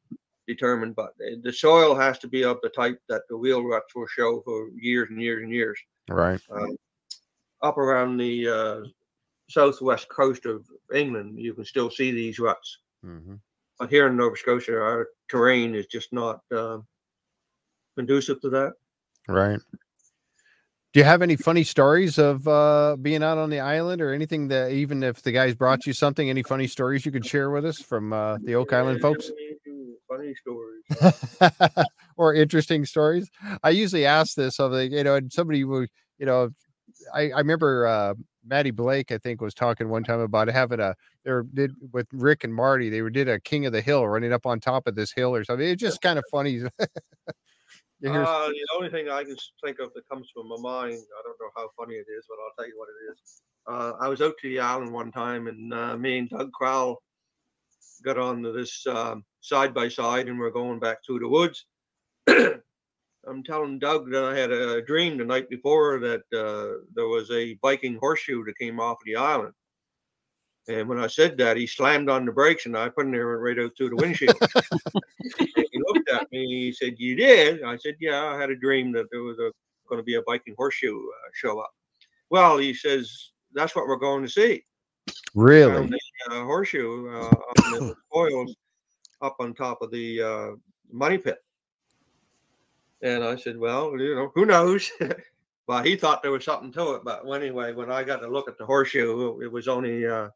[0.47, 0.95] determined.
[0.95, 4.07] But uh, the soil has to be of the type that the wheel ruts will
[4.07, 5.79] show for years and years and years.
[6.09, 6.41] Right.
[6.49, 6.77] Um,
[7.61, 8.81] up around the uh,
[9.49, 12.79] southwest coast of England, you can still see these ruts.
[13.03, 13.35] hmm
[13.79, 16.77] But here in Nova Scotia, our terrain is just not uh,
[17.97, 18.73] conducive to that.
[19.27, 19.59] Right.
[20.93, 24.49] Do you have any funny stories of uh, being out on the island or anything
[24.49, 27.65] that even if the guys brought you something, any funny stories you could share with
[27.65, 29.31] us from uh, the Oak Island folks?
[30.07, 31.87] Funny stories.
[32.17, 33.27] or interesting stories?
[33.63, 35.89] I usually ask this of the, you know, and somebody would,
[36.19, 36.51] you know,
[37.13, 38.13] I, I remember uh,
[38.45, 42.07] Matty Blake, I think, was talking one time about having a they were did with
[42.11, 44.87] Rick and Marty, they were did a King of the Hill running up on top
[44.87, 45.67] of this hill or something.
[45.67, 46.61] It's just kind of funny.
[48.05, 51.39] Uh, the only thing I can think of that comes to my mind, I don't
[51.39, 53.41] know how funny it is, but I'll tell you what it is.
[53.65, 57.01] Uh, I was out to the island one time, and uh, me and Doug Crowell
[58.03, 61.65] got on this um, side by side, and we're going back through the woods.
[63.27, 67.31] I'm telling Doug that I had a dream the night before that uh, there was
[67.31, 69.53] a Viking horseshoe that came off the island.
[70.67, 73.27] And when I said that, he slammed on the brakes, and I put him there
[73.37, 74.37] right out through the windshield.
[75.37, 76.45] He looked at me.
[76.47, 79.99] He said, "You did?" I said, "Yeah, I had a dream that there was going
[79.99, 81.71] to be a Viking horseshoe uh, show up."
[82.29, 84.63] Well, he says, "That's what we're going to see."
[85.35, 85.87] really?
[85.87, 85.99] The
[86.31, 88.55] uh, horseshoe uh, on the spoils
[89.21, 90.49] up on top of the uh,
[90.91, 91.42] money pit.
[93.03, 94.89] And I said, "Well, you know, who knows?"
[95.67, 97.03] well, he thought there was something to it.
[97.03, 100.29] But anyway, when I got to look at the horseshoe, it was only, uh,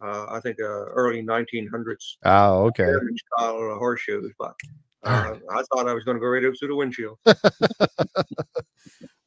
[0.00, 2.94] uh, I think, uh, early 1900s Oh, okay.
[3.36, 4.54] style of horseshoes, but
[5.02, 7.18] uh, I thought I was going to go right out through the windshield.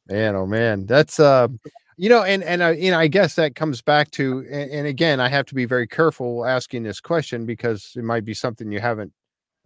[0.08, 1.46] Man, oh man, that's uh,
[1.96, 4.86] you know, and and I, you know, I guess that comes back to, and, and
[4.86, 8.72] again, I have to be very careful asking this question because it might be something
[8.72, 9.12] you haven't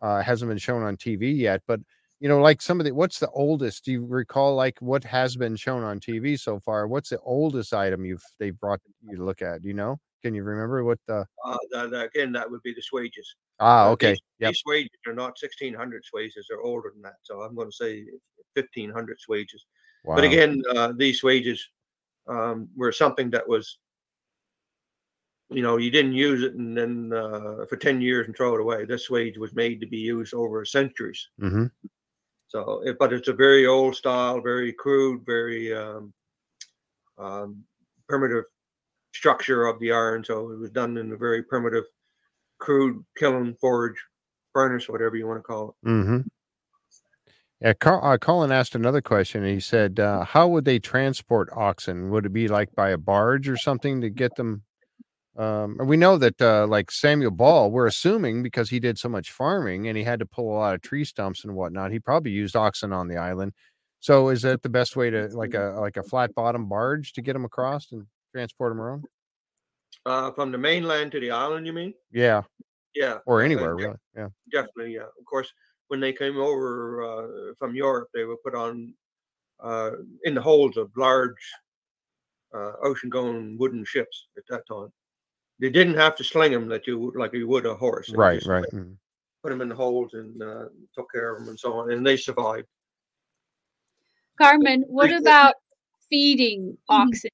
[0.03, 1.63] uh, hasn't been shown on TV yet.
[1.67, 1.81] But
[2.21, 3.85] you know, like some of the what's the oldest?
[3.85, 6.89] Do you recall like what has been shown on TV so far?
[6.89, 9.63] What's the oldest item you've they've brought you to look at?
[9.63, 9.99] Do you know?
[10.23, 11.27] Can you remember what the?
[11.45, 13.37] Uh, that, again, that would be the swages.
[13.61, 14.11] Ah, Uh, okay.
[14.13, 14.51] These, Yep.
[14.51, 17.17] these swages are not 1600 swages; they're older than that.
[17.23, 18.05] So I'm going to say
[18.55, 19.67] 1500 swages.
[20.05, 20.17] Wow.
[20.17, 21.69] But again, uh, these swages
[22.27, 23.79] um, were something that was,
[25.51, 28.61] you know, you didn't use it and then uh, for 10 years and throw it
[28.61, 28.85] away.
[28.85, 31.29] This swage was made to be used over centuries.
[31.39, 31.67] hmm
[32.49, 36.13] So, it, but it's a very old style, very crude, very um,
[37.19, 37.65] um,
[38.09, 38.45] primitive
[39.13, 40.25] structure of the iron.
[40.25, 41.85] So it was done in a very primitive,
[42.59, 43.97] crude kiln, forge,
[44.53, 45.89] furnace, whatever you want to call it.
[45.89, 46.21] Mm-hmm.
[47.61, 49.45] Yeah, Carl, uh, Colin asked another question.
[49.45, 52.11] He said, uh, "How would they transport oxen?
[52.11, 54.63] Would it be like by a barge or something to get them?"
[55.37, 59.09] Um, and we know that, uh, like Samuel Ball, we're assuming because he did so
[59.09, 61.99] much farming and he had to pull a lot of tree stumps and whatnot, he
[61.99, 63.53] probably used oxen on the island.
[64.01, 67.23] So, is that the best way to like a like a flat bottom barge to
[67.23, 69.05] get them across and transport them around?
[70.05, 71.93] Uh, from the mainland to the island, you mean?
[72.13, 72.43] Yeah,
[72.95, 73.19] Yeah.
[73.27, 73.97] or uh, anywhere def- really.
[74.17, 74.29] Yeah.
[74.53, 75.03] Definitely, yeah.
[75.19, 75.53] Of course,
[75.89, 78.95] when they came over uh, from Europe, they were put on
[79.61, 79.91] uh,
[80.25, 81.35] in the holds of large
[82.55, 84.93] uh, ocean-going wooden ships at that time.
[85.59, 88.09] They didn't have to sling them that you would like you would a horse.
[88.09, 88.39] They Right.
[88.39, 88.65] just Right.
[88.73, 88.97] mhm.
[89.43, 92.07] Put them in the holds and uh, took care of them and so on, and
[92.07, 92.67] they survived.
[94.41, 95.55] Carmen, what about
[96.11, 97.31] feeding oxen?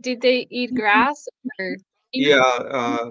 [0.00, 1.26] Did they eat grass
[1.58, 1.76] or
[2.12, 2.38] Yeah.
[2.40, 3.10] Uh,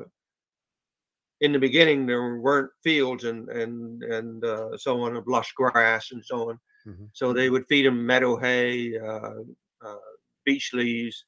[1.42, 6.12] in the beginning, there weren't fields and and and uh, so on of lush grass
[6.12, 6.60] and so on.
[6.86, 7.10] Mhm.
[7.14, 9.42] So they would feed them meadow hay, uh,
[9.82, 9.98] uh,
[10.46, 11.26] beech leaves,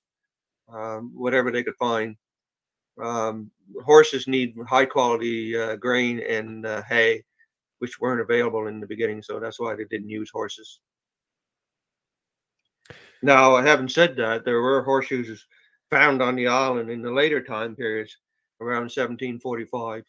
[0.70, 2.16] um, whatever they could find.
[3.02, 3.52] Um,
[3.84, 7.24] horses need high quality uh, grain and uh, hay,
[7.80, 9.22] which weren't available in the beginning.
[9.22, 10.80] So that's why they didn't use horses.
[13.22, 15.45] Now, having said that, there were horseshoes
[15.90, 18.15] found on the island in the later time periods
[18.61, 20.03] around 1745.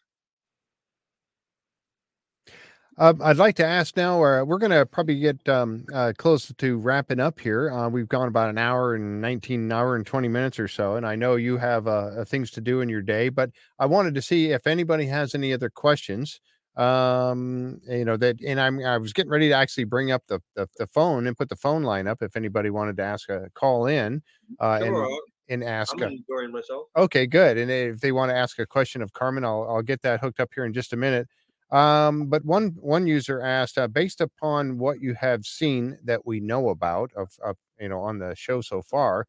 [2.99, 6.51] Um, I'd like to ask now, uh, we're going to probably get um, uh, close
[6.57, 7.71] to wrapping up here.
[7.71, 10.97] Uh, we've gone about an hour and 19 hour and 20 minutes or so.
[10.97, 13.85] And I know you have uh, uh, things to do in your day, but I
[13.85, 16.41] wanted to see if anybody has any other questions.
[16.75, 20.41] Um, you know, that, and I'm, I was getting ready to actually bring up the,
[20.55, 23.47] the, the phone and put the phone line up if anybody wanted to ask a
[23.55, 24.21] call in
[24.59, 25.93] uh, and, Sure, and ask.
[25.93, 26.87] I'm enjoying myself.
[26.97, 27.57] Okay, good.
[27.57, 30.39] And if they want to ask a question of Carmen, I'll I'll get that hooked
[30.41, 31.27] up here in just a minute.
[31.71, 36.39] Um, but one one user asked, uh, based upon what you have seen that we
[36.39, 39.25] know about of, of you know on the show so far,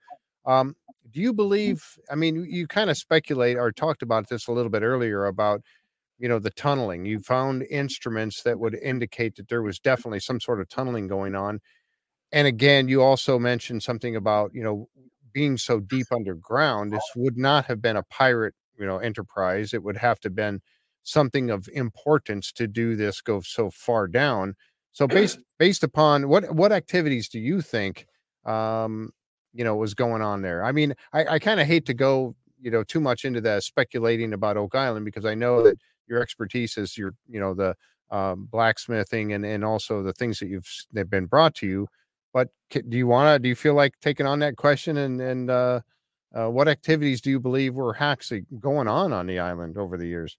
[0.46, 0.74] um,
[1.10, 1.84] do you believe?
[2.10, 5.26] I mean, you- you kind of speculate or talked about this a little bit earlier
[5.26, 5.62] about
[6.18, 7.06] you know the tunneling.
[7.06, 11.34] You found instruments that would indicate that there was definitely some sort of tunneling going
[11.34, 11.60] on.
[12.32, 14.88] And again, you also mentioned something about you know
[15.32, 19.72] being so deep underground, this would not have been a pirate, you know, enterprise.
[19.74, 20.60] It would have to have been
[21.02, 24.54] something of importance to do this go so far down.
[24.92, 28.06] So based based upon what what activities do you think
[28.44, 29.10] um
[29.52, 30.64] you know was going on there?
[30.64, 33.60] I mean, I, I kind of hate to go, you know, too much into the
[33.60, 37.76] speculating about Oak Island because I know that your expertise is your, you know, the
[38.10, 41.88] um, blacksmithing and and also the things that you've that have been brought to you
[42.32, 45.50] but do you want to do you feel like taking on that question and and
[45.50, 45.80] uh,
[46.36, 50.06] uh what activities do you believe were actually going on on the island over the
[50.06, 50.36] years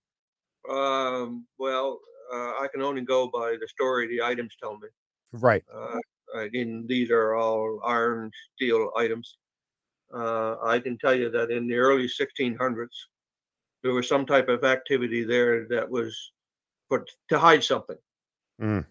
[0.69, 1.99] Um, well,
[2.33, 4.87] uh, I can only go by the story the items tell me.
[5.33, 5.99] right Uh,
[6.35, 9.37] again, these are all iron, steel items.
[10.13, 12.87] Uh, I can tell you that in the early 1600s,
[13.83, 16.33] there was some type of activity there that was
[16.89, 17.97] put to hide something.
[18.61, 18.85] Mm.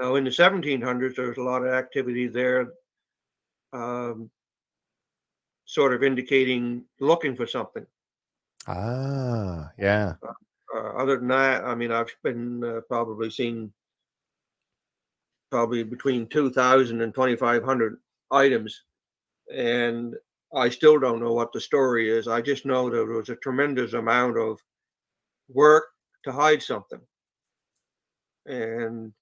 [0.00, 2.72] Now, in the 1700s, there was a lot of activity there,
[3.72, 4.30] um,
[5.66, 7.86] sort of indicating looking for something.
[8.66, 10.14] ah yeah
[10.74, 13.72] uh, other than that, I mean, I've been uh, probably seen
[15.50, 17.98] probably between 2,000 and 2,500
[18.30, 18.82] items,
[19.52, 20.14] and
[20.54, 22.28] I still don't know what the story is.
[22.28, 24.60] I just know that there was a tremendous amount of
[25.52, 25.84] work
[26.24, 27.00] to hide something,
[28.46, 29.12] and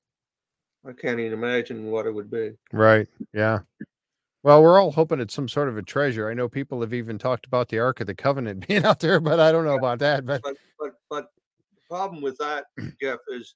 [0.87, 2.53] I can't even imagine what it would be.
[2.73, 3.61] right yeah
[4.43, 7.19] well we're all hoping it's some sort of a treasure i know people have even
[7.19, 9.99] talked about the ark of the covenant being out there but i don't know about
[9.99, 10.43] that but
[10.79, 11.31] But but
[11.89, 12.65] problem with that,
[13.01, 13.55] Jeff, is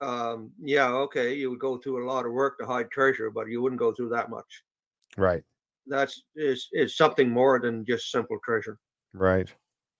[0.00, 3.48] um, yeah, okay, you would go through a lot of work to hide treasure, but
[3.48, 4.62] you wouldn't go through that much.
[5.16, 5.42] right
[5.88, 8.78] that's is is something more than just simple treasure.
[9.14, 9.52] right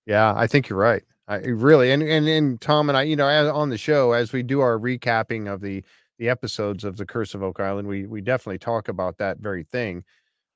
[0.06, 3.28] yeah i think you're right I really and and and Tom and I, you know,
[3.28, 5.84] as, on the show as we do our recapping of the
[6.18, 9.64] the episodes of the Curse of Oak Island, we we definitely talk about that very
[9.64, 10.04] thing.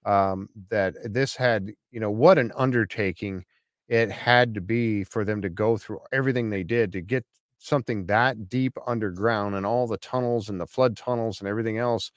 [0.05, 3.44] Um, that this had, you know, what an undertaking
[3.89, 7.25] it had to be for them to go through everything they did to get
[7.59, 12.11] something that deep underground and all the tunnels and the flood tunnels and everything else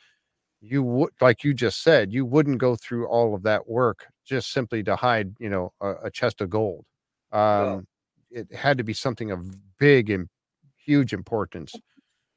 [0.62, 4.52] you would like you just said you wouldn't go through all of that work just
[4.52, 6.86] simply to hide you know a, a chest of gold
[7.32, 7.88] um
[8.32, 9.40] it had to be something of
[9.80, 10.28] big and
[10.76, 11.74] huge importance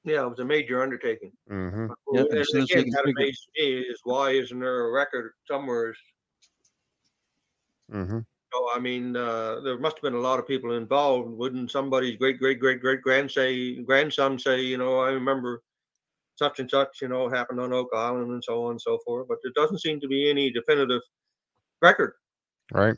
[0.05, 1.33] Yeah, it was a major undertaking.
[1.49, 4.59] hmm Yeah, and as soon as we again, that figure- amazes me is why isn't
[4.61, 5.95] there a record somewhere?
[7.91, 8.21] hmm
[8.53, 11.31] So I mean, uh, there must have been a lot of people involved.
[11.31, 15.63] Wouldn't somebody's great great great great grand say grandson say, you know, I remember
[16.37, 19.29] such and such, you know, happened on Oak Island and so on and so forth.
[19.29, 21.03] But there doesn't seem to be any definitive
[21.81, 22.15] record.
[22.73, 22.97] right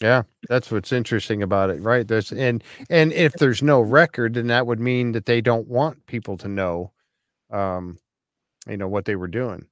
[0.00, 4.46] yeah that's what's interesting about it right there's and and if there's no record then
[4.46, 6.90] that would mean that they don't want people to know
[7.50, 7.98] um
[8.66, 9.66] you know what they were doing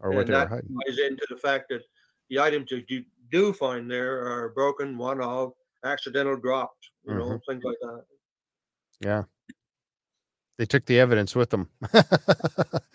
[0.00, 1.82] or what And they were hiding ties into the fact that
[2.30, 5.52] the items that you do find there are broken, one off,
[5.84, 7.40] accidental dropped, you know, Mhm.
[7.48, 8.04] things like that.
[9.00, 9.24] yeah
[10.58, 11.68] they took the evidence with them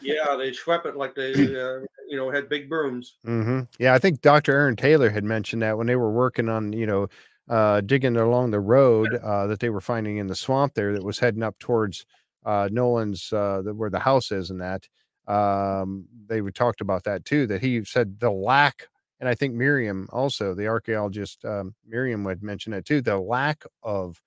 [0.01, 1.31] Yeah, they swept it like they,
[1.61, 1.79] uh,
[2.09, 3.15] you know, had big brooms.
[3.23, 4.51] hmm Yeah, I think Dr.
[4.53, 7.07] Aaron Taylor had mentioned that when they were working on, you know,
[7.49, 11.03] uh, digging along the road uh, that they were finding in the swamp there that
[11.03, 12.05] was heading up towards
[12.45, 14.87] uh, Nolan's, uh, the, where the house is and that.
[15.27, 18.87] Um, they talked about that too, that he said the lack,
[19.21, 23.63] and I think Miriam also, the archaeologist um, Miriam would mention it too, the lack
[23.83, 24.21] of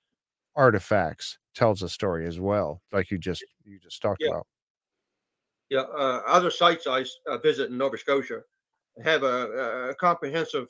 [0.56, 4.28] artifacts tells a story as well, like you just you just talked Yeah.
[4.28, 4.46] about.
[5.70, 8.42] Yeah, uh, other sites I uh, visit in Nova Scotia
[9.04, 10.68] have a, a comprehensive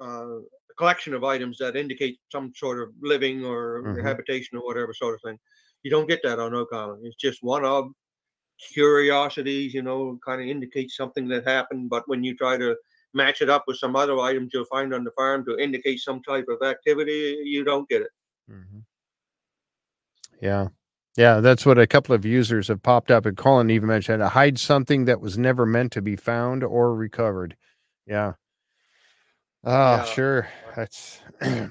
[0.00, 0.38] uh,
[0.78, 4.04] collection of items that indicate some sort of living or Mhm.
[4.04, 5.38] habitation or whatever sort of thing.
[5.84, 7.06] You don't get that on Oak Island.
[7.06, 7.92] It's just one of
[8.72, 11.90] curiosities, you know, kind of indicates something that happened.
[11.90, 12.76] But when you try to
[13.14, 16.22] match it up with some other items you'll find on the farm to indicate some
[16.22, 18.10] type of activity, you don't get it.
[18.50, 18.84] Mhm.
[20.40, 20.68] Yeah.
[21.16, 23.24] Yeah, that's what a couple of users have popped up.
[23.24, 26.94] And Colin even mentioned to hide something that was never meant to be found or
[26.94, 27.56] recovered.
[28.06, 28.32] Yeah.
[29.62, 30.04] Oh, Yeah.
[30.04, 30.48] sure.
[30.74, 31.68] That's Uh,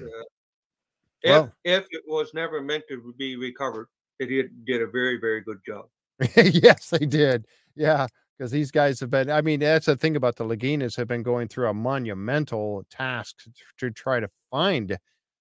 [1.22, 3.88] if Well- if it was never meant to be recovered,
[4.18, 5.88] it did, did a very very good job.
[6.36, 7.46] yes, they did.
[7.76, 9.30] Yeah, because these guys have been.
[9.30, 13.44] I mean, that's the thing about the Laginas have been going through a monumental task
[13.78, 14.98] to, try to find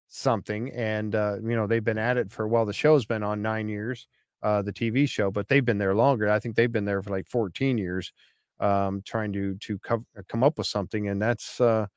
[0.07, 2.65] something, and uh, you know they've been at it for well.
[2.65, 4.07] The show's been on nine years,
[4.44, 6.30] uh, the TV show, but they've been there longer.
[6.30, 8.11] I think they've been there for like fourteen years,
[8.60, 11.60] um, trying to to co- come up with something, and that's.
[11.60, 11.88] Uh,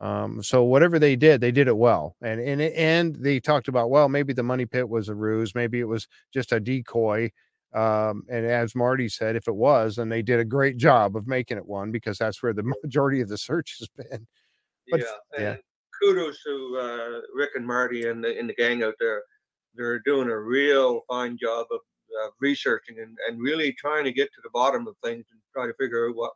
[0.00, 3.90] um, so whatever they did, they did it well, and and and they talked about
[3.90, 7.30] well, maybe the money pit was a ruse, maybe it was just a decoy,
[7.72, 11.26] um, and as Marty said, if it was, then they did a great job of
[11.26, 14.26] making it one because that's where the majority of the search has been.
[14.90, 15.06] But yeah,
[15.36, 15.56] and yeah.
[16.02, 19.22] kudos to uh, Rick and Marty and the, and the gang out there.
[19.76, 21.78] They're doing a real fine job of
[22.22, 25.66] uh, researching and, and really trying to get to the bottom of things and try
[25.66, 26.32] to figure out what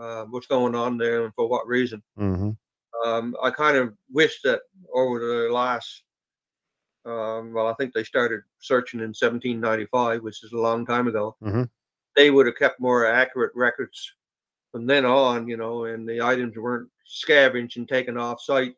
[0.00, 2.02] uh, what's going on there and for what reason.
[2.18, 2.50] Mm-hmm.
[3.06, 4.60] Um, I kind of wish that
[4.92, 6.02] over the last,
[7.10, 11.36] um, well, I think they started searching in 1795, which is a long time ago.
[11.42, 11.68] Mhm.
[12.16, 14.12] They would have kept more accurate records
[14.72, 18.76] from then on, you know, and the items weren't scavenged and taken off site,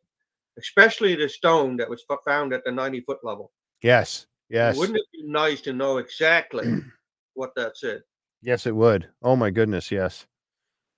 [0.59, 3.53] especially the stone that was found at the 90 foot level.
[3.83, 6.65] Yes, yes, Wouldn't it be nice to know exactly
[7.35, 8.03] what that said?
[8.43, 9.09] yes, it would.
[9.23, 10.27] Oh my goodness, yes.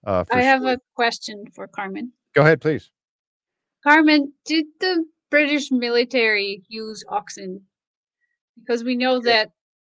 [0.06, 0.73] Uh, I have sure.
[0.73, 2.12] a question for Carmen.
[2.35, 2.90] Go ahead, please.
[3.82, 5.05] Carmen, did the
[5.35, 7.62] British military use oxen?
[8.59, 9.51] Because we know that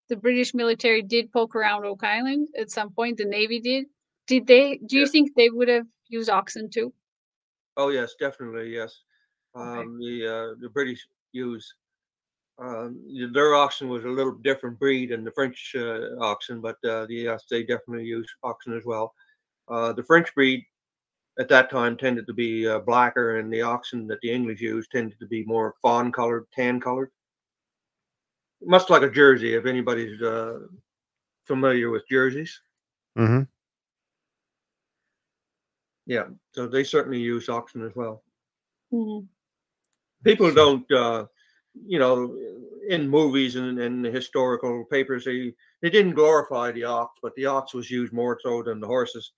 [0.07, 3.17] the British military did poke around Oak Island at some point.
[3.17, 3.85] The Navy did.
[4.27, 4.79] Did they?
[4.85, 5.11] Do you Yeah.
[5.11, 6.93] think they would have used oxen too?
[7.75, 8.91] Oh yes, definitely yes.
[9.55, 9.81] Okay.
[9.81, 11.65] Um, the uh, the British use
[12.59, 13.01] um,
[13.33, 17.15] their oxen was a little different breed than the French uh, oxen, but uh, the,
[17.29, 19.15] yes, they definitely use oxen as well.
[19.67, 20.63] Uh, the French breed
[21.39, 24.91] at that time tended to be uh, blacker, and the oxen that the English used
[24.91, 27.11] tended to be more fawn colored, tan colored,
[28.63, 29.53] much like a Jersey.
[29.55, 30.59] If anybody's uh,
[31.45, 32.61] familiar with jerseys,
[33.17, 33.43] Mm-hmm.
[36.07, 38.23] yeah, so they certainly use oxen as well.
[38.93, 39.27] Mhm.
[40.23, 41.25] people don't uh
[41.87, 42.37] you know
[42.89, 47.73] in movies and, and historical papers they they didn't glorify the ox but the ox
[47.73, 49.31] was used more so than the horses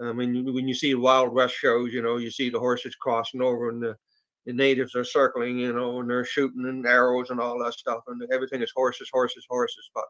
[0.00, 2.94] i mean you- when you see wild west shows you know you see the horses
[2.96, 3.96] crossing over and the
[4.44, 8.02] the natives are circling, you know, and they're shooting and arrows and all that stuff,
[8.08, 9.88] and everything is horses, horses, horses.
[9.94, 10.02] But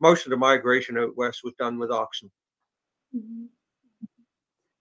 [0.00, 2.30] most of the migration out west was done with oxen.
[3.14, 3.48] Mhm.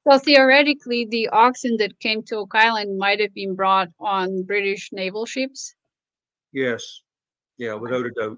[0.08, 4.90] So theoretically, the oxen that came to Oak Island might have been brought on British
[4.94, 5.76] naval ships.
[6.54, 7.02] Yes,
[7.58, 8.38] yeah, without a doubt.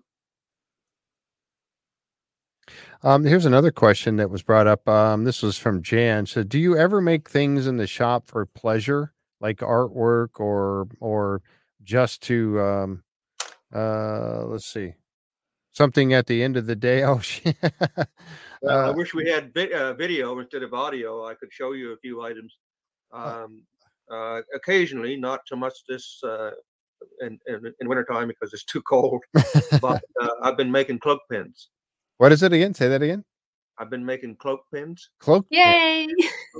[3.05, 4.89] Um, here's another question that was brought up.
[4.89, 6.25] Um, this was from Jan.
[6.25, 11.43] So, do you ever make things in the shop for pleasure, like artwork, or or
[11.83, 13.03] just to um,
[13.71, 14.95] uh, let's see,
[15.71, 17.03] something at the end of the day?
[17.05, 17.55] Oh, shit.
[18.63, 21.27] Well, I Uh, wish we had vi- uh, video instead of audio.
[21.27, 22.57] I could show you a few items.
[23.13, 23.61] Um,
[24.09, 26.49] uh, occasionally, not so much this uh,
[27.21, 29.23] in, in, in wintertime because it's too cold.
[29.79, 31.69] but uh, I've been making cloak pins.
[32.17, 32.73] What is it again?
[32.73, 33.23] Say that again.
[33.77, 35.09] I've been making cloak pins.
[35.19, 35.47] Cloak.
[35.49, 35.73] pin.
[35.73, 36.07] Yay!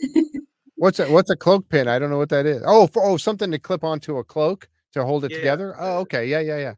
[0.78, 1.88] What's a what's a cloak pin?
[1.88, 2.62] I don't know what that is.
[2.66, 5.76] Oh, for, oh, something to clip onto a cloak to hold it Yeah, together.
[5.80, 6.26] Oh, uh, okay.
[6.28, 6.74] Yeah, yeah, yeah.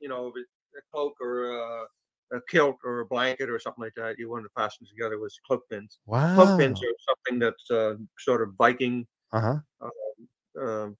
[0.00, 4.18] You know, a cloak or uh, a kilt or a blanket or something like that.
[4.18, 5.98] You want to fasten together with cloak pins.
[6.06, 6.34] Wow.
[6.34, 9.58] Cloak pins are something that's uh, sort of Viking Uh huh.
[10.60, 10.96] um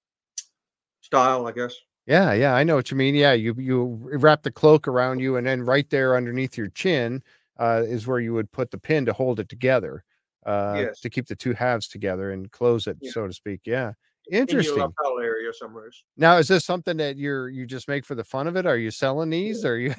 [1.01, 1.75] style, I guess.
[2.09, 3.13] Yeah, yeah, I know what you mean.
[3.13, 7.21] Yeah, you you wrap the cloak around you, and then right there underneath your chin
[7.59, 10.03] uh, is where you would put the pin to hold it together,
[10.45, 11.01] uh, Yes.
[11.01, 13.11] to keep the two halves together and close it, Yeah.
[13.11, 13.61] so to speak.
[13.65, 13.89] Yeah,
[14.27, 14.77] In your interesting.
[14.77, 15.91] lapel area somewhere.
[16.17, 18.65] Now, is this something that you're you just make for the fun of it?
[18.65, 19.63] Are you selling these?
[19.63, 19.93] Or you?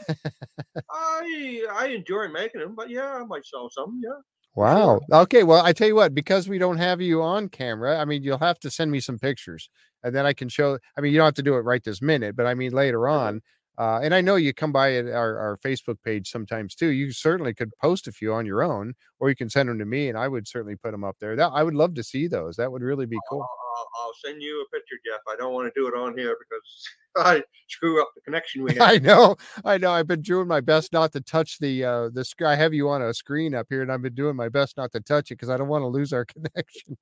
[0.90, 4.00] I I enjoy making them, but yeah, I might sell some.
[4.02, 4.20] Yeah.
[4.56, 5.00] Wow.
[5.12, 5.44] Okay.
[5.44, 8.38] Well, I tell you what, because we don't have you on camera, I mean, you'll
[8.38, 9.70] have to send me some pictures
[10.02, 10.78] and then I can show.
[10.96, 13.08] I mean, you don't have to do it right this minute, but I mean, later
[13.08, 13.42] on.
[13.78, 16.88] Uh, and I know you come by our, our Facebook page sometimes too.
[16.88, 19.86] You certainly could post a few on your own, or you can send them to
[19.86, 21.34] me, and I would certainly put them up there.
[21.34, 22.56] That I would love to see those.
[22.56, 23.40] That would really be cool.
[23.40, 25.20] I'll, I'll send you a picture, Jeff.
[25.26, 26.88] I don't want to do it on here because
[27.26, 28.82] I screw up the connection we have.
[28.82, 29.92] I know, I know.
[29.92, 32.90] I've been doing my best not to touch the uh the sc- I have you
[32.90, 35.36] on a screen up here, and I've been doing my best not to touch it
[35.36, 36.98] because I don't want to lose our connection.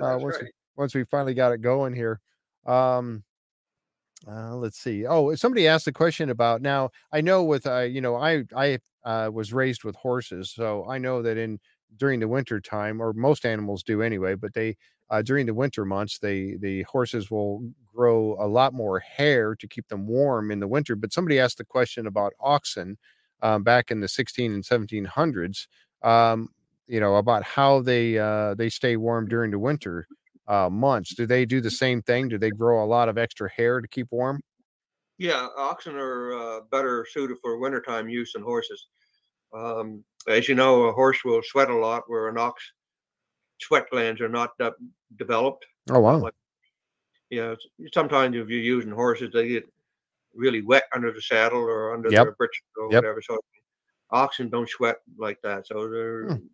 [0.00, 0.44] Uh, once right.
[0.44, 2.20] we, once we finally got it going here.
[2.66, 3.24] Um,
[4.28, 5.04] uh, let's see.
[5.06, 6.90] Oh, somebody asked a question about now.
[7.12, 10.98] I know with uh, you know, I I uh, was raised with horses, so I
[10.98, 11.58] know that in
[11.96, 14.76] during the winter time, or most animals do anyway, but they
[15.10, 19.66] uh, during the winter months, they the horses will grow a lot more hair to
[19.68, 20.94] keep them warm in the winter.
[20.94, 22.96] But somebody asked the question about oxen
[23.42, 25.66] um, back in the 16 and 1700s.
[26.02, 26.48] Um,
[26.86, 30.06] you know about how they uh, they stay warm during the winter
[30.52, 31.14] uh, months.
[31.14, 32.28] Do they do the same thing?
[32.28, 34.40] Do they grow a lot of extra hair to keep warm?
[35.18, 38.88] Yeah, oxen are uh, better suited for wintertime use than horses.
[39.54, 42.62] Um, as you know, a horse will sweat a lot, where an ox
[43.60, 44.74] sweat glands are not de-
[45.16, 45.66] developed.
[45.90, 46.18] Oh wow!
[46.18, 46.34] Like,
[47.30, 47.54] yeah,
[47.94, 49.72] sometimes if you're using horses, they get
[50.34, 52.24] really wet under the saddle or under Yep.
[52.24, 53.02] their britches or Yep.
[53.02, 53.22] whatever.
[53.22, 53.38] So
[54.10, 55.66] oxen don't sweat like that.
[55.66, 56.46] So they're Hmm.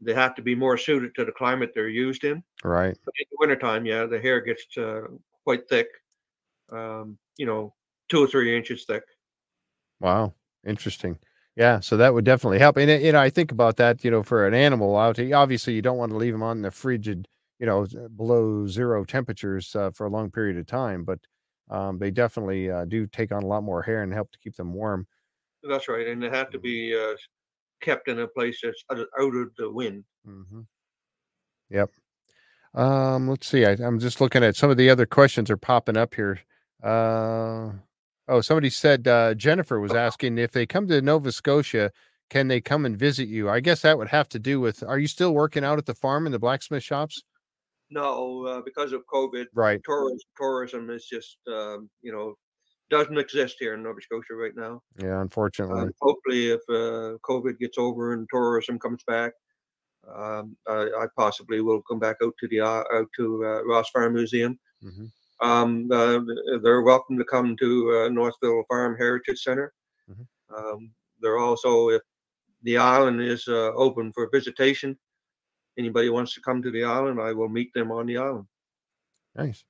[0.00, 2.42] They have to be more suited to the climate they're used in.
[2.62, 2.96] Right.
[3.04, 5.02] But in the wintertime, yeah, the hair gets uh,
[5.44, 5.88] quite thick.
[6.70, 7.74] Um, you know,
[8.08, 9.02] two or three inches thick.
[10.00, 10.34] Wow.
[10.66, 11.18] Interesting.
[11.54, 11.80] Yeah.
[11.80, 12.76] So that would definitely help.
[12.76, 14.04] And uh, you know, I think about that.
[14.04, 16.70] You know, for an animal out, obviously you don't want to leave them on the
[16.70, 17.28] frigid,
[17.58, 17.86] you know,
[18.16, 21.04] below zero temperatures uh, for a long period of time.
[21.04, 21.20] But
[21.70, 24.56] um, they definitely uh, do take on a lot more hair and help to keep
[24.56, 25.06] them warm.
[25.68, 27.16] That's right, and they have to be uh,
[27.80, 30.04] kept in a place that's out of the wind.
[30.24, 30.60] hmm
[31.70, 31.90] Yep.
[32.74, 33.64] Um, let's see.
[33.64, 36.38] I, I'm just looking at some of the other questions are popping up here.
[36.82, 37.70] Uh,
[38.28, 41.90] oh, somebody said uh, Jennifer was asking if they come to Nova Scotia,
[42.30, 43.48] can they come and visit you?
[43.48, 44.82] I guess that would have to do with.
[44.82, 47.22] Are you still working out at the farm in the blacksmith shops?
[47.90, 49.80] No, uh, because of COVID, Right.
[49.84, 52.34] tourism tourism is just um, you know
[52.90, 54.82] doesn't exist here in Nova Scotia right now.
[54.98, 55.20] Yeah.
[55.20, 55.80] Unfortunately.
[55.80, 59.32] Um, hopefully, if uh, COVID gets over and tourism comes back,
[60.14, 63.90] um, I, I possibly will come back out to the uh, out to uh, Ross
[63.90, 64.58] Farm Museum.
[64.84, 65.10] Mhm.
[65.42, 66.20] Um, uh,
[66.62, 69.72] they're welcome to come to uh, Northville Farm Heritage Center.
[70.10, 70.26] Mhm.
[70.56, 70.90] Um,
[71.20, 72.02] they're also, if
[72.62, 74.96] the island is uh, open for visitation,
[75.76, 78.46] anybody wants to come to the island, I will meet them on the island.
[79.34, 79.64] Nice.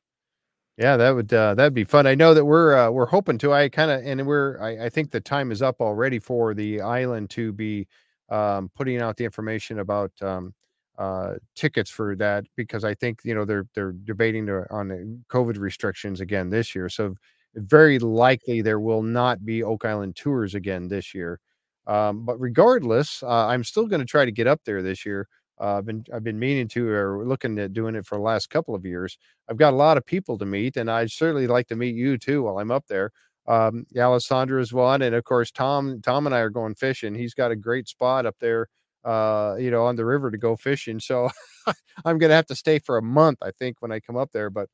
[0.79, 2.07] Yeah, that would uh, that'd be fun.
[2.07, 3.53] I know that we're uh, we're hoping to.
[3.53, 6.83] I kind of and we're I, I think the time is up already for the
[6.83, 7.87] island to be
[8.29, 10.53] um, putting out the information about um,
[10.99, 15.59] uh, tickets for that because I think you know they're they're debating on the COVID
[15.59, 16.91] restrictions again this year.
[16.91, 17.15] So
[17.55, 21.41] very likely there will not be Oak Island tours again this year.
[21.87, 25.27] Um, but regardless, uh, I'm still going to try to get up there this year.
[25.61, 28.51] Uh, I've been I've been meaning to or looking at doing it for the last
[28.51, 29.19] couple of years.
[29.49, 32.19] I've got a lot of people to meet, and I'd certainly like to meet you
[32.19, 33.13] too while I'm up there.
[33.47, 36.01] Um, Alessandra is one, and of course Tom.
[36.03, 37.15] Tom and I are going fishing.
[37.15, 38.69] He's got a great spot up there,
[39.05, 41.01] uh, you know, on the river to go fishing.
[41.01, 41.31] So
[42.05, 44.51] I'm gonna have to stay for a month, I think, when I come up there.
[44.51, 44.69] But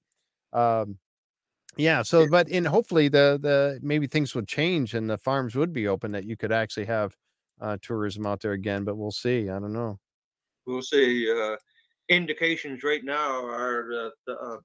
[0.52, 0.98] um,
[1.76, 5.72] yeah, so but in hopefully the the maybe things would change and the farms would
[5.72, 7.16] be open that you could actually have
[7.60, 8.84] uh, tourism out there again.
[8.84, 9.48] But we'll see.
[9.50, 9.98] I don't know.
[10.66, 11.30] We'll see.
[11.30, 11.56] Uh,
[12.08, 14.56] indications right now are that the, uh,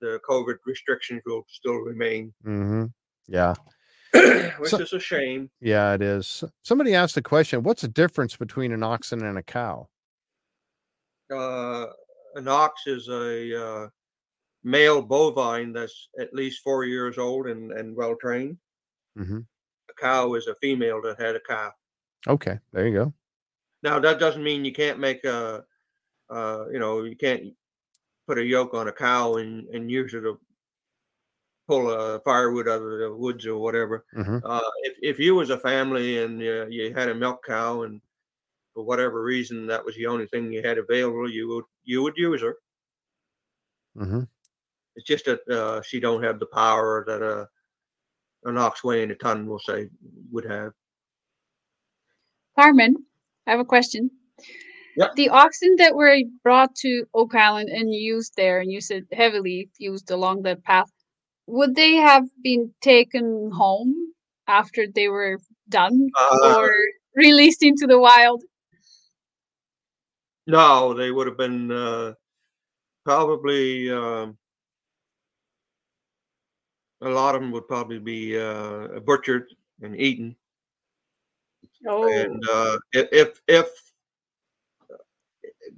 [0.00, 2.84] the COVID restrictions will still remain, hmm
[3.28, 3.54] Yeah.
[4.58, 5.50] which So- is a shame.
[5.60, 6.42] Yeah, it is.
[6.62, 9.88] Somebody asked the question, what's the difference between an oxen and a cow?
[11.32, 11.86] Uh,
[12.34, 13.88] an ox is a uh,
[14.64, 18.56] male bovine that's at least four years old and, and well trained.
[19.16, 19.40] hmm
[19.90, 21.72] A cow is a female that had a calf.
[22.26, 23.14] Okay, there you go.
[23.82, 25.64] Now that doesn't mean you can't make a,
[26.30, 27.54] uh, you know, you can't
[28.26, 30.38] put a yoke on a cow and, and use it to
[31.66, 34.04] pull a firewood out of the woods or whatever.
[34.12, 37.82] hmm Uh, if if you was a family and uh, you had a milk cow
[37.82, 38.00] and
[38.74, 42.16] for whatever reason that was the only thing you had available, you would you would
[42.16, 42.56] use her.
[43.96, 44.22] hmm
[44.96, 47.48] It's just that uh, she don't have the power that a
[48.44, 49.88] an ox weighing a ton, we'll say,
[50.32, 50.72] would have.
[52.56, 53.04] Carmen,
[53.50, 54.12] I have a question.
[54.96, 55.08] Yeah.
[55.16, 59.68] The oxen that were brought to Oak Island and used there, and you said heavily
[59.76, 60.88] used along that path,
[61.48, 63.92] would they have been taken home
[64.46, 66.70] after they were done Uh, or
[67.16, 68.44] released into the wild?
[70.46, 72.14] No, they would have been uh,
[73.04, 74.38] probably um,
[77.00, 79.46] a lot of them would probably be uh, butchered
[79.82, 80.36] and eaten.
[81.86, 83.68] Oh, And uh, if if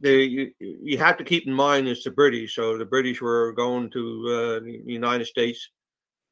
[0.00, 2.54] the you, you have to keep in mind it's the British.
[2.54, 5.70] So the British were going to uh, the United States.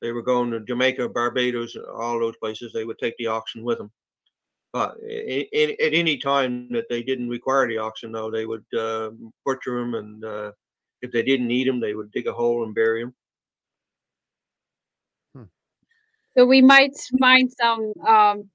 [0.00, 2.72] They were going to Jamaica, Barbados, all those places.
[2.72, 3.90] They would take the oxen with them.
[4.72, 8.64] But i- i- at any time that they didn't require the oxen, though, they would
[8.76, 9.10] uh,
[9.44, 10.52] butcher them, and uh,
[11.02, 13.14] if they didn't need them, they would dig a hole and bury them.
[16.36, 18.50] so we might find some um,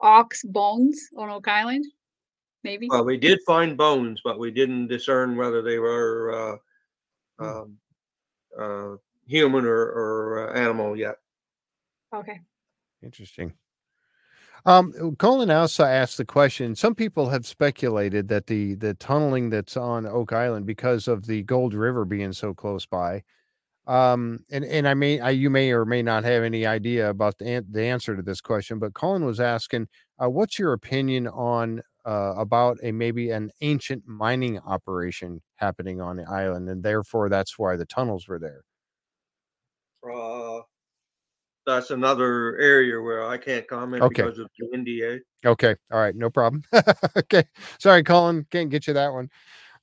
[0.00, 1.84] ox bones on Oak Island,
[2.64, 2.88] maybe.
[2.88, 6.60] Well, we did find bones, but we didn't discern whether they were
[7.40, 7.76] uh, um,
[8.58, 8.96] uh,
[9.26, 11.16] human or, or uh, animal yet.
[12.14, 12.40] Okay.
[13.02, 13.52] Interesting.
[14.66, 16.74] Um, Colin also asked the question.
[16.74, 21.42] Some people have speculated that the the tunneling that's on Oak Island because of the
[21.42, 23.22] Gold River being so close by.
[23.88, 27.38] Um, and and I may I, you may or may not have any idea about
[27.38, 29.88] the an- the answer to this question, but Colin was asking,
[30.22, 36.16] uh, what's your opinion on uh, about a maybe an ancient mining operation happening on
[36.16, 38.62] the island, and therefore that's why the tunnels were there.
[40.04, 40.60] Uh,
[41.66, 44.22] that's another area where I can't comment Okay.
[44.22, 45.20] because of the NDA.
[45.44, 45.74] Okay.
[45.92, 46.14] All right.
[46.14, 46.62] No problem.
[47.16, 47.44] okay.
[47.78, 48.46] Sorry, Colin.
[48.50, 49.30] Can't get you that one.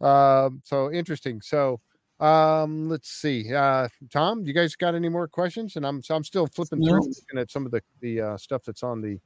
[0.01, 1.41] Um, so interesting.
[1.41, 1.79] So
[2.19, 3.53] um, let's see.
[3.53, 5.75] Uh, Tom, you guys got any more questions?
[5.75, 6.99] And I'm so I'm still flipping through No.
[6.99, 9.19] looking at some of the the uh, stuff that's on the.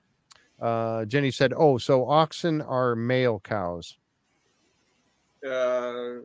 [0.61, 3.97] Uh, Jenny said, "Oh, so oxen are male cows."
[5.45, 6.19] Uh,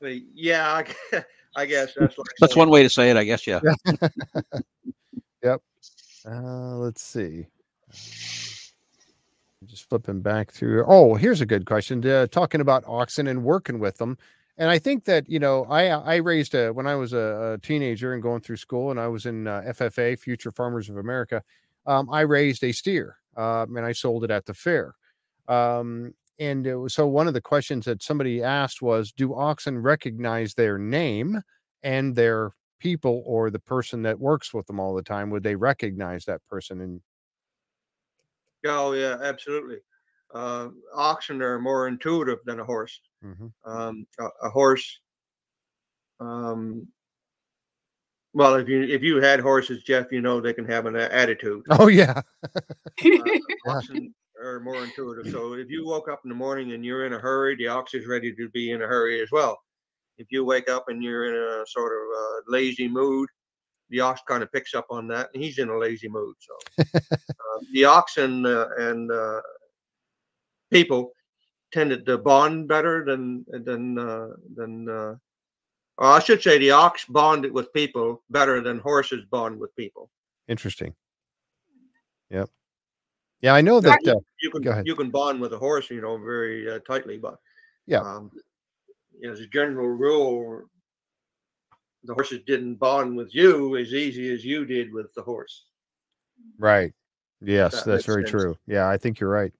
[0.00, 0.82] the, yeah,
[1.12, 1.24] I,
[1.56, 3.46] I guess that's like That's one way to say it, I guess.
[3.46, 3.60] Yeah.
[5.42, 5.60] Yep.
[6.28, 7.46] Uh, let's see.
[9.64, 10.84] Just flipping back through.
[10.88, 12.04] Oh, here's a good question.
[12.04, 14.18] Uh, talking about oxen and working with them,
[14.58, 17.58] and I think that you know, I I raised a when I was a, a
[17.58, 21.42] teenager and going through school, and I was in uh, FFA, Future Farmers of America.
[21.86, 24.94] Um, I raised a steer, um, and I sold it at the fair.
[25.48, 30.54] Um, and was, so one of the questions that somebody asked was, "Do oxen recognize
[30.54, 31.42] their name
[31.82, 35.56] and their people or the person that works with them all the time would they
[35.56, 37.00] recognize that person and
[38.64, 39.78] Oh yeah, absolutely.
[40.34, 43.00] Uh, oxen are more intuitive than a horse.
[43.24, 43.52] Mhm.
[43.64, 45.00] Um, a, a horse.
[46.20, 46.88] Um,
[48.34, 51.62] well, if you if you had horses, Jeff, you know they can have an attitude.
[51.70, 52.20] oh yeah
[53.04, 55.26] Uh, oxen are more intuitive.
[55.32, 57.94] So if you woke up in the morning and you're in a hurry, the ox
[57.94, 59.58] is ready to be in a hurry as well.
[60.18, 63.28] If you wake up and you're in a sort of uh, lazy mood,
[63.90, 66.34] the ox kind of picks up on that, and he's in a lazy mood.
[66.40, 66.54] So
[67.24, 69.40] uh, the oxen uh, and uh,
[70.70, 71.12] people
[71.76, 74.88] tended to bond better than than uh, than.
[74.88, 75.14] Uh,
[75.98, 80.10] or I should say, the ox bonded with people better than horses bond with people.
[80.48, 80.94] interesting
[82.36, 82.48] yep
[83.40, 86.16] yeah i know that uh, you can you can bond with a horse, you know,
[86.18, 87.38] very uh, tightly, but
[87.86, 88.00] Yeah.
[88.00, 88.30] Um,
[89.24, 90.62] as a general rule,
[92.04, 95.64] the horses didn't bond with you as easy as you did with the horse.
[96.58, 96.92] Right.
[97.40, 98.30] Yes, that that's very sense.
[98.30, 98.58] true.
[98.66, 99.52] Yeah, I think you're right.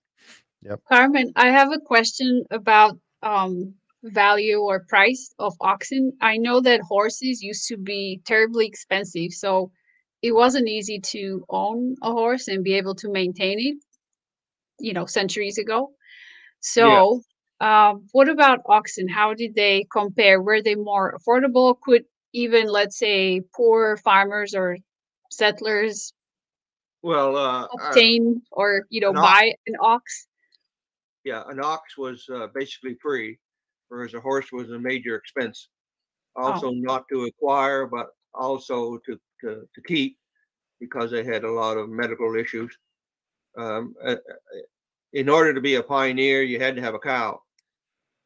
[0.88, 3.74] Carmen, I have a question about um,
[4.04, 6.12] value or price of oxen.
[6.20, 9.70] I know that horses used to be terribly expensive, so
[10.22, 13.76] it wasn't easy to own a horse and be able to maintain it,
[14.80, 15.90] you know, centuries ago.
[16.60, 17.22] So,
[17.60, 19.08] um, what about oxen?
[19.08, 20.42] How did they compare?
[20.42, 21.76] Were they more affordable?
[21.80, 24.78] Could even, let's say, poor farmers or
[25.30, 26.12] settlers
[27.02, 30.26] Well, uh, uh, obtain or, you know, an ox- buy an ox?
[31.26, 33.36] Yeah, an ox was uh, basically free,
[33.88, 35.68] whereas a horse was a major expense.
[36.36, 40.16] Also, not to acquire, but also to, to, to keep
[40.78, 42.72] because they had a lot of medical issues.
[43.58, 44.16] Um, uh, uh,
[45.14, 47.40] in order to be a pioneer, you had to have a cow.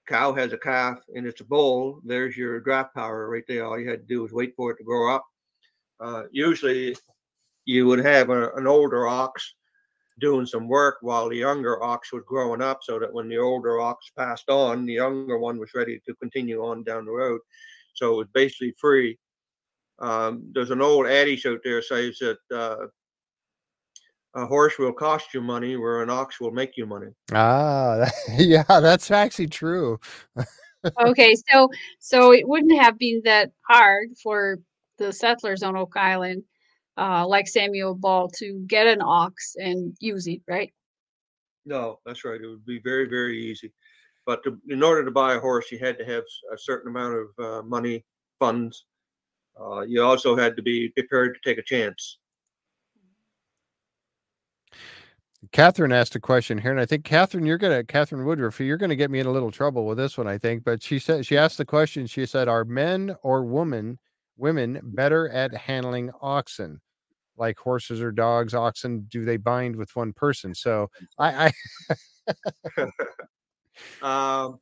[0.07, 2.01] Cow has a calf and it's a bull.
[2.05, 3.65] There's your draft power right there.
[3.65, 5.25] All you had to do was wait for it to grow up.
[6.01, 6.97] Uh, usually,
[7.65, 9.55] you would have a, an older ox
[10.21, 13.81] doing some work while the younger ox was growing up so that when the older
[13.81, 17.41] ox passed on, the younger one was ready to continue on down the road.
[17.95, 19.19] So it was basically free.
[19.99, 22.87] Um, there's an old adage out there says that uh,
[24.35, 27.09] a horse will cost you money where an ox will make you money.
[27.33, 29.99] Ah, that- yeah, that's actually true.
[31.03, 31.69] okay, so
[31.99, 34.59] so it wouldn't have been that hard for
[34.99, 36.45] the settlers on Oak Island,
[36.97, 40.73] uh, like Samuel Ball, to get an ox and use it, right?
[41.67, 42.41] No, that's right.
[42.41, 43.73] It would be very, very easy.
[44.27, 47.15] But to, in order to buy a horse, you had to have a certain amount
[47.17, 48.05] of uh, money,
[48.39, 48.85] funds.
[49.61, 52.19] Uh, you also had to be prepared to take a chance.
[55.53, 58.95] Catherine asked a question here, and I think Catherine, you're gonna Catherine Woodruff, you're gonna
[58.95, 60.65] get me in a little trouble with this one, I think.
[60.65, 62.07] But she said she asked the question.
[62.07, 63.99] She said, "Are men or women
[64.41, 66.81] women better at handling oxen,
[67.37, 68.55] like horses or dogs?
[68.55, 71.53] Oxen do they bind with one person?" So I
[72.77, 72.87] I,
[74.03, 74.61] Um,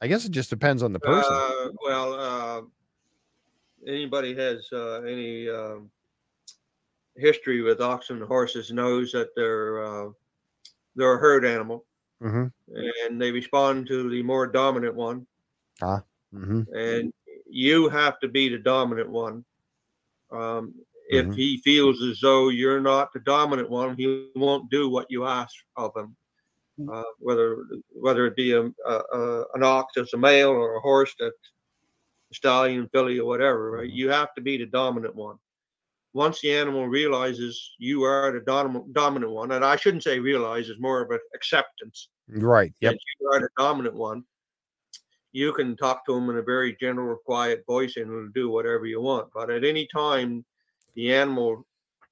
[0.00, 1.34] I guess it just depends on the person.
[1.36, 2.62] Uh, well, uh,
[3.86, 5.90] anybody has uh, any um,
[7.16, 10.10] history with oxen and horses knows that they're uh,
[10.94, 11.84] they're a herd animal
[12.20, 15.26] hmm and they respond to the more dominant one.
[16.32, 17.12] hmm and
[17.50, 19.44] you have to be the dominant one.
[20.30, 20.74] Um,
[21.10, 21.34] if Mhm.
[21.34, 25.32] he feels as though you're not the dominant one, he won't do what you ask
[25.54, 25.94] of him.
[26.72, 26.86] Uh,
[27.18, 27.56] whether
[27.90, 31.34] whether it be a, a, a an ox that's a male or a horse that's
[32.30, 33.90] a stallion, filly, or whatever, right?
[33.90, 35.36] You have to be the dominant one.
[36.14, 40.68] Once the animal realizes you are the dominant dominant one, and I shouldn't say realize,
[40.68, 42.72] it's more of an acceptance Right.
[42.80, 42.92] Yep.
[42.92, 44.24] that you are the dominant one,
[45.32, 48.86] you can talk to them in a very general, quiet voice and it'll do whatever
[48.86, 49.28] you want.
[49.34, 50.44] But at any time,
[50.94, 51.64] the animal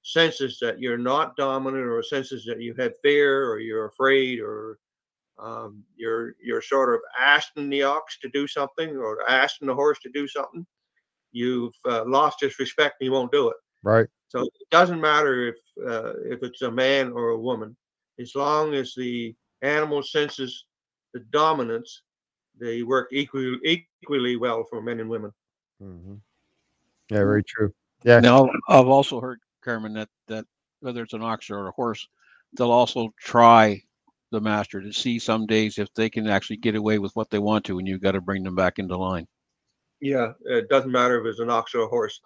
[0.02, 4.78] senses that you're not dominant or senses that you have fear or you're afraid or
[5.38, 9.98] um, you're you're sort of asking the ox to do something or asking the horse
[10.00, 10.66] to do something,
[11.32, 13.56] you've uh, lost his respect and he won't do it.
[13.82, 14.06] Right.
[14.28, 15.56] So it doesn't matter if
[15.86, 17.76] uh, if it's a man or a woman,
[18.18, 20.64] as long as the animal senses
[21.12, 22.02] the dominance,
[22.58, 25.32] they work equally equally well for men and women.
[25.80, 26.14] hmm
[27.10, 27.18] Yeah.
[27.18, 27.72] Very true.
[28.04, 28.20] Yeah.
[28.20, 30.44] Now, I've also heard, Carmen, that, that
[30.80, 32.06] whether it's an ox or a horse,
[32.56, 33.82] they'll also try
[34.30, 37.38] the master to see some days if they can actually get away with what they
[37.38, 39.26] want to, and you've got to bring them back into line.
[40.00, 42.20] Yeah, it doesn't matter if it's an ox or a horse,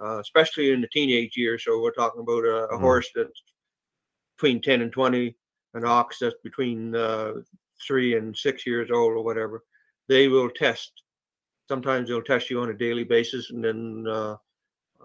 [0.00, 1.64] uh, especially in the teenage years.
[1.64, 2.80] So we're talking about a, a Mhm.
[2.80, 3.42] horse that's
[4.36, 5.36] between ten and twenty,
[5.74, 7.34] an ox that's between uh,
[7.86, 9.62] three and six years old or whatever.
[10.08, 10.92] They will test.
[11.68, 14.36] Sometimes they'll test you on a daily basis, and then uh,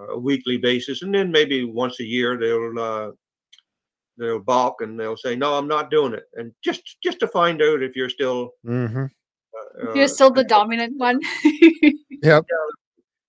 [0.09, 3.11] a weekly basis, and then maybe once a year they'll uh,
[4.17, 7.61] they'll balk and they'll say, "No, I'm not doing it," and just just to find
[7.61, 9.05] out if you're still hmm
[9.81, 11.19] uh, You're still the dominant one.
[12.23, 12.45] Yep.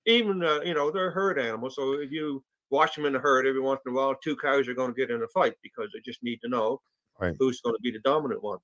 [0.06, 3.46] even uh, you know they're herd animals so if you watch them in the herd
[3.46, 5.90] every once in a while two cows are going to get in a fight because
[5.92, 6.80] they just need to know
[7.20, 7.34] Right.
[7.38, 8.58] who's going to be the dominant one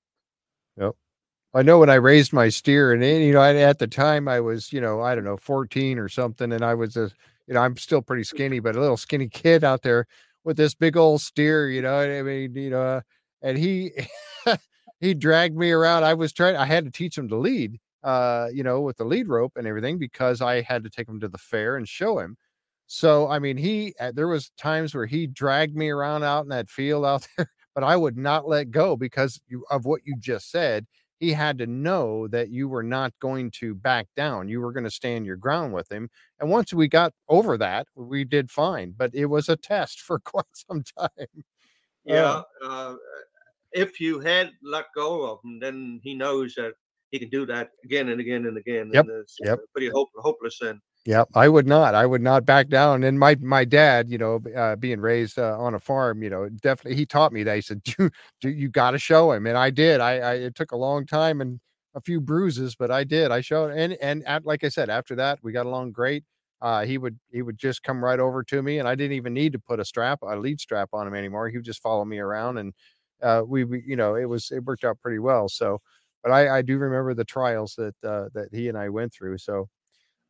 [1.55, 4.73] I know when I raised my steer, and you know, at the time I was,
[4.73, 7.11] you know, I don't know, 14 or something, and I was a,
[7.47, 10.07] you know, I'm still pretty skinny, but a little skinny kid out there
[10.45, 13.03] with this big old steer, you know, I mean, you know,
[13.43, 13.93] and he
[15.01, 16.03] he dragged me around.
[16.05, 19.05] I was trying, I had to teach him to lead, uh, you know, with the
[19.05, 22.19] lead rope and everything because I had to take him to the fair and show
[22.19, 22.37] him.
[22.87, 26.49] So, I mean, he uh, there was times where he dragged me around out in
[26.51, 30.17] that field out there, but I would not let go because you, of what you
[30.19, 30.87] just said
[31.25, 34.47] he had to know that you were not going to back down.
[34.47, 36.11] You were going to stand your ground with him.
[36.39, 38.93] And once we got over that, we did fine.
[38.95, 41.45] But it was a test for quite some time.
[42.05, 42.43] Yeah.
[42.63, 42.97] Uh,
[43.73, 46.75] if you had let go of him, then he knows that
[47.11, 48.91] he can do that again and again and again.
[48.93, 49.59] Yep, And it's yep.
[49.59, 50.79] uh, pretty hope, hopeless then.
[51.07, 51.95] Yep, I would not.
[51.95, 53.05] I would not back down.
[53.05, 56.49] And my my dad, you know, uh, being raised uh, on a farm, you know,
[56.49, 57.57] definitely he taught me that.
[57.57, 58.11] He said, "You,
[58.43, 60.01] you, you got to show him," and I did.
[60.01, 61.61] I, I it took a long time and
[61.95, 63.31] a few bruises, but I did.
[63.31, 66.25] I showed, and and at, like I said, after that we got along great.
[66.63, 69.35] Uh, he would he would just come right over to me, and I didn't even
[69.35, 71.51] need to put a strap, a lead strap on him anymore.
[71.51, 72.73] He would just follow me around, and
[73.23, 75.51] uh, we, we, you know, it was it worked out pretty well.
[75.51, 75.81] So,
[76.23, 79.37] but I I do remember the trials that uh, that he and I went through.
[79.39, 79.69] So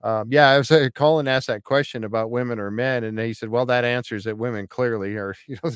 [0.03, 3.33] um, yeah, I was uh, Colin asked that question about women or men, and he
[3.33, 5.71] said, "Well, that answers that women clearly are." You know,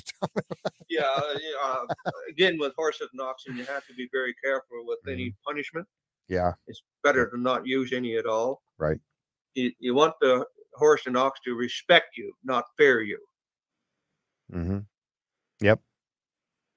[0.89, 1.03] Yeah.
[1.03, 4.99] uh, yeah, uh, again, with horse and oxen, you have to be very careful with
[5.09, 5.87] any punishment.
[6.29, 8.63] yeah, It's better to not use any at all.
[8.79, 8.99] right.
[9.55, 13.19] You, you want the horse and ox to respect you, not fear you.
[14.53, 14.79] Mm-hmm.
[15.61, 15.81] Yep.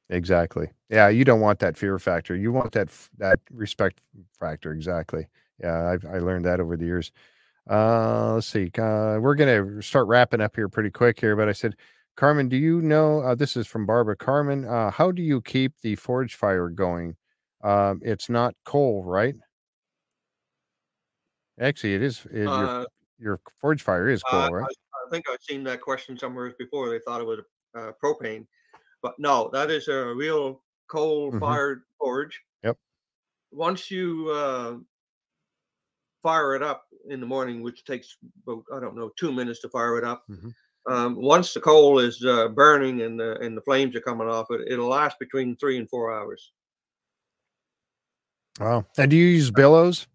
[0.10, 0.68] Exactly.
[0.90, 2.36] Yeah, you don't want that fear factor.
[2.36, 4.00] You want that that respect
[4.40, 4.74] factor.
[4.74, 5.28] Exactly.
[5.64, 7.12] Yeah, I've I learned that over the years.
[7.70, 8.72] Uh, let's see.
[8.78, 11.76] Uh, we're gonna start wrapping up here pretty quick here, but I said,
[12.16, 13.22] Carmen, do you know?
[13.22, 14.16] Uh, this is from Barbara.
[14.16, 17.16] Carmen, uh, how do you keep the forge fire going?
[17.64, 19.36] Um, it's not coal, right?
[21.60, 22.26] Actually, it is.
[22.32, 22.86] it- your, Uh,
[23.20, 24.64] your forge fire is coal, right?
[24.64, 26.90] I, I think I've seen that question somewhere before.
[26.90, 27.42] They thought it was
[27.76, 28.48] uh, propane,
[29.04, 32.34] but no, that is a real coal-fired forge.
[32.36, 32.68] Mm-hmm.
[32.68, 32.78] Yep.
[33.52, 34.78] Once you uh,
[36.24, 38.18] fire it up in the morning, which takes
[38.48, 40.24] about I don't know two minutes to fire it up.
[40.30, 40.54] Mhm.
[40.90, 44.48] Um, once the coal is uh, burning and the and the flames are coming off
[44.52, 46.52] it, it'll last between three and four hours.
[48.60, 48.86] Wow.
[48.98, 50.08] And do you use bellows?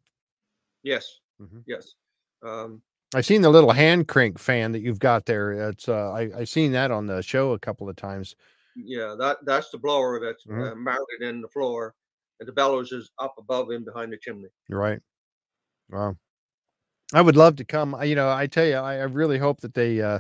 [0.82, 1.64] Yes, Mhm.
[1.66, 1.94] yes.
[2.42, 2.82] Um,
[3.14, 5.70] I seen the little hand crank fan that you've got there.
[5.70, 8.34] It's uh, I I seen that on the show a couple of times.
[8.76, 10.72] Yeah, that that's the blower that's Mhm.
[10.72, 11.94] uh, mounted in the floor,
[12.40, 14.48] and the bellows is up above him behind the chimney.
[14.68, 15.00] Right.
[15.90, 16.16] Wow.
[17.14, 17.96] I would love to come.
[18.02, 20.18] You know, I tell you, I, I really hope that they, uh,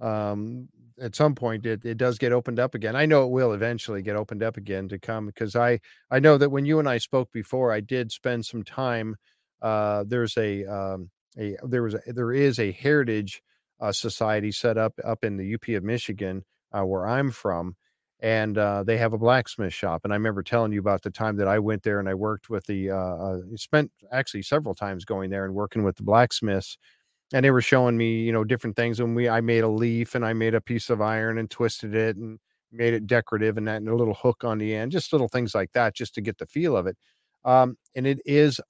[0.00, 0.68] um,
[1.00, 2.96] at some point it, it does get opened up again.
[2.96, 5.80] I know it will eventually get opened up again to come because I,
[6.10, 9.16] I know that when you and I spoke before, I did spend some time.
[9.62, 13.42] Uh, there's a, um, a, there was, a, there is a heritage,
[13.80, 17.76] uh, society set up up in the UP of Michigan, uh, where I'm from.
[18.20, 20.02] And uh, they have a blacksmith shop.
[20.04, 22.48] And I remember telling you about the time that I went there and I worked
[22.48, 26.78] with the, uh, uh, spent actually several times going there and working with the blacksmiths
[27.32, 30.14] and they were showing me you know different things when we i made a leaf
[30.14, 32.38] and i made a piece of iron and twisted it and
[32.72, 35.54] made it decorative and that and a little hook on the end just little things
[35.54, 36.96] like that just to get the feel of it
[37.44, 38.60] um, and it is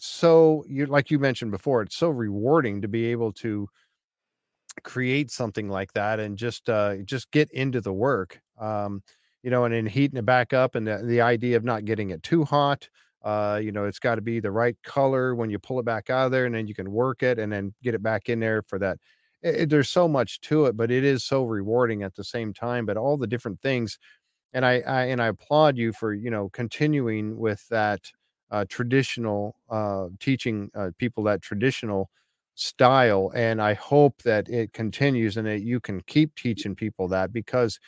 [0.00, 3.68] so you like you mentioned before it's so rewarding to be able to
[4.84, 9.02] create something like that and just uh just get into the work um
[9.42, 12.10] you know and then heating it back up and the, the idea of not getting
[12.10, 12.88] it too hot
[13.22, 16.10] uh you know it's got to be the right color when you pull it back
[16.10, 18.40] out of there and then you can work it and then get it back in
[18.40, 18.98] there for that.
[19.42, 22.52] It, it- there's so much to it but it is so rewarding at the same
[22.52, 23.98] time but all the different things
[24.52, 28.00] and I, I and i applaud you for you know continuing with that
[28.50, 32.10] uh traditional uh teaching uh, people that traditional
[32.54, 37.32] style and i hope that it continues and that you can keep teaching people that
[37.32, 37.78] because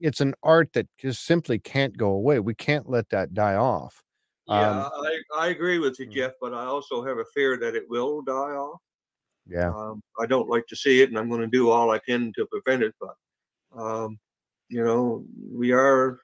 [0.00, 4.02] it's an art that just simply can't go away we can't let that die off
[4.46, 6.12] Yeah, Um, I, I agree with you, mm.
[6.12, 8.80] Jeff, but I also have a fear that it will die off.
[9.46, 11.98] yeah Um, I don't like to see it, and I'm going to do all I
[11.98, 12.94] can to prevent it.
[13.00, 13.14] But
[13.76, 14.18] um,
[14.68, 16.18] you know, we are,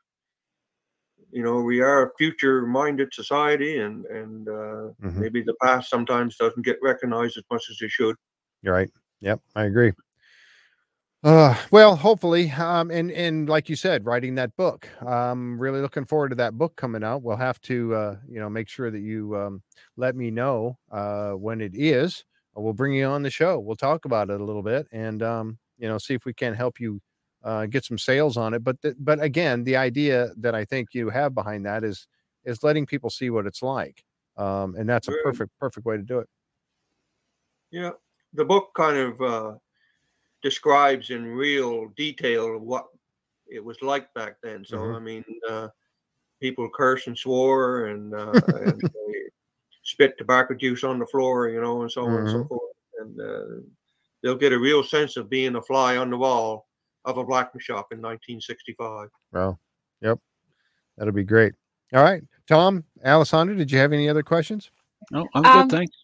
[1.30, 5.20] you know, we are a future-minded society, and and uh, Mhm.
[5.20, 8.16] maybe the past sometimes doesn't get recognized as much as it should.
[8.62, 8.90] You're right.
[9.20, 9.92] Yep, I agree.
[11.24, 14.88] Uh, well, hopefully, um, and and like you said, writing that book.
[15.04, 17.22] Um, really looking forward to that book coming out.
[17.22, 19.62] We'll have to, uh, you know, make sure that you um,
[19.96, 22.24] let me know uh, when it is.
[22.54, 23.58] We'll bring you on the show.
[23.58, 26.54] We'll talk about it a little bit, and um, you know, see if we can
[26.54, 27.00] help you
[27.42, 28.64] uh, get some sales on it.
[28.64, 32.06] But th- but again, the idea that I think you have behind that is
[32.44, 34.04] is letting people see what it's like,
[34.36, 36.28] um, and that's a perfect perfect way to do it.
[37.70, 37.92] Yeah,
[38.32, 39.58] the book kind of uh,
[40.42, 42.88] describes in real detail what
[43.48, 44.64] it was like back then.
[44.64, 44.96] So Mhm.
[44.96, 45.68] I mean, uh,
[46.40, 49.14] people cursed and swore, and, uh, and they
[49.84, 52.74] spit tobacco juice on the floor, you know, and so on and so forth.
[53.00, 53.68] And uh,
[54.22, 56.67] they'll get a real sense of being a fly on the wall
[57.04, 59.08] of a blacksmith shop in 1965.
[59.32, 59.58] Well,
[60.00, 60.18] yep,
[60.96, 61.54] that'll be great.
[61.94, 64.70] All right, Tom, Alessandra, did you have any other questions?
[65.10, 65.76] No, I'm Um, good.
[65.78, 65.96] Thanks.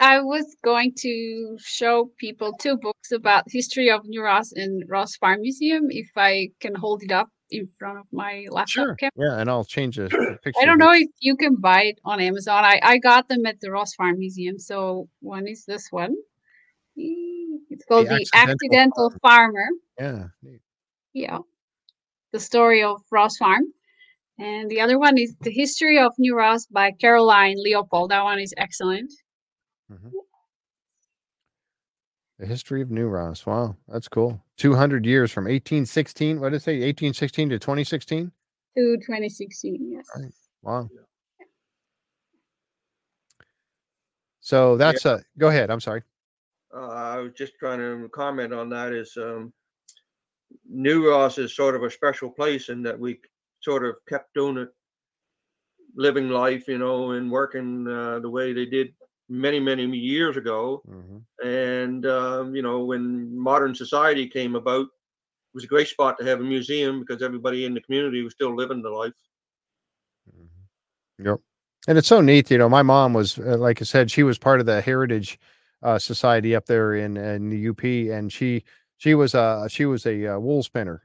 [0.00, 5.16] I was going to show people two books about history of New Ross and Ross
[5.16, 5.86] Farm Museum.
[5.90, 8.94] If I can hold it up in front of my laptop Sure.
[8.94, 9.10] camera.
[9.16, 10.60] Yeah, and I'll change the the picture.
[10.62, 12.64] I don't know if you can buy it on Amazon.
[12.64, 14.58] I, I got them at the Ross Farm Museum.
[14.58, 16.14] So one is this one.
[16.98, 19.68] It's called The, Accidental Accidental Farmer.
[19.98, 20.26] Yeah.
[21.12, 21.38] Yeah.
[22.32, 23.64] The story of Ross Farm.
[24.38, 28.10] And the other one is The History of New Ross by Caroline Leopold.
[28.10, 29.12] That one is excellent.
[29.90, 30.12] Mhm.
[32.38, 33.44] The history of New Ross.
[33.46, 34.40] Wow, that's cool.
[34.58, 36.38] 200 years from 1816.
[36.38, 36.74] What did it say?
[36.74, 38.30] 1816 to 2016?
[38.76, 40.06] To 2016, yes.
[40.14, 40.32] Right.
[40.62, 40.88] Wow.
[44.40, 45.22] So that's a.
[45.36, 45.70] go ahead.
[45.70, 46.02] I'm sorry.
[46.74, 49.52] Uh, I was just trying to comment on that is um,
[50.68, 53.20] New Ross is sort of a special place in that we
[53.60, 54.68] sort of kept doing it,
[55.94, 58.94] living life, you know, and working uh, the way they did
[59.28, 60.82] many, many years ago.
[60.88, 61.22] Mhm.
[61.44, 66.24] And, um, you know, when modern society came about, it was a great spot to
[66.26, 69.14] have a museum because everybody in the community was still living the life.
[70.30, 71.26] Mm-hmm.
[71.26, 71.40] Yep.
[71.88, 72.68] And it's so neat, you know.
[72.68, 75.38] My mom was, uh, like I said, she was part of the Heritage
[75.82, 78.64] uh, Society up there in in the UP, and she
[78.96, 81.02] she was a she was a uh, wool spinner.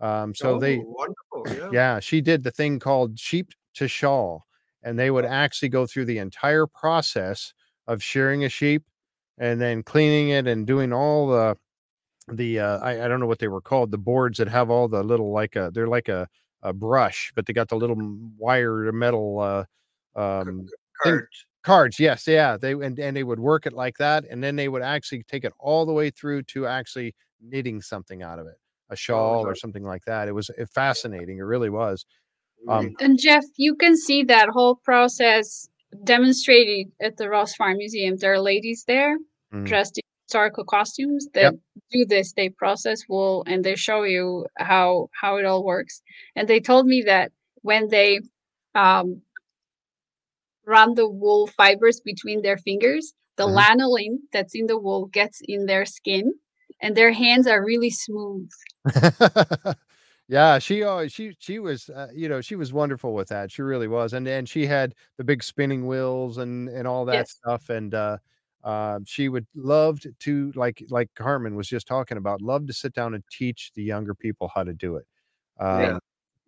[0.00, 1.16] Um, so they Oh, wonderful.
[1.70, 1.70] Yeah.
[1.72, 4.46] yeah she did the thing called sheep to shawl
[4.82, 7.52] and they would actually go through the entire process
[7.86, 8.82] of shearing a sheep
[9.38, 11.56] and then cleaning it and doing all the
[12.32, 14.88] the uh, I, I don't know what they were called the boards that have all
[14.88, 16.28] the little like a they're like a,
[16.62, 17.96] a brush but they got the little
[18.38, 19.64] wire metal uh
[20.18, 20.66] um
[21.04, 21.20] thing-
[21.62, 21.96] Cards.
[21.96, 24.68] cards yes yeah they and, and they would work it like that and then they
[24.68, 28.56] would actually take it all the way through to actually knitting something out of it
[28.90, 32.04] a shawl or something like that it was uh, fascinating it really was
[32.68, 35.68] um, And Jeff, you can see that whole process
[36.04, 38.16] demonstrated at the Ross Farm Museum.
[38.16, 39.16] There are ladies there
[39.52, 39.66] Mm.
[39.66, 41.54] dressed in historical costumes that Yep.
[41.90, 42.32] do this.
[42.32, 46.02] They process wool and they show you how how it all works.
[46.36, 47.32] And they told me that
[47.62, 48.20] when they
[48.74, 49.22] um,
[50.70, 53.54] run the wool fibers between their fingers, the Mhm.
[53.56, 56.34] lanolin that's in the wool gets in their skin,
[56.82, 58.50] and their hands are really smooth.
[60.28, 63.62] yeah she always she she was uh, you know she was wonderful with that she
[63.62, 67.30] really was and and she had the big spinning wheels and and all that Yes.
[67.30, 68.16] stuff and uh
[68.62, 72.92] um, she would loved to like like Carmen was just talking about love to sit
[72.92, 75.06] down and teach the younger people how to do it
[75.58, 75.98] um, Yeah.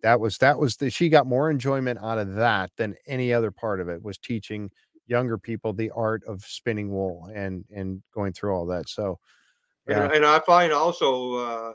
[0.03, 3.51] That was that was the she got more enjoyment out of that than any other
[3.51, 4.71] part of it was teaching
[5.07, 9.19] younger people the art of spinning wool and and going through all that so
[9.87, 11.73] yeah And, and I find also uh,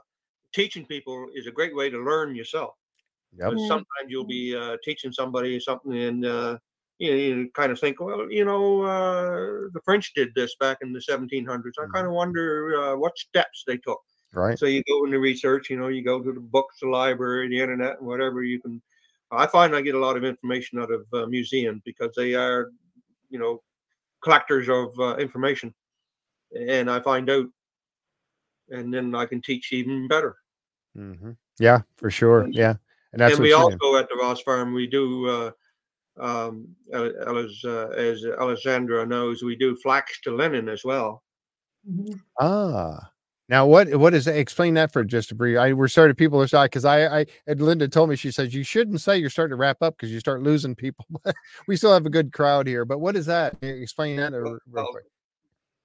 [0.54, 2.74] teaching people is a great way to learn yourself.
[3.32, 3.54] yep.
[3.58, 6.58] Sometimes you'll be uh, teaching somebody something and uh,
[6.98, 10.78] you, know, you kind of think, well, you know, uh, the French did this back
[10.82, 11.78] in the 1700s.
[11.78, 11.94] I Mhm.
[11.94, 14.00] kind of wonder uh, what steps they took.
[14.32, 17.48] Right So you go into research, you know, you go to the books, the library,
[17.48, 18.80] the internet, and whatever you can.
[19.30, 22.70] I find I get a lot of information out of uh, museums because they are,
[23.30, 23.62] you know,
[24.22, 25.74] collectors of uh, information,
[26.58, 27.46] and I find out,
[28.70, 30.36] and then I can teach even better.
[30.94, 32.42] hmm Yeah, for sure.
[32.42, 32.74] And- Yeah,
[33.12, 34.02] and that's and we also doing.
[34.02, 35.50] at the Ross Farm we do, uh,
[36.18, 41.22] um, as uh, as Alessandra knows, we do flax to linen as well.
[42.40, 43.10] Ah,
[43.48, 43.94] now what?
[43.96, 44.26] What is?
[44.26, 45.58] Explain that for just a brief.
[45.58, 48.54] I we're starting people are aside because I I and Linda told me she says
[48.54, 51.06] you shouldn't say you're starting to wrap up because you start losing people.
[51.66, 53.56] we still have a good crowd here, but what is that?
[53.62, 55.04] Explain that real Well, quick.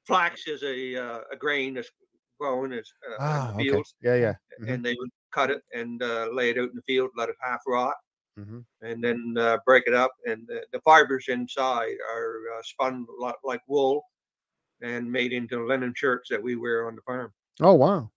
[0.05, 1.89] Flax is a uh, a grain that's
[2.37, 3.63] grown as uh, Ah, okay.
[3.63, 4.33] fields, Yeah, yeah.
[4.61, 7.29] Mhm, and they would cut it and uh, lay it out in the field, let
[7.29, 7.95] it half rot,
[8.37, 8.65] mhm.
[8.81, 10.11] and then uh, break it up.
[10.25, 14.03] And the, the fibers inside are uh, spun li- like wool
[14.81, 17.31] and made into linen shirts that we wear on the farm.
[17.61, 18.09] Oh wow,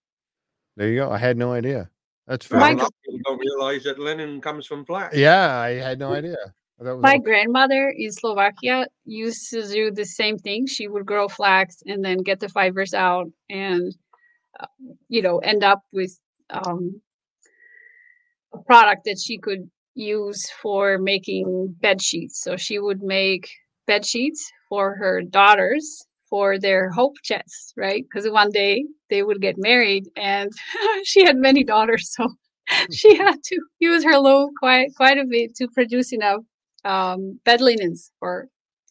[0.76, 1.10] there you go.
[1.10, 1.90] I had no idea.
[2.26, 2.78] That's Well, My a fascinating.
[2.82, 5.16] lot of people don't realize that linen comes from flax.
[5.16, 6.36] Yeah, I had no idea.
[6.78, 10.66] That was My all- grandmother in Slovakia used to do the same thing.
[10.66, 13.94] She would grow flax and then get the fibers out and,
[14.58, 14.66] uh,
[15.08, 16.18] you know, end up with
[16.50, 17.00] um,
[18.52, 22.42] a product that she could use for making bed sheets.
[22.42, 23.48] So she would make
[23.86, 26.04] bed sheets for her daughters
[26.36, 28.04] for their hope chests, right?
[28.04, 30.52] Because one day they would get married and
[31.02, 32.12] she had many daughters.
[32.12, 32.28] So
[32.92, 36.42] she had to use her loan quite quite a bit to produce enough
[36.84, 38.48] um, bed linens for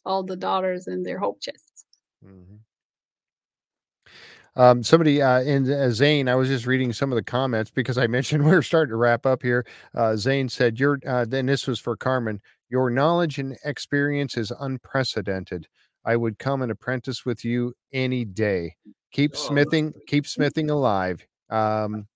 [0.08, 1.86] all the daughters and their hope chests.
[2.26, 2.62] Mhm.
[4.56, 8.00] Um, somebody uh, in uh, Zane, I was just reading some of the comments because
[8.00, 9.68] I mentioned we are starting to wrap up here.
[9.94, 12.42] Uh, Zane said, "Your uh, then this was for Carmen.
[12.70, 15.68] Your knowledge and experience is unprecedented.
[16.06, 18.76] I would come and apprentice with you any day.
[19.12, 21.26] Keep Oh, smithing, keep smithing alive.
[21.50, 22.08] Um,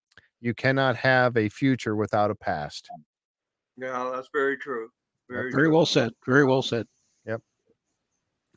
[0.42, 2.88] you cannot have a future without a past.
[3.78, 4.90] Yeah, that's very true.
[5.30, 5.76] Very, Very true.
[5.76, 6.12] well said.
[6.26, 6.88] Very well said.
[7.26, 7.42] Yep.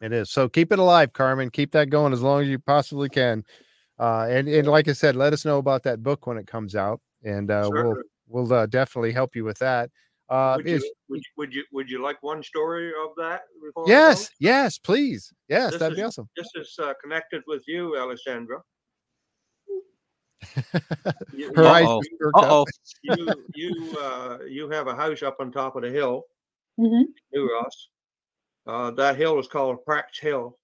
[0.01, 0.31] It is.
[0.31, 1.51] So keep it alive, Carmen.
[1.51, 3.45] Keep that going as long as you possibly can.
[3.99, 6.75] Uh, and, and like I said, let us know about that book when it comes
[6.75, 7.97] out, and uh, we'll
[8.27, 9.91] we'll uh, definitely help you with that.
[10.33, 10.81] Uh, would, you,
[11.11, 13.43] would, you- would you would you like one story of that?
[13.63, 13.93] before I go?
[13.93, 16.27] yes, yes, please, yes, This that'd be awesome.
[16.37, 18.61] This is uh, connected with you, Alessandra.
[21.35, 22.31] You, Her eyes Uh-oh.
[22.35, 22.67] Uh oh.
[23.03, 26.25] you you uh, you have a house up on top of the hill,
[26.81, 27.05] Mhm.
[27.33, 27.89] New Ross.
[28.67, 30.59] Uh, that hill is called Prax Hill.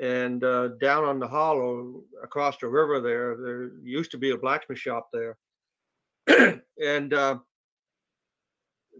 [0.00, 4.36] And uh, down on the hollow across the river there, there used to be a
[4.38, 5.36] blacksmith shop there.
[6.82, 7.38] and uh,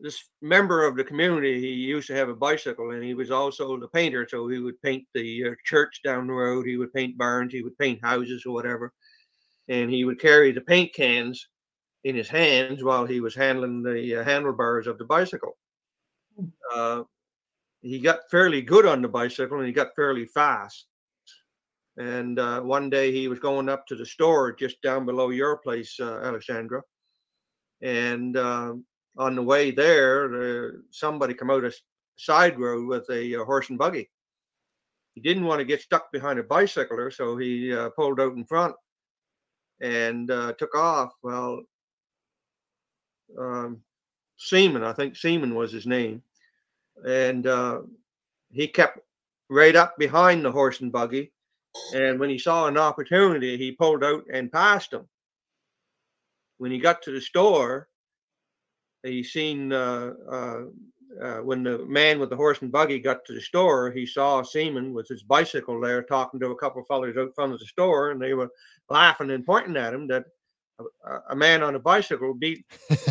[0.03, 3.79] this member of the community, he used to have a bicycle and he was also
[3.79, 4.27] the painter.
[4.29, 7.62] So he would paint the uh, church down the road, he would paint barns, he
[7.62, 8.93] would paint houses or whatever.
[9.69, 11.49] And he would carry the paint cans
[12.05, 15.57] in his hands while he was handling the uh, handlebars of the bicycle.
[16.75, 17.03] Uh,
[17.81, 20.87] he got fairly good on the bicycle and he got fairly fast.
[21.97, 25.59] And uh, one day he was going up to the store just down below your
[25.59, 26.83] place, uh, Alexandra.
[27.83, 28.75] And uh,
[29.16, 31.73] on the way there, the, somebody come out a
[32.16, 34.11] side road with a, uh horse and buggy.
[35.15, 38.45] He didn't want to get stuck behind a bicycler, so he uh, pulled out in
[38.45, 38.74] front
[39.81, 41.12] and uh, took off.
[41.23, 41.62] Well,
[43.39, 43.81] um,
[44.36, 46.23] Seaman, I think Seaman was his name,
[47.07, 47.82] and uh,
[48.51, 48.99] he kept
[49.49, 51.31] right up behind the horse and buggy.
[51.95, 55.09] And when he saw an opportunity, he pulled out and passed him.
[56.59, 57.89] When he got to the store,
[59.05, 60.61] he seen uh, uh,
[61.23, 64.41] uh, when the man with the horse and buggy got to the store, he saw
[64.41, 67.59] a Seaman with his bicycle there talking to a couple of fellows out front of
[67.61, 68.49] the store, and they were
[68.91, 70.25] laughing and pointing at him that
[70.81, 72.65] a, a- a man on a bicycle beat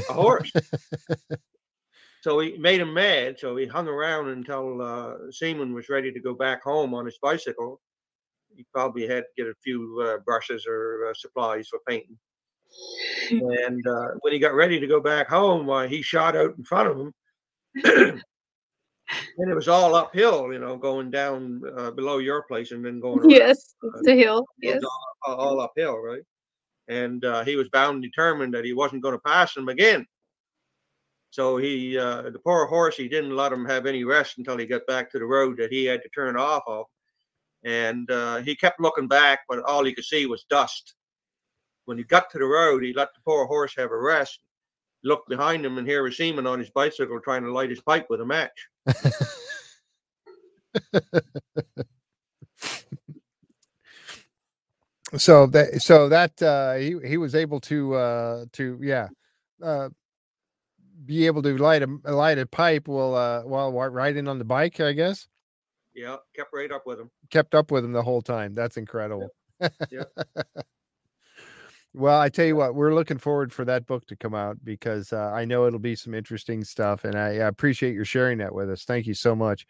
[0.10, 0.52] a horse.
[2.22, 3.40] so he made him mad.
[3.40, 7.18] So he hung around until uh, Seaman was ready to go back home on his
[7.22, 7.80] bicycle.
[8.56, 12.18] He probably had to get a few uh, brushes or uh, supplies for painting.
[13.30, 16.64] And uh, when he got ready to go back home, why he shot out in
[16.64, 17.14] front of him.
[19.38, 23.00] and it was all uphill, you know, going down uh, below your place and then
[23.00, 24.46] going around Yes, it's the hill.
[24.62, 24.82] Yes.
[25.26, 26.24] all, all uphill, right?
[26.88, 30.06] And uh, he was bound and determined that he wasn't going to pass him again.
[31.32, 34.66] So he, uh, the poor horse, he didn't let him have any rest until he
[34.68, 36.86] got back to the road that he had to turn off of.
[37.64, 40.94] And uh, he kept looking back, but all he could see was dust.
[41.86, 44.40] When he got to the road, he let the poor horse have a rest.
[45.04, 48.08] Looked behind him, and here was Seaman on his bicycle trying to light his pipe
[48.10, 48.68] with a match.
[55.18, 59.10] so that so that uh he he was able to uh to yeah
[59.62, 59.90] uh
[61.06, 64.80] be able to light a light a pipe while uh while riding on the bike
[64.80, 65.28] i guess
[65.94, 67.12] Yeah, kept right up with him.
[67.30, 69.30] kept up with him the whole time that's incredible
[69.92, 70.04] Yeah.
[71.94, 75.14] well i tell you what we're looking forward for that book to come out because
[75.14, 78.54] uh, i know it'll be some interesting stuff and I, I appreciate your sharing that
[78.54, 79.66] with us thank you so much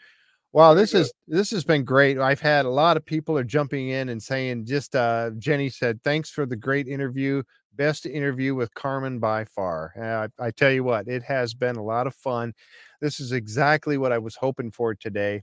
[0.53, 2.19] Wow, this is this has been great.
[2.19, 5.99] I've had a lot of people are jumping in and saying just uh Jenny said
[6.03, 7.41] thanks for the great interview.
[7.73, 9.93] Best interview with Carmen by far.
[9.99, 12.53] Uh, I, I tell you what, it has been a lot of fun.
[13.01, 15.41] This is exactly what I was hoping for today,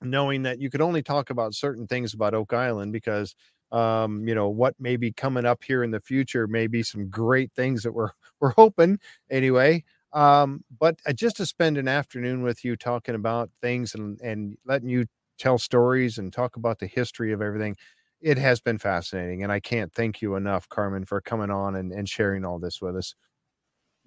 [0.00, 3.34] knowing that you could only talk about certain things about Oak Island because
[3.72, 7.08] um you know what may be coming up here in the future may be some
[7.08, 8.10] great things that we're
[8.40, 8.98] we're hoping
[9.30, 9.82] anyway
[10.12, 14.56] um but uh, just to spend an afternoon with you talking about things and and
[14.64, 15.06] letting you
[15.38, 17.76] tell stories and talk about the history of everything
[18.20, 21.92] it has been fascinating and i can't thank you enough carmen for coming on and,
[21.92, 23.14] and sharing all this with us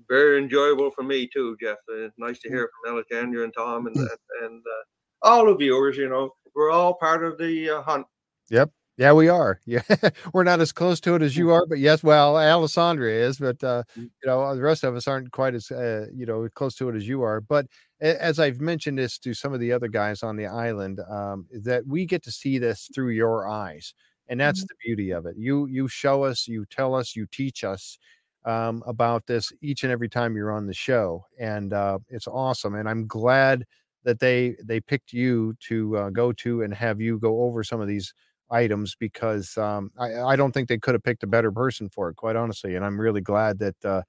[0.08, 1.78] very enjoyable for me too, Jeff.
[1.92, 4.10] Uh, nice to hear from Alexandra and Tom and and,
[4.42, 5.98] and uh, all the viewers.
[5.98, 8.06] You know, we're all part of the uh, hunt.
[8.98, 9.82] Yeah we are yeah
[10.34, 13.64] we're not as close to it as you are but yes well alessandra is but
[13.64, 14.04] uh Mm.
[14.24, 16.96] you know the rest of us aren't quite as uh, you know close to it
[16.96, 17.66] as you are but
[18.02, 21.86] as i've mentioned this to some of the other guys on the island um that
[21.88, 23.94] we get to see this through your eyes
[24.28, 24.68] and that's Mhm.
[24.68, 27.98] the beauty of it you you show us you tell us you teach us
[28.46, 32.76] um, about this each and every time you're on the show and uh, it's awesome
[32.76, 33.66] and i'm glad
[34.04, 37.80] that they they picked you to uh, go to and have you go over some
[37.80, 38.14] of these
[38.54, 42.10] items because um, I, I don't think they could have picked a better person for
[42.10, 42.76] it, quite honestly.
[42.76, 43.86] And I'm really glad that.
[43.86, 44.02] Uh,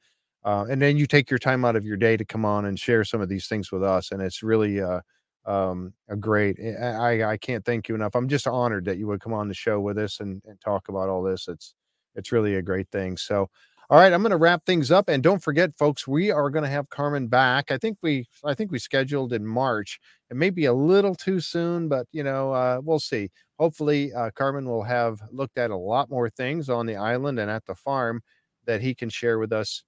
[0.45, 2.79] uh, and then you take your time out of your day to come on and
[2.79, 5.01] share some of these things with us, and it's really uh,
[5.47, 6.59] um, a great.
[6.61, 8.15] eh, I I can't thank you enough.
[8.15, 10.89] I'm just honored that you would come on the show with us and, and talk
[10.89, 11.49] about all this.
[11.49, 11.75] It's
[12.15, 13.17] it's really a great thing.
[13.17, 13.49] So,
[13.95, 16.65] all right, I'm going to wrap things up, and don't forget, folks, we are going
[16.65, 17.71] to have Carmen back.
[17.71, 20.01] I think we I think we scheduled in March.
[20.33, 23.31] It may be a little too soon, but you know uh, we'll see.
[23.61, 27.49] Hopefully, uh, Carmen will have looked at a lot more things on the island and
[27.49, 28.21] at the farm
[28.67, 29.85] that he can share with us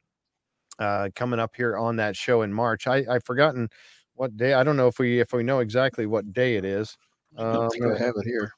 [0.78, 2.87] uh, coming up here on that show in March.
[2.87, 3.69] I, I've forgotten
[4.15, 4.55] what day.
[4.55, 6.97] I don't know if we if we know exactly what day it is.
[7.37, 8.53] I don't Um, think I have it here.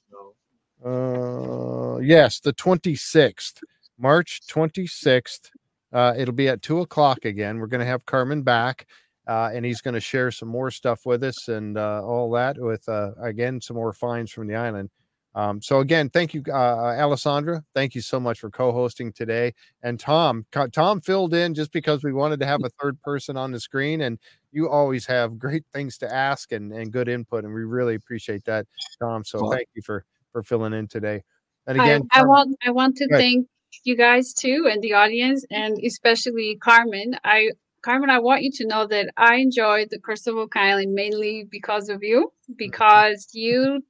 [0.85, 3.63] uh, yes, the 26th,
[3.99, 5.51] March 26th.
[5.93, 7.59] Uh, it'll be at two o'clock again.
[7.59, 8.87] We're going to have Carmen back,
[9.27, 12.57] uh, and he's going to share some more stuff with us and uh, all that
[12.59, 14.91] with, uh, again, some more finds from the island.
[15.35, 16.53] Um, so again, thank you, uh,
[16.99, 17.63] Alessandra.
[17.75, 19.55] Thank you so much for co-hosting today.
[19.83, 23.53] And Tom, Tom filled in just because we wanted to have a third person on
[23.53, 24.19] the screen, and
[24.53, 28.45] you always have great things to ask and, and good input, and we really appreciate
[28.47, 28.67] that,
[29.01, 29.25] Tom.
[29.25, 31.23] So thank you for for filling in today.
[31.67, 33.23] And I, again, I Carmen- want I want to Go ahead.
[33.25, 33.47] thank
[33.85, 37.17] you guys too and the audience and especially Carmen.
[37.25, 37.51] I
[37.83, 41.47] Carmen, I want you to know that I enjoyed the Curse of Oak Island mainly
[41.49, 43.83] because of you, because you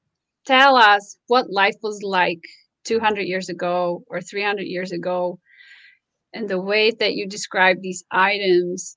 [0.46, 2.42] tell us what life was like
[2.84, 5.38] 200 years ago or 300 years ago,
[6.34, 8.96] and the way that you describe these items.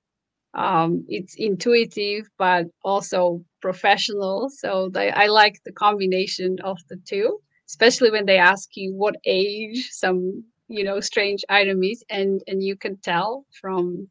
[0.53, 4.49] Um, it's intuitive, but also professional.
[4.49, 7.39] So they, I like the combination of the two
[7.71, 12.63] especially when they ask you what age some you know strange item is and and
[12.63, 14.09] you can tell from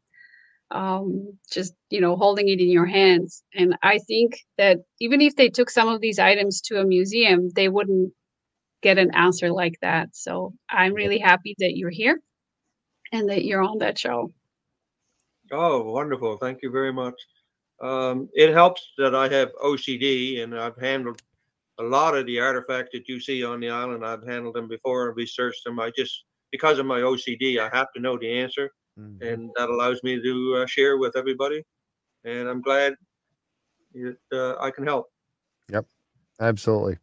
[0.71, 5.35] um, just you know holding it in your hands and i think that even if
[5.35, 8.13] they took some of these items to a museum they wouldn't
[8.81, 12.21] get an answer like that so i'm really happy that you're here
[13.11, 14.31] and that you're on that show
[15.51, 16.37] Oh, wonderful.
[16.37, 17.15] Thank you very much.
[17.81, 21.21] Um, it helps that I have OCD and I've handled
[21.79, 24.05] a lot of the artifacts that you see on the island.
[24.05, 25.79] I've handled them before and researched them.
[25.79, 28.69] I just, because of my OCD, I have to know the answer
[28.99, 29.21] Mhm.
[29.21, 31.63] and that allows me to uh, share with everybody.
[32.25, 32.95] And I'm glad
[33.93, 35.07] that uh, I can help.
[35.69, 35.85] Yep,
[36.39, 36.97] absolutely.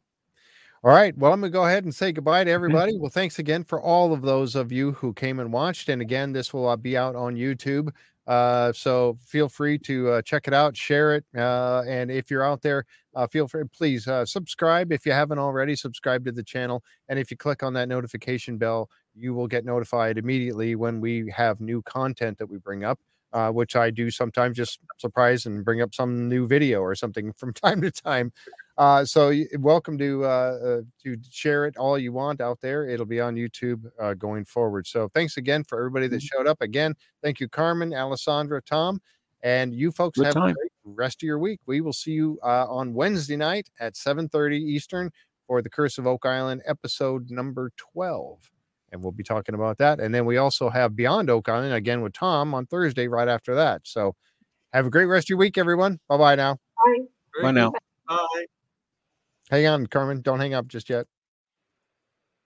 [0.85, 1.17] All right.
[1.19, 2.51] Well, I'm going to go ahead and say goodbye to
[2.87, 2.97] everybody.
[2.99, 5.89] Well, thanks again for all of those of you who came and watched.
[5.89, 7.91] And again, this will uh, be out on YouTube.
[8.29, 11.25] Uh, so feel free to uh, check it out, share it.
[11.35, 12.85] Uh, and if you're out there,
[13.17, 15.75] uh, feel free, please uh, subscribe if you haven't already.
[15.75, 16.85] Subscribe to the channel.
[17.09, 21.33] And if you click on that notification bell, you will get notified immediately when we
[21.35, 22.99] have new content that we bring up.
[23.31, 27.31] Uh, which I do sometimes just surprise and bring up some new video or something
[27.37, 28.33] from time to time.
[28.79, 32.89] Uh, so welcome to uh, uh, to share it all you want out there.
[32.89, 34.87] It'll be on YouTube uh, going forward.
[34.87, 36.63] So thanks again for everybody that showed up.
[36.63, 38.99] Again, thank you, Carmen, Alessandra, Tom,
[39.43, 40.55] and you folks Good have a time.
[40.55, 41.61] great rest of your week.
[41.67, 45.11] We will see you uh, on Wednesday night at 7:30 Eastern
[45.47, 48.51] for the Curse of Oak Island episode number 12.
[48.91, 50.01] And we'll be talking about that.
[50.01, 53.55] And then we also have Beyond Oak Island again with Tom on Thursday right after
[53.55, 53.83] that.
[53.85, 54.15] So
[54.73, 56.01] have a great rest of your week, everyone.
[56.09, 56.59] Bye bye now.
[57.43, 57.73] Bye now.
[58.09, 58.45] Bye.
[59.51, 60.23] Hang on, Carmen.
[60.23, 61.07] Don't hang up just yet.